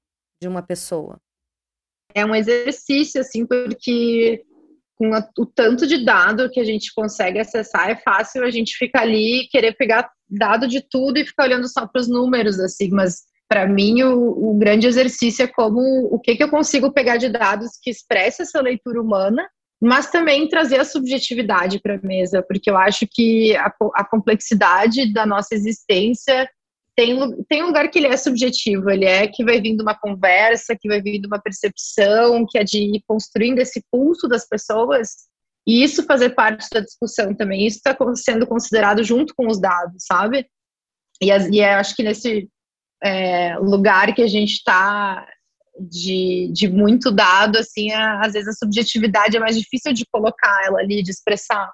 de 0.41 0.47
uma 0.47 0.61
pessoa? 0.61 1.17
É 2.13 2.25
um 2.25 2.35
exercício, 2.35 3.19
assim, 3.19 3.45
porque 3.45 4.43
com 4.95 5.11
o 5.37 5.45
tanto 5.45 5.85
de 5.85 6.03
dado 6.05 6.49
que 6.49 6.59
a 6.59 6.63
gente 6.63 6.93
consegue 6.93 7.39
acessar, 7.39 7.89
é 7.89 7.95
fácil 7.95 8.43
a 8.43 8.49
gente 8.49 8.77
ficar 8.77 9.01
ali 9.01 9.41
e 9.41 9.47
querer 9.47 9.73
pegar 9.73 10.09
dado 10.29 10.67
de 10.67 10.81
tudo 10.81 11.17
e 11.17 11.25
ficar 11.25 11.43
olhando 11.43 11.67
só 11.67 11.87
para 11.87 12.01
os 12.01 12.07
números, 12.07 12.59
assim, 12.59 12.89
mas 12.89 13.23
para 13.47 13.67
mim 13.67 14.01
o, 14.03 14.51
o, 14.51 14.57
grande 14.57 14.87
exercício 14.87 15.43
é 15.43 15.47
como 15.47 15.79
o 16.11 16.19
que, 16.19 16.35
que 16.35 16.43
eu 16.43 16.49
consigo 16.49 16.91
pegar 16.91 17.17
de 17.17 17.29
dados 17.29 17.71
que 17.81 17.91
expressa 17.91 18.43
essa 18.43 18.59
leitura 18.59 19.01
humana, 19.01 19.47
mas 19.81 20.09
também 20.09 20.47
trazer 20.47 20.79
a 20.79 20.85
subjetividade 20.85 21.79
para 21.79 21.95
a 21.95 22.01
mesa, 22.01 22.43
porque 22.47 22.69
eu 22.69 22.77
acho 22.77 23.05
que 23.09 23.55
a, 23.55 23.71
a 23.93 24.03
complexidade 24.03 25.13
da 25.13 25.25
nossa 25.25 25.53
existência 25.53 26.49
tem, 26.95 27.17
tem 27.49 27.61
um 27.61 27.67
lugar 27.67 27.89
que 27.89 27.99
ele 27.99 28.07
é 28.07 28.17
subjetivo, 28.17 28.89
ele 28.89 29.05
é 29.05 29.27
que 29.27 29.43
vai 29.43 29.59
vindo 29.59 29.81
uma 29.81 29.93
conversa, 29.93 30.77
que 30.79 30.87
vai 30.87 31.01
vindo 31.01 31.25
uma 31.25 31.39
percepção, 31.39 32.45
que 32.49 32.57
é 32.57 32.63
de 32.63 32.79
ir 32.79 33.03
construindo 33.05 33.59
esse 33.59 33.83
pulso 33.91 34.27
das 34.27 34.47
pessoas, 34.47 35.09
e 35.67 35.83
isso 35.83 36.03
fazer 36.03 36.29
parte 36.31 36.67
da 36.71 36.79
discussão 36.79 37.33
também, 37.33 37.65
isso 37.65 37.77
está 37.77 37.95
sendo 38.15 38.45
considerado 38.45 39.03
junto 39.03 39.33
com 39.35 39.47
os 39.47 39.59
dados, 39.59 40.03
sabe? 40.05 40.47
E, 41.21 41.27
e 41.27 41.63
acho 41.63 41.95
que 41.95 42.03
nesse 42.03 42.49
é, 43.03 43.57
lugar 43.57 44.13
que 44.13 44.21
a 44.21 44.27
gente 44.27 44.53
está 44.53 45.27
de, 45.79 46.51
de 46.53 46.67
muito 46.67 47.11
dado, 47.11 47.57
assim, 47.57 47.91
às 47.91 48.33
vezes 48.33 48.49
a 48.49 48.53
subjetividade 48.53 49.35
é 49.35 49.39
mais 49.39 49.57
difícil 49.57 49.93
de 49.93 50.05
colocar 50.11 50.63
ela 50.65 50.79
ali, 50.79 51.03
de 51.03 51.11
expressar. 51.11 51.69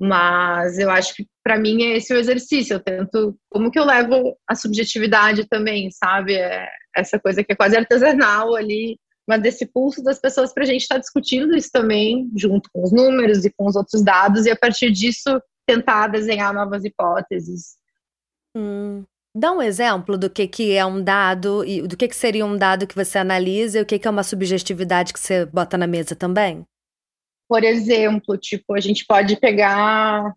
Mas 0.00 0.78
eu 0.78 0.90
acho 0.90 1.14
que 1.14 1.26
para 1.42 1.58
mim 1.58 1.82
é 1.82 1.96
esse 1.96 2.12
o 2.12 2.18
exercício. 2.18 2.74
Eu 2.74 2.80
tento, 2.80 3.36
como 3.50 3.70
que 3.70 3.78
eu 3.78 3.84
levo 3.84 4.36
a 4.48 4.54
subjetividade 4.54 5.46
também, 5.48 5.90
sabe? 5.90 6.34
É 6.34 6.68
essa 6.96 7.18
coisa 7.18 7.42
que 7.42 7.52
é 7.52 7.56
quase 7.56 7.76
artesanal 7.76 8.54
ali, 8.54 8.98
mas 9.26 9.42
desse 9.42 9.66
pulso 9.66 10.02
das 10.02 10.18
pessoas 10.18 10.52
para 10.52 10.64
a 10.64 10.66
gente 10.66 10.82
estar 10.82 10.96
tá 10.96 11.00
discutindo 11.00 11.56
isso 11.56 11.70
também, 11.72 12.30
junto 12.36 12.68
com 12.72 12.82
os 12.82 12.92
números 12.92 13.44
e 13.44 13.50
com 13.50 13.66
os 13.66 13.76
outros 13.76 14.02
dados, 14.02 14.46
e 14.46 14.50
a 14.50 14.56
partir 14.56 14.90
disso 14.90 15.40
tentar 15.66 16.08
desenhar 16.08 16.52
novas 16.52 16.84
hipóteses. 16.84 17.76
Hum. 18.56 19.04
Dá 19.36 19.50
um 19.50 19.60
exemplo 19.60 20.16
do 20.16 20.30
que, 20.30 20.46
que 20.46 20.76
é 20.76 20.86
um 20.86 21.02
dado 21.02 21.64
e 21.64 21.82
do 21.82 21.96
que, 21.96 22.06
que 22.06 22.14
seria 22.14 22.46
um 22.46 22.56
dado 22.56 22.86
que 22.86 22.94
você 22.94 23.18
analisa 23.18 23.80
e 23.80 23.82
o 23.82 23.86
que, 23.86 23.98
que 23.98 24.06
é 24.06 24.10
uma 24.10 24.22
subjetividade 24.22 25.12
que 25.12 25.18
você 25.18 25.44
bota 25.44 25.76
na 25.76 25.88
mesa 25.88 26.14
também? 26.14 26.64
Por 27.48 27.64
exemplo, 27.64 28.38
tipo, 28.38 28.74
a 28.74 28.80
gente 28.80 29.04
pode 29.04 29.36
pegar, 29.36 30.32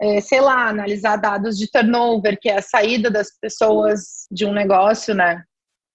é, 0.00 0.20
sei 0.20 0.40
lá, 0.40 0.68
analisar 0.68 1.16
dados 1.16 1.58
de 1.58 1.68
turnover, 1.68 2.38
que 2.40 2.48
é 2.48 2.58
a 2.58 2.62
saída 2.62 3.10
das 3.10 3.36
pessoas 3.40 4.28
de 4.30 4.46
um 4.46 4.52
negócio, 4.52 5.14
né? 5.16 5.44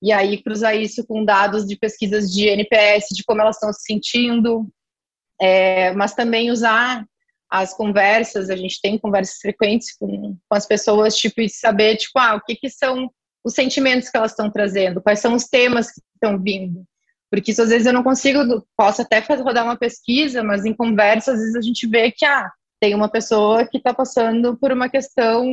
E 0.02 0.12
aí 0.12 0.42
cruzar 0.42 0.76
isso 0.76 1.06
com 1.06 1.26
dados 1.26 1.66
de 1.66 1.76
pesquisas 1.76 2.32
de 2.32 2.48
NPS, 2.48 3.08
de 3.12 3.24
como 3.24 3.42
elas 3.42 3.56
estão 3.56 3.74
se 3.74 3.82
sentindo, 3.82 4.68
é, 5.42 5.92
mas 5.94 6.14
também 6.14 6.52
usar 6.52 7.06
as 7.50 7.74
conversas, 7.74 8.50
a 8.50 8.56
gente 8.56 8.80
tem 8.82 8.98
conversas 8.98 9.38
frequentes 9.38 9.96
com, 9.98 10.38
com 10.48 10.56
as 10.56 10.66
pessoas, 10.66 11.16
tipo, 11.16 11.42
e 11.42 11.50
saber, 11.50 11.96
tipo, 11.96 12.20
ah, 12.20 12.36
o 12.36 12.42
que 12.42 12.56
que 12.56 12.70
são 12.70 13.10
os 13.44 13.54
sentimentos 13.54 14.10
que 14.10 14.18
elas 14.18 14.32
estão 14.32 14.52
trazendo, 14.52 15.02
quais 15.02 15.20
são 15.20 15.34
os 15.34 15.46
temas 15.46 15.92
que 15.92 16.02
estão 16.14 16.38
vindo. 16.42 16.84
Porque 17.32 17.52
isso 17.52 17.62
às 17.62 17.70
vezes 17.70 17.88
eu 17.88 17.94
não 17.94 18.04
consigo, 18.04 18.66
posso 18.76 19.02
até 19.02 19.22
fazer, 19.22 19.44
rodar 19.44 19.64
uma 19.64 19.78
pesquisa, 19.78 20.44
mas 20.44 20.66
em 20.66 20.74
conversa 20.74 21.32
às 21.32 21.40
vezes 21.40 21.56
a 21.56 21.62
gente 21.62 21.88
vê 21.88 22.12
que, 22.12 22.26
ah, 22.26 22.52
tem 22.80 22.94
uma 22.94 23.10
pessoa 23.10 23.66
que 23.66 23.78
está 23.78 23.94
passando 23.94 24.58
por 24.58 24.72
uma 24.72 24.90
questão 24.90 25.46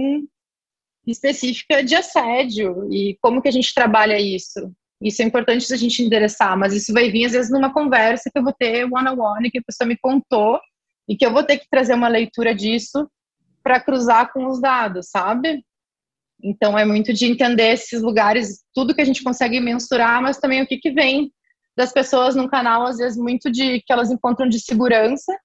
específica 1.06 1.82
de 1.82 1.94
assédio 1.94 2.88
e 2.92 3.16
como 3.20 3.42
que 3.42 3.48
a 3.48 3.52
gente 3.52 3.74
trabalha 3.74 4.18
isso. 4.20 4.72
Isso 5.02 5.22
é 5.22 5.24
importante 5.24 5.72
a 5.72 5.76
gente 5.76 6.02
endereçar, 6.02 6.56
mas 6.58 6.72
isso 6.72 6.92
vai 6.92 7.10
vir 7.10 7.26
às 7.26 7.32
vezes 7.32 7.50
numa 7.50 7.72
conversa 7.72 8.30
que 8.30 8.38
eu 8.38 8.42
vou 8.42 8.52
ter 8.52 8.84
one-on-one, 8.84 9.16
-on 9.16 9.36
-one, 9.36 9.50
que 9.50 9.58
a 9.58 9.62
pessoa 9.62 9.86
me 9.86 9.98
contou 9.98 10.58
e 11.08 11.16
que 11.16 11.26
eu 11.26 11.32
vou 11.32 11.42
ter 11.42 11.58
que 11.58 11.68
trazer 11.68 11.94
uma 11.94 12.08
leitura 12.08 12.54
disso 12.54 13.08
para 13.62 13.80
cruzar 13.80 14.32
com 14.32 14.46
os 14.46 14.60
dados, 14.60 15.08
sabe? 15.10 15.62
Então 16.42 16.78
é 16.78 16.84
muito 16.84 17.12
de 17.12 17.26
entender 17.26 17.72
esses 17.72 18.02
lugares, 18.02 18.62
tudo 18.74 18.94
que 18.94 19.00
a 19.00 19.04
gente 19.04 19.22
consegue 19.22 19.60
mensurar, 19.60 20.22
mas 20.22 20.38
também 20.38 20.62
o 20.62 20.66
que, 20.66 20.78
que 20.78 20.90
vem 20.90 21.30
das 21.76 21.92
pessoas 21.92 22.34
no 22.36 22.48
canal, 22.48 22.86
às 22.86 22.98
vezes 22.98 23.18
muito 23.18 23.50
de 23.50 23.80
que 23.80 23.92
elas 23.92 24.10
encontram 24.10 24.48
de 24.48 24.60
segurança, 24.60 25.36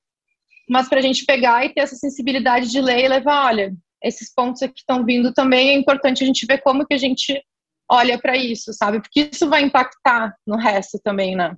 mas 0.70 0.88
para 0.88 1.00
a 1.00 1.02
gente 1.02 1.26
pegar 1.26 1.66
e 1.66 1.74
ter 1.74 1.82
essa 1.82 1.96
sensibilidade 1.96 2.70
de 2.70 2.80
ler 2.80 3.06
e 3.06 3.08
levar, 3.08 3.48
olha, 3.48 3.74
esses 4.04 4.34
pontos 4.34 4.62
aqui 4.62 4.80
estão 4.80 5.06
vindo 5.06 5.34
também, 5.34 5.70
é 5.70 5.74
importante 5.74 6.24
a 6.24 6.28
gente 6.28 6.46
ver 6.46 6.62
como 6.62 6.86
que 6.86 6.94
a 6.94 6.98
gente 6.98 7.44
olha 7.90 8.20
para 8.20 8.38
isso, 8.38 8.72
sabe? 8.74 9.02
Porque 9.02 9.30
isso 9.32 9.50
vai 9.50 9.64
impactar 9.64 10.36
no 10.46 10.58
resto 10.58 11.00
também, 11.04 11.36
né? 11.36 11.56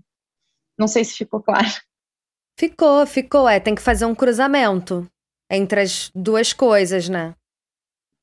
Não 0.77 0.87
sei 0.87 1.03
se 1.03 1.15
ficou 1.15 1.41
claro. 1.41 1.67
Ficou, 2.57 3.05
ficou. 3.05 3.49
É, 3.49 3.59
tem 3.59 3.75
que 3.75 3.81
fazer 3.81 4.05
um 4.05 4.15
cruzamento 4.15 5.09
entre 5.49 5.81
as 5.81 6.09
duas 6.15 6.53
coisas, 6.53 7.09
né? 7.09 7.35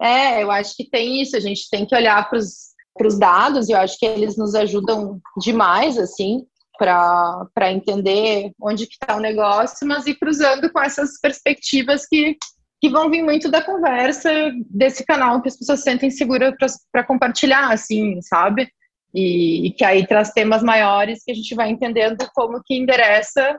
É, 0.00 0.42
eu 0.42 0.50
acho 0.50 0.76
que 0.76 0.88
tem 0.88 1.20
isso. 1.20 1.36
A 1.36 1.40
gente 1.40 1.68
tem 1.68 1.84
que 1.84 1.94
olhar 1.94 2.28
para 2.28 2.38
os 2.38 3.18
dados 3.18 3.68
e 3.68 3.72
eu 3.72 3.78
acho 3.78 3.98
que 3.98 4.06
eles 4.06 4.36
nos 4.36 4.54
ajudam 4.54 5.20
demais, 5.38 5.98
assim, 5.98 6.46
para 6.78 7.72
entender 7.72 8.52
onde 8.60 8.86
que 8.86 8.94
está 8.94 9.16
o 9.16 9.20
negócio, 9.20 9.86
mas 9.86 10.06
ir 10.06 10.14
cruzando 10.14 10.72
com 10.72 10.80
essas 10.80 11.18
perspectivas 11.20 12.06
que, 12.06 12.36
que 12.80 12.88
vão 12.88 13.10
vir 13.10 13.22
muito 13.22 13.50
da 13.50 13.62
conversa 13.62 14.30
desse 14.70 15.04
canal 15.04 15.42
que 15.42 15.48
as 15.48 15.56
pessoas 15.56 15.82
sentem 15.82 16.10
segura 16.10 16.54
para 16.92 17.04
compartilhar, 17.04 17.72
assim, 17.72 18.20
sabe? 18.22 18.70
E, 19.12 19.66
e, 19.66 19.72
que 19.72 19.84
aí 19.84 20.06
traz 20.06 20.30
temas 20.30 20.62
maiores 20.62 21.24
que 21.24 21.32
a 21.32 21.34
gente 21.34 21.54
vai 21.54 21.70
entendendo 21.70 22.28
como 22.34 22.62
que 22.64 22.74
endereça 22.74 23.58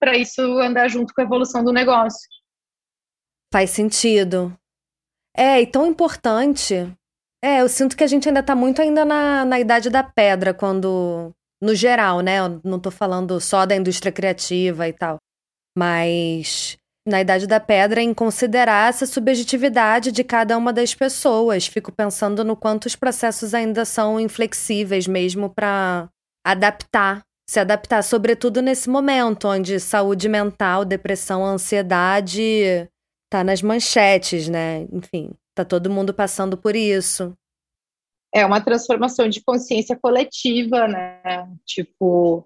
para 0.00 0.16
isso 0.16 0.40
andar 0.58 0.88
junto 0.88 1.12
com 1.12 1.20
a 1.20 1.24
evolução 1.24 1.64
do 1.64 1.72
negócio. 1.72 2.28
Faz 3.52 3.70
sentido. 3.70 4.56
É, 5.36 5.60
e 5.60 5.66
tão 5.66 5.86
importante. 5.86 6.74
É, 7.42 7.60
eu 7.60 7.68
sinto 7.68 7.96
que 7.96 8.04
a 8.04 8.06
gente 8.06 8.28
ainda 8.28 8.40
está 8.40 8.54
muito 8.54 8.80
ainda 8.80 9.04
na, 9.04 9.44
na 9.44 9.60
idade 9.60 9.90
da 9.90 10.02
pedra, 10.02 10.54
quando 10.54 11.32
no 11.60 11.74
geral, 11.74 12.20
né? 12.20 12.38
Eu 12.38 12.60
não 12.64 12.78
tô 12.78 12.90
falando 12.90 13.40
só 13.40 13.66
da 13.66 13.76
indústria 13.76 14.12
criativa 14.12 14.88
e 14.88 14.92
tal. 14.92 15.18
Mas 15.76 16.78
na 17.06 17.20
Idade 17.20 17.46
da 17.46 17.60
Pedra 17.60 18.02
em 18.02 18.14
considerar 18.14 18.88
essa 18.88 19.06
subjetividade 19.06 20.10
de 20.10 20.24
cada 20.24 20.56
uma 20.56 20.72
das 20.72 20.94
pessoas. 20.94 21.66
Fico 21.66 21.92
pensando 21.92 22.44
no 22.44 22.56
quanto 22.56 22.86
os 22.86 22.96
processos 22.96 23.54
ainda 23.54 23.84
são 23.84 24.18
inflexíveis 24.18 25.06
mesmo 25.06 25.50
para 25.50 26.08
adaptar, 26.44 27.22
se 27.48 27.60
adaptar, 27.60 28.02
sobretudo 28.02 28.62
nesse 28.62 28.88
momento 28.88 29.48
onde 29.48 29.78
saúde 29.78 30.28
mental, 30.28 30.84
depressão, 30.84 31.44
ansiedade 31.44 32.88
tá 33.30 33.44
nas 33.44 33.60
manchetes, 33.60 34.48
né? 34.48 34.86
Enfim, 34.92 35.32
tá 35.54 35.64
todo 35.64 35.90
mundo 35.90 36.14
passando 36.14 36.56
por 36.56 36.74
isso 36.74 37.36
é 38.34 38.44
uma 38.44 38.60
transformação 38.60 39.28
de 39.28 39.40
consciência 39.40 39.96
coletiva, 39.96 40.88
né? 40.88 41.48
Tipo, 41.64 42.44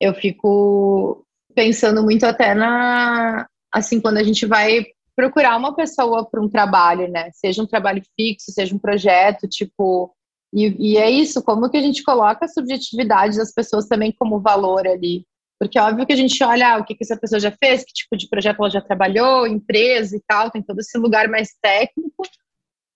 eu 0.00 0.14
fico 0.14 1.26
pensando 1.52 2.04
muito 2.04 2.24
até 2.24 2.54
na 2.54 3.48
assim 3.74 4.00
quando 4.00 4.18
a 4.18 4.22
gente 4.22 4.46
vai 4.46 4.86
procurar 5.16 5.56
uma 5.56 5.74
pessoa 5.74 6.24
para 6.24 6.40
um 6.40 6.48
trabalho, 6.48 7.08
né? 7.10 7.30
Seja 7.32 7.62
um 7.62 7.66
trabalho 7.66 8.02
fixo, 8.16 8.52
seja 8.52 8.74
um 8.74 8.78
projeto, 8.78 9.48
tipo, 9.48 10.14
e, 10.52 10.92
e, 10.92 10.96
é 10.96 11.10
isso, 11.10 11.42
como 11.42 11.68
que 11.68 11.76
a 11.76 11.82
gente 11.82 12.02
coloca 12.04 12.44
a 12.44 12.48
subjetividade 12.48 13.36
das 13.36 13.52
pessoas 13.52 13.86
também 13.86 14.12
como 14.12 14.40
valor 14.40 14.86
ali. 14.86 15.26
Porque 15.58 15.78
é 15.78 15.82
óbvio 15.82 16.06
que 16.06 16.12
a 16.12 16.16
gente 16.16 16.42
olha 16.42 16.74
ah, 16.74 16.78
o 16.78 16.84
que, 16.84 16.94
que 16.94 17.04
essa 17.04 17.16
pessoa 17.16 17.40
já 17.40 17.50
fez, 17.50 17.84
que 17.84 17.92
tipo 17.92 18.16
de 18.16 18.28
projeto 18.28 18.58
ela 18.60 18.70
já 18.70 18.80
trabalhou, 18.80 19.46
empresa 19.46 20.16
e 20.16 20.22
tal, 20.26 20.50
tem 20.50 20.62
todo 20.62 20.78
esse 20.80 20.96
lugar 20.98 21.28
mais 21.28 21.50
técnico, 21.60 22.22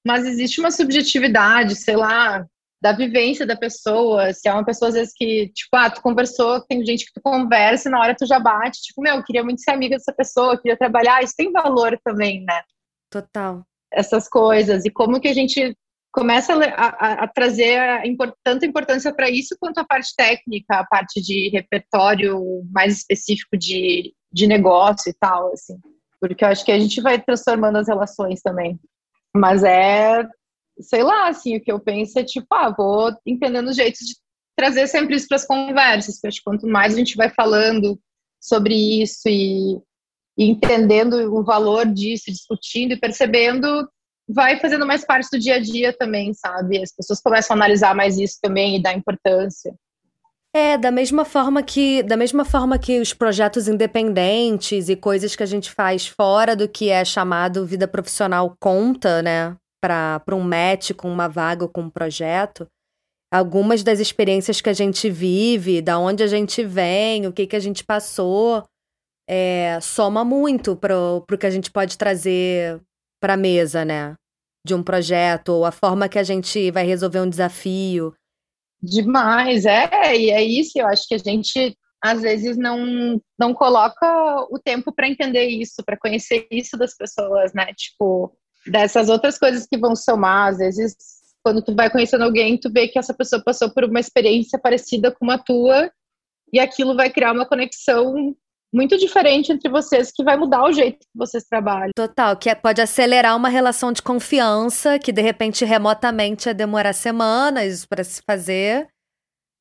mas 0.07 0.25
existe 0.25 0.61
uma 0.61 0.71
subjetividade, 0.71 1.75
sei 1.75 1.97
lá, 1.97 2.47
da 2.81 2.93
vivência 2.93 3.47
da 3.47 3.57
pessoa. 3.57 4.33
Se 4.33 4.49
é 4.49 4.53
uma 4.53 4.65
pessoa, 4.65 4.89
às 4.89 4.95
vezes, 4.95 5.13
que, 5.15 5.51
tipo, 5.55 5.77
ah, 5.77 5.91
tu 5.91 6.01
conversou, 6.01 6.61
tem 6.63 6.85
gente 6.85 7.07
que 7.07 7.13
tu 7.13 7.21
conversa 7.23 7.89
e 7.89 7.93
na 7.93 8.01
hora 8.01 8.15
tu 8.17 8.27
já 8.27 8.39
bate, 8.39 8.81
tipo, 8.83 9.03
meu, 9.03 9.17
eu 9.17 9.25
queria 9.25 9.43
muito 9.43 9.61
ser 9.61 9.73
amiga 9.73 9.97
dessa 9.97 10.13
pessoa, 10.13 10.61
queria 10.61 10.77
trabalhar, 10.77 11.23
isso 11.23 11.35
tem 11.37 11.53
valor 11.53 11.99
também, 12.05 12.45
né? 12.45 12.63
Total. 13.11 13.65
Essas 13.93 14.29
coisas. 14.29 14.85
E 14.85 14.91
como 14.91 15.21
que 15.21 15.29
a 15.29 15.35
gente 15.35 15.77
começa 16.13 16.53
a, 16.55 16.87
a, 16.87 17.13
a 17.25 17.29
trazer 17.29 17.79
a 17.79 18.07
import, 18.07 18.35
tanta 18.43 18.67
importância 18.67 19.15
para 19.15 19.31
isso 19.31 19.57
quanto 19.59 19.79
a 19.79 19.85
parte 19.85 20.15
técnica, 20.17 20.79
a 20.79 20.87
parte 20.87 21.21
de 21.21 21.49
repertório 21.51 22.43
mais 22.73 22.99
específico 22.99 23.57
de, 23.57 24.15
de 24.33 24.47
negócio 24.47 25.11
e 25.11 25.15
tal, 25.15 25.53
assim. 25.53 25.79
Porque 26.21 26.45
eu 26.45 26.49
acho 26.49 26.65
que 26.65 26.73
a 26.73 26.79
gente 26.79 27.01
vai 27.01 27.21
transformando 27.21 27.79
as 27.79 27.89
relações 27.89 28.41
também. 28.41 28.79
Mas 29.35 29.63
é, 29.63 30.27
sei 30.81 31.03
lá, 31.03 31.29
assim, 31.29 31.57
o 31.57 31.61
que 31.61 31.71
eu 31.71 31.81
penso 31.81 32.19
é 32.19 32.25
tipo, 32.25 32.47
ah, 32.53 32.71
vou 32.71 33.13
entendendo 33.27 33.73
jeitos 33.73 34.01
de 34.01 34.15
trazer 34.57 34.87
sempre 34.87 35.17
isso 35.17 35.29
para 35.29 35.37
as 35.37 35.47
conversas, 35.47 36.17
porque 36.17 36.29
acho 36.29 36.39
que 36.39 36.45
quanto 36.45 36.67
mais 36.67 36.95
a 36.95 36.97
gente 36.97 37.17
vai 37.17 37.31
falando 37.31 37.99
sobre 38.41 38.75
isso 39.03 39.29
e, 39.29 39.77
e 40.37 40.45
entendendo 40.51 41.35
o 41.35 41.45
valor 41.45 41.87
disso, 41.87 42.25
discutindo 42.27 42.93
e 42.93 42.99
percebendo, 42.99 43.89
vai 44.29 44.59
fazendo 44.59 44.87
mais 44.87 45.05
parte 45.05 45.29
do 45.31 45.39
dia 45.39 45.57
a 45.57 45.61
dia 45.61 45.93
também, 45.93 46.35
sabe? 46.35 46.83
As 46.83 46.95
pessoas 46.95 47.21
começam 47.21 47.55
a 47.55 47.59
analisar 47.59 47.95
mais 47.95 48.19
isso 48.19 48.39
também 48.43 48.77
e 48.77 48.83
dar 48.83 48.95
importância. 48.95 49.75
É, 50.53 50.79
da 50.79 50.91
mesma 50.91 51.25
forma 51.25 51.63
que, 51.63 52.03
da 52.03 52.17
mesma 52.17 52.45
forma 52.45 52.79
que 52.79 53.01
os 53.01 53.13
projetos 53.13 53.69
independentes 53.69 54.89
e 54.89 54.97
coisas 54.97 55.37
que 55.37 55.43
a 55.43 55.47
gente 55.47 55.71
faz 55.71 56.07
fora 56.07 56.57
do 56.57 56.69
que 56.69 56.89
é 56.89 57.05
chamado 57.05 57.67
vida 57.67 57.87
profissional 57.87 58.57
conta, 58.59 59.23
né, 59.23 59.57
para 59.81 60.23
um 60.33 60.41
match 60.41 60.93
com 60.93 61.11
uma 61.11 61.29
vaga 61.29 61.65
ou 61.65 61.69
com 61.69 61.83
um 61.83 61.91
projeto, 61.91 62.67
algumas 63.31 63.83
das 63.83 64.01
experiências 64.01 64.61
que 64.61 64.69
a 64.69 64.73
gente 64.73 65.11
vive, 65.11 65.83
da 65.83 65.99
onde 65.99 66.23
a 66.23 66.27
gente 66.27 66.65
vem, 66.65 67.27
o 67.27 67.33
que 67.33 67.47
que 67.47 67.57
a 67.57 67.61
gente 67.61 67.85
passou, 67.85 68.65
é, 69.29 69.79
soma 69.81 70.25
muito 70.25 70.75
pro, 70.75 71.23
pro 71.27 71.39
que 71.39 71.47
a 71.47 71.51
gente 71.51 71.71
pode 71.71 71.99
trazer 71.99 72.81
para 73.21 73.37
mesa, 73.37 73.85
né? 73.85 74.15
De 74.67 74.75
um 74.75 74.83
projeto, 74.83 75.51
ou 75.51 75.65
a 75.65 75.71
forma 75.71 76.09
que 76.09 76.19
a 76.19 76.23
gente 76.23 76.71
vai 76.71 76.87
resolver 76.87 77.21
um 77.21 77.29
desafio. 77.29 78.15
Demais, 78.83 79.67
é, 79.67 80.17
e 80.17 80.31
é 80.31 80.43
isso, 80.43 80.79
eu 80.79 80.87
acho 80.87 81.07
que 81.07 81.15
a 81.15 81.19
gente 81.19 81.77
às 82.01 82.23
vezes 82.23 82.57
não, 82.57 83.21
não 83.39 83.53
coloca 83.53 84.07
o 84.51 84.59
tempo 84.59 84.93
para 84.93 85.09
entender 85.09 85.47
isso, 85.47 85.83
para 85.85 85.97
conhecer 85.97 86.47
isso 86.51 86.77
das 86.77 86.97
pessoas, 86.97 87.53
né? 87.53 87.75
Tipo, 87.75 88.33
dessas 88.67 89.09
outras 89.09 89.39
coisas 89.39 89.67
que 89.67 89.79
vão 89.79 89.95
somar, 89.95 90.49
às 90.49 90.59
vezes 90.59 90.97
quando 91.43 91.63
tu 91.63 91.75
vai 91.75 91.89
conhecendo 91.91 92.25
alguém, 92.25 92.59
tu 92.59 92.71
vê 92.71 92.89
que 92.89 92.99
essa 92.99 93.15
pessoa 93.15 93.43
passou 93.43 93.71
por 93.71 93.85
uma 93.85 94.01
experiência 94.01 94.59
parecida 94.59 95.11
com 95.11 95.31
a 95.31 95.39
tua 95.39 95.91
e 96.53 96.59
aquilo 96.59 96.97
vai 96.97 97.11
criar 97.11 97.33
uma 97.33 97.47
conexão 97.47 98.35
muito 98.73 98.99
diferente 98.99 99.51
entre 99.51 99.71
vocês 99.71 100.13
que 100.13 100.23
vai 100.23 100.37
mudar 100.37 100.65
o 100.65 100.73
jeito 100.73 100.99
que 100.99 101.17
vocês 101.17 101.45
trabalham. 101.45 101.91
Total, 101.97 102.37
que 102.37 102.51
é, 102.51 102.55
pode 102.55 102.83
acelerar 102.83 103.35
uma 103.35 103.49
relação 103.49 103.93
de 103.93 104.03
confiança 104.03 104.99
que 104.99 105.13
de 105.13 105.23
repente 105.23 105.65
remotamente 105.65 106.49
ia 106.49 106.55
demorar 106.55 106.93
semanas 106.93 107.87
para 107.87 108.05
se 108.05 108.21
fazer. 108.29 108.87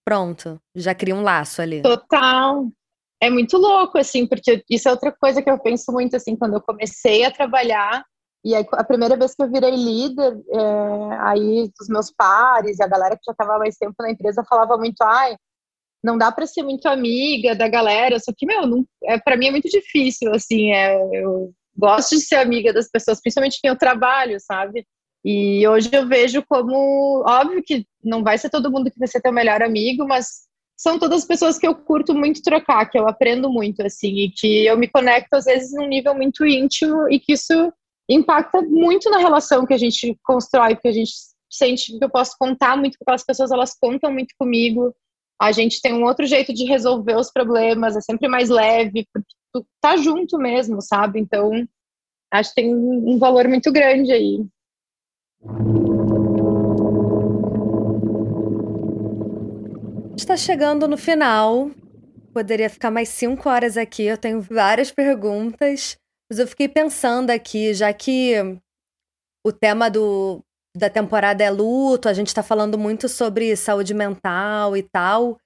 Pronto, 0.06 0.60
já 0.76 0.94
cria 0.94 1.16
um 1.16 1.22
laço 1.22 1.62
ali. 1.62 1.82
Total. 1.82 2.68
É 3.22 3.30
muito 3.30 3.58
louco 3.58 3.98
assim, 3.98 4.28
porque 4.28 4.64
isso 4.70 4.88
é 4.88 4.92
outra 4.92 5.12
coisa 5.12 5.42
que 5.42 5.50
eu 5.50 5.58
penso 5.58 5.92
muito 5.92 6.16
assim 6.16 6.36
quando 6.36 6.56
eu 6.56 6.62
comecei 6.62 7.24
a 7.24 7.32
trabalhar 7.32 8.06
e 8.44 8.56
aí, 8.56 8.66
a 8.72 8.84
primeira 8.84 9.18
vez 9.18 9.36
que 9.36 9.44
eu 9.44 9.52
virei 9.52 9.76
líder, 9.76 10.38
é, 10.50 11.18
aí 11.20 11.72
os 11.82 11.88
meus 11.90 12.12
pares 12.12 12.80
e 12.80 12.84
a 12.84 12.88
galera 12.88 13.16
que 13.16 13.24
já 13.26 13.32
estava 13.32 13.58
mais 13.58 13.76
tempo 13.76 13.96
na 14.00 14.12
empresa 14.12 14.44
falava 14.48 14.78
muito, 14.78 15.02
ai, 15.02 15.36
não 16.04 16.18
dá 16.18 16.32
para 16.32 16.48
ser 16.48 16.64
muito 16.64 16.88
amiga 16.88 17.56
da 17.56 17.68
galera, 17.68 18.20
só 18.20 18.32
que, 18.36 18.46
meu, 18.46 18.66
não, 18.66 18.86
é, 19.04 19.18
para 19.18 19.36
mim 19.36 19.48
é 19.48 19.52
muito 19.52 19.68
difícil, 19.68 20.32
assim, 20.34 20.72
é, 20.72 20.96
eu 21.14 21.52
gosto 21.76 22.16
de 22.16 22.22
ser 22.22 22.36
amiga 22.36 22.72
das 22.72 22.90
pessoas, 22.90 23.20
principalmente 23.22 23.60
quem 23.62 23.70
eu 23.70 23.78
trabalho, 23.78 24.38
sabe? 24.40 24.86
E 25.26 25.68
hoje 25.68 25.90
eu 25.92 26.08
vejo 26.08 26.44
como, 26.48 27.24
óbvio 27.28 27.62
que 27.64 27.86
não 28.04 28.24
vai 28.24 28.38
ser 28.38 28.50
todo 28.50 28.72
mundo 28.72 28.90
que 28.90 29.00
vai 29.00 29.08
ser 29.08 29.20
teu 29.20 29.34
melhor 29.34 29.62
amigo, 29.62 30.08
mas 30.08 30.48
são 30.78 31.00
todas 31.00 31.26
pessoas 31.26 31.58
que 31.58 31.68
eu 31.68 31.76
curto 31.76 32.14
muito 32.14 32.42
trocar, 32.42 32.86
que 32.86 32.98
eu 32.98 33.08
aprendo 33.08 33.50
muito, 33.50 33.82
assim, 33.82 34.16
e 34.16 34.32
que 34.32 34.66
eu 34.66 34.78
me 34.78 34.88
conecto 34.88 35.36
às 35.36 35.46
vezes 35.46 35.74
num 35.74 35.88
nível 35.88 36.14
muito 36.14 36.46
íntimo 36.46 37.10
e 37.10 37.20
que 37.20 37.34
isso 37.34 37.74
impacta 38.10 38.62
muito 38.62 39.10
na 39.10 39.18
relação 39.18 39.66
que 39.66 39.74
a 39.74 39.78
gente 39.78 40.18
constrói, 40.24 40.76
que 40.76 40.88
a 40.88 40.92
gente 40.92 41.12
sente 41.50 41.98
que 41.98 42.04
eu 42.04 42.10
posso 42.10 42.36
contar 42.40 42.78
muito 42.78 42.98
com 42.98 43.04
aquelas 43.04 43.24
pessoas, 43.24 43.52
elas 43.52 43.76
contam 43.80 44.12
muito 44.12 44.34
comigo 44.38 44.94
a 45.40 45.52
gente 45.52 45.82
tem 45.82 45.94
um 45.94 46.04
outro 46.04 46.26
jeito 46.26 46.54
de 46.54 46.66
resolver 46.66 47.16
os 47.16 47.32
problemas, 47.32 47.96
é 47.96 48.02
sempre 48.02 48.28
mais 48.28 48.50
leve, 48.50 49.08
porque 49.14 49.34
tu 49.54 49.66
tá 49.80 49.96
junto 49.96 50.38
mesmo, 50.38 50.82
sabe? 50.82 51.20
Então, 51.20 51.52
acho 52.32 52.50
que 52.50 52.62
tem 52.62 52.76
um 52.76 53.18
valor 53.20 53.48
muito 53.48 53.72
grande 53.72 54.12
aí. 54.12 54.46
Está 60.18 60.36
chegando 60.36 60.88
no 60.88 60.98
final. 60.98 61.70
Poderia 62.34 62.70
ficar 62.70 62.90
mais 62.90 63.10
cinco 63.10 63.48
horas 63.48 63.78
aqui. 63.78 64.04
Eu 64.04 64.18
tenho 64.18 64.42
várias 64.42 64.92
perguntas, 64.92 65.98
mas 66.30 66.40
eu 66.40 66.48
fiquei 66.48 66.68
pensando 66.68 67.30
aqui, 67.30 67.74
já 67.74 67.92
que 67.94 68.34
o 69.46 69.52
tema 69.52 69.90
do, 69.90 70.44
da 70.76 70.90
temporada 70.90 71.44
é 71.44 71.50
luto, 71.50 72.10
a 72.10 72.14
gente 72.14 72.34
tá 72.34 72.44
falando 72.44 72.78
muito 72.78 73.08
sobre 73.08 73.56
saúde 73.56 73.94
mental 73.94 74.76
e 74.76 74.84
tal. 74.84 75.38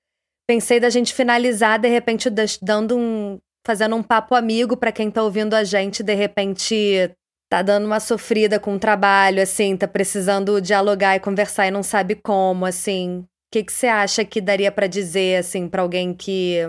Pensei 0.48 0.80
da 0.80 0.90
gente 0.90 1.14
finalizar, 1.14 1.80
de 1.80 1.88
repente, 1.88 2.30
dando 2.62 2.98
um. 2.98 3.40
fazendo 3.66 3.96
um 3.96 4.04
papo 4.04 4.36
amigo 4.36 4.76
para 4.76 4.92
quem 4.92 5.10
tá 5.10 5.24
ouvindo 5.24 5.54
a 5.54 5.64
gente, 5.64 6.04
de 6.04 6.16
repente 6.16 7.12
tá 7.50 7.62
dando 7.62 7.86
uma 7.86 8.00
sofrida 8.00 8.60
com 8.60 8.76
o 8.76 8.80
trabalho, 8.80 9.42
assim, 9.42 9.76
tá 9.76 9.88
precisando 9.88 10.62
dialogar 10.62 11.18
e 11.18 11.20
conversar 11.20 11.68
e 11.68 11.72
não 11.72 11.84
sabe 11.84 12.16
como, 12.16 12.66
assim. 12.66 13.20
O 13.20 13.28
que, 13.52 13.66
você 13.70 13.88
acha 13.88 14.24
que 14.24 14.40
daria 14.40 14.72
para 14.72 14.88
dizer, 14.88 15.38
assim, 15.40 15.68
para 15.68 15.82
alguém 15.82 16.14
que 16.14 16.60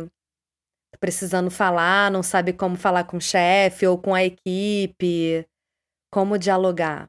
precisando 1.00 1.50
falar, 1.50 2.10
não 2.10 2.22
sabe 2.22 2.52
como 2.52 2.76
falar 2.76 3.04
com 3.04 3.16
o 3.16 3.20
chefe 3.20 3.86
ou 3.86 3.98
com 3.98 4.14
a 4.14 4.24
equipe, 4.24 5.46
como 6.10 6.38
dialogar? 6.38 7.08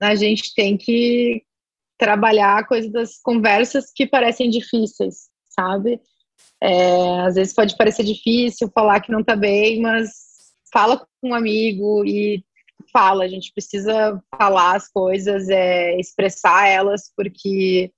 A 0.00 0.14
gente 0.14 0.54
tem 0.54 0.76
que 0.76 1.42
trabalhar 1.98 2.58
a 2.58 2.64
coisa 2.64 2.90
das 2.90 3.20
conversas 3.20 3.90
que 3.92 4.06
parecem 4.06 4.48
difíceis, 4.48 5.28
sabe? 5.48 6.00
É, 6.62 7.20
às 7.20 7.34
vezes 7.34 7.52
pode 7.52 7.76
parecer 7.76 8.04
difícil 8.04 8.70
falar 8.72 9.00
que 9.00 9.10
não 9.10 9.24
tá 9.24 9.34
bem, 9.34 9.80
mas 9.80 10.10
fala 10.72 10.98
com 10.98 11.30
um 11.30 11.34
amigo 11.34 12.04
e 12.04 12.44
fala. 12.92 13.24
A 13.24 13.28
gente 13.28 13.52
precisa 13.52 14.22
falar 14.36 14.76
as 14.76 14.88
coisas, 14.88 15.48
é, 15.48 15.98
expressar 15.98 16.68
elas, 16.68 17.12
porque 17.16 17.92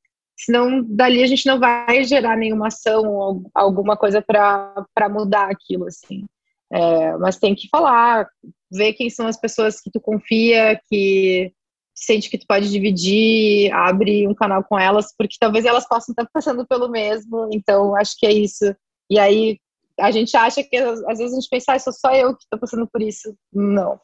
senão 0.44 0.82
dali 0.82 1.22
a 1.22 1.26
gente 1.26 1.46
não 1.46 1.58
vai 1.58 2.04
gerar 2.04 2.36
nenhuma 2.36 2.68
ação 2.68 3.02
ou 3.06 3.50
alguma 3.54 3.96
coisa 3.96 4.22
para 4.22 5.08
mudar 5.10 5.50
aquilo, 5.50 5.86
assim. 5.86 6.24
É, 6.72 7.16
mas 7.18 7.38
tem 7.38 7.54
que 7.54 7.68
falar, 7.68 8.28
ver 8.70 8.92
quem 8.92 9.10
são 9.10 9.26
as 9.26 9.38
pessoas 9.38 9.80
que 9.80 9.90
tu 9.90 10.00
confia, 10.00 10.80
que 10.88 11.52
sente 11.94 12.30
que 12.30 12.38
tu 12.38 12.46
pode 12.46 12.70
dividir, 12.70 13.72
abre 13.72 14.26
um 14.26 14.34
canal 14.34 14.64
com 14.64 14.78
elas, 14.78 15.12
porque 15.18 15.36
talvez 15.38 15.64
elas 15.64 15.86
possam 15.86 16.12
estar 16.12 16.26
passando 16.32 16.66
pelo 16.66 16.88
mesmo, 16.88 17.48
então 17.52 17.94
acho 17.96 18.16
que 18.18 18.26
é 18.26 18.32
isso. 18.32 18.74
E 19.10 19.18
aí 19.18 19.58
a 19.98 20.10
gente 20.10 20.34
acha 20.36 20.62
que 20.62 20.76
às 20.76 21.18
vezes 21.18 21.32
a 21.32 21.40
gente 21.40 21.48
pensa, 21.50 21.72
ah, 21.74 21.78
sou 21.78 21.92
só 21.92 22.14
eu 22.14 22.34
que 22.34 22.44
estou 22.44 22.58
passando 22.58 22.88
por 22.90 23.02
isso. 23.02 23.36
Não. 23.52 24.00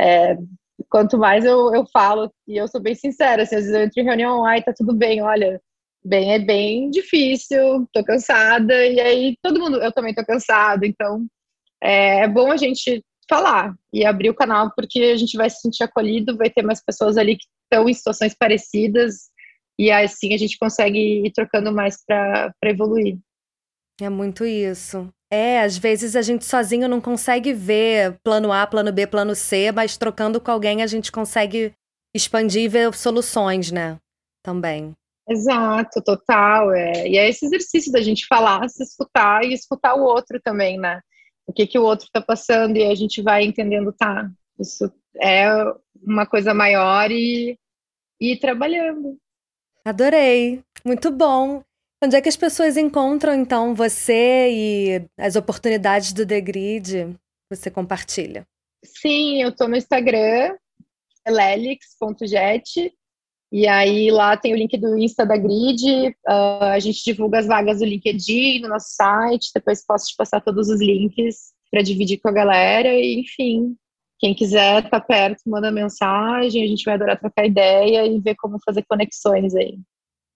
É, 0.00 0.36
quanto 0.88 1.18
mais 1.18 1.44
eu, 1.44 1.72
eu 1.74 1.86
falo, 1.86 2.32
e 2.46 2.56
eu 2.56 2.66
sou 2.66 2.80
bem 2.80 2.94
sincera, 2.94 3.42
assim, 3.42 3.56
às 3.56 3.62
vezes 3.62 3.76
eu 3.76 3.82
entro 3.82 4.00
em 4.00 4.04
reunião, 4.04 4.44
ai, 4.44 4.62
tá 4.62 4.72
tudo 4.72 4.94
bem, 4.94 5.22
olha, 5.22 5.60
bem, 6.04 6.32
é 6.32 6.38
bem 6.38 6.90
difícil, 6.90 7.86
tô 7.92 8.04
cansada, 8.04 8.86
e 8.86 9.00
aí 9.00 9.36
todo 9.42 9.60
mundo, 9.60 9.80
eu 9.82 9.92
também 9.92 10.14
tô 10.14 10.24
cansado, 10.24 10.84
então 10.84 11.26
é, 11.82 12.20
é 12.20 12.28
bom 12.28 12.50
a 12.50 12.56
gente 12.56 13.02
falar 13.28 13.74
e 13.92 14.04
abrir 14.04 14.30
o 14.30 14.34
canal, 14.34 14.72
porque 14.74 15.00
a 15.00 15.16
gente 15.16 15.36
vai 15.36 15.50
se 15.50 15.60
sentir 15.60 15.84
acolhido, 15.84 16.36
vai 16.36 16.50
ter 16.50 16.62
mais 16.62 16.82
pessoas 16.82 17.16
ali 17.16 17.36
que 17.36 17.44
estão 17.64 17.88
em 17.88 17.94
situações 17.94 18.34
parecidas, 18.34 19.28
e 19.78 19.90
assim 19.90 20.34
a 20.34 20.38
gente 20.38 20.58
consegue 20.58 21.26
ir 21.26 21.32
trocando 21.32 21.72
mais 21.72 22.02
para 22.04 22.52
evoluir. 22.64 23.18
É 24.00 24.08
muito 24.08 24.44
isso. 24.44 25.08
É, 25.30 25.60
às 25.60 25.76
vezes 25.76 26.16
a 26.16 26.22
gente 26.22 26.44
sozinho 26.44 26.88
não 26.88 27.00
consegue 27.00 27.52
ver 27.52 28.18
plano 28.24 28.50
A, 28.50 28.66
plano 28.66 28.92
B, 28.92 29.06
plano 29.06 29.34
C, 29.34 29.70
mas 29.72 29.96
trocando 29.96 30.40
com 30.40 30.50
alguém 30.50 30.82
a 30.82 30.86
gente 30.86 31.12
consegue 31.12 31.72
expandir 32.14 32.62
e 32.62 32.68
ver 32.68 32.94
soluções, 32.94 33.70
né? 33.70 33.98
Também. 34.42 34.94
Exato, 35.28 36.02
total. 36.02 36.72
É. 36.72 37.06
E 37.08 37.18
é 37.18 37.28
esse 37.28 37.44
exercício 37.44 37.92
da 37.92 38.00
gente 38.00 38.26
falar, 38.26 38.68
se 38.68 38.82
escutar 38.82 39.44
e 39.44 39.52
escutar 39.52 39.94
o 39.94 40.02
outro 40.02 40.40
também, 40.42 40.78
né? 40.78 41.00
O 41.46 41.52
que, 41.52 41.66
que 41.66 41.78
o 41.78 41.84
outro 41.84 42.06
está 42.06 42.20
passando 42.20 42.76
e 42.76 42.84
a 42.84 42.94
gente 42.94 43.22
vai 43.22 43.44
entendendo, 43.44 43.92
tá? 43.92 44.30
Isso 44.58 44.92
é 45.20 45.48
uma 46.02 46.26
coisa 46.26 46.52
maior 46.52 47.10
e, 47.10 47.58
e 48.20 48.32
ir 48.32 48.38
trabalhando. 48.38 49.18
Adorei, 49.84 50.62
muito 50.84 51.10
bom. 51.10 51.62
Onde 52.02 52.14
é 52.14 52.20
que 52.20 52.28
as 52.28 52.36
pessoas 52.36 52.76
encontram, 52.76 53.34
então, 53.34 53.74
você 53.74 54.48
e 54.50 55.08
as 55.18 55.34
oportunidades 55.34 56.12
do 56.12 56.26
The 56.26 56.40
Grid? 56.40 57.16
Você 57.50 57.70
compartilha? 57.70 58.46
Sim, 58.84 59.42
eu 59.42 59.48
estou 59.48 59.66
no 59.66 59.76
Instagram, 59.76 60.56
lelix.jet, 61.26 62.92
e 63.50 63.66
aí 63.66 64.10
lá 64.10 64.36
tem 64.36 64.52
o 64.52 64.56
link 64.56 64.76
do 64.76 64.98
Insta 64.98 65.24
da 65.24 65.36
Grid, 65.36 66.08
uh, 66.08 66.64
a 66.64 66.78
gente 66.78 67.02
divulga 67.02 67.38
as 67.38 67.46
vagas 67.46 67.78
do 67.78 67.84
LinkedIn 67.84 68.60
no 68.60 68.68
nosso 68.68 68.88
site, 68.90 69.50
depois 69.54 69.84
posso 69.84 70.06
te 70.08 70.16
passar 70.16 70.40
todos 70.40 70.68
os 70.68 70.80
links 70.80 71.52
para 71.70 71.82
dividir 71.82 72.18
com 72.18 72.28
a 72.28 72.32
galera, 72.32 72.88
e 72.88 73.20
enfim, 73.20 73.74
quem 74.18 74.34
quiser 74.34 74.84
estar 74.84 75.00
tá 75.00 75.00
perto, 75.00 75.42
manda 75.46 75.70
mensagem, 75.70 76.62
a 76.62 76.66
gente 76.66 76.84
vai 76.84 76.94
adorar 76.94 77.18
trocar 77.18 77.46
ideia 77.46 78.06
e 78.06 78.20
ver 78.20 78.34
como 78.36 78.58
fazer 78.64 78.84
conexões 78.86 79.54
aí. 79.54 79.78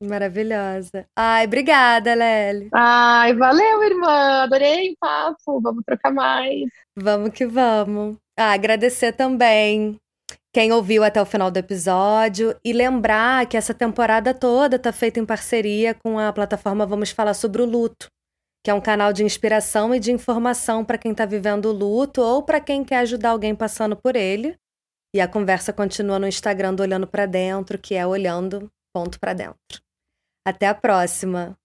Maravilhosa. 0.02 1.06
Ai, 1.16 1.46
obrigada, 1.46 2.14
Lely. 2.14 2.70
Ai, 2.72 3.34
valeu, 3.34 3.82
irmã. 3.84 4.42
Adorei 4.42 4.90
o 4.90 4.96
papo. 4.98 5.60
Vamos 5.60 5.84
trocar 5.86 6.12
mais. 6.12 6.64
Vamos 6.96 7.30
que 7.30 7.46
vamos. 7.46 8.16
Ah, 8.36 8.52
agradecer 8.52 9.12
também 9.12 9.96
quem 10.52 10.70
ouviu 10.70 11.02
até 11.02 11.20
o 11.20 11.26
final 11.26 11.50
do 11.50 11.56
episódio 11.56 12.54
e 12.62 12.72
lembrar 12.72 13.46
que 13.46 13.56
essa 13.56 13.72
temporada 13.72 14.34
toda 14.34 14.76
está 14.76 14.92
feita 14.92 15.18
em 15.18 15.24
parceria 15.24 15.94
com 15.94 16.18
a 16.18 16.32
plataforma 16.32 16.84
Vamos 16.84 17.10
Falar 17.10 17.32
sobre 17.32 17.62
o 17.62 17.64
Luto, 17.64 18.08
que 18.62 18.70
é 18.70 18.74
um 18.74 18.80
canal 18.80 19.14
de 19.14 19.24
inspiração 19.24 19.94
e 19.94 19.98
de 19.98 20.12
informação 20.12 20.84
para 20.84 20.98
quem 20.98 21.12
está 21.12 21.24
vivendo 21.24 21.66
o 21.66 21.72
luto 21.72 22.20
ou 22.20 22.42
para 22.42 22.60
quem 22.60 22.84
quer 22.84 22.98
ajudar 22.98 23.30
alguém 23.30 23.54
passando 23.54 23.96
por 23.96 24.14
ele. 24.14 24.54
E 25.14 25.20
a 25.20 25.28
conversa 25.28 25.72
continua 25.72 26.18
no 26.18 26.28
Instagram 26.28 26.74
do 26.74 26.82
Olhando 26.82 27.06
para 27.06 27.26
Dentro, 27.26 27.78
que 27.78 27.94
é 27.94 28.06
olhando 28.06 28.70
ponto 28.94 29.18
para 29.18 29.32
dentro. 29.32 29.56
Até 30.46 30.66
a 30.66 30.74
próxima! 30.74 31.56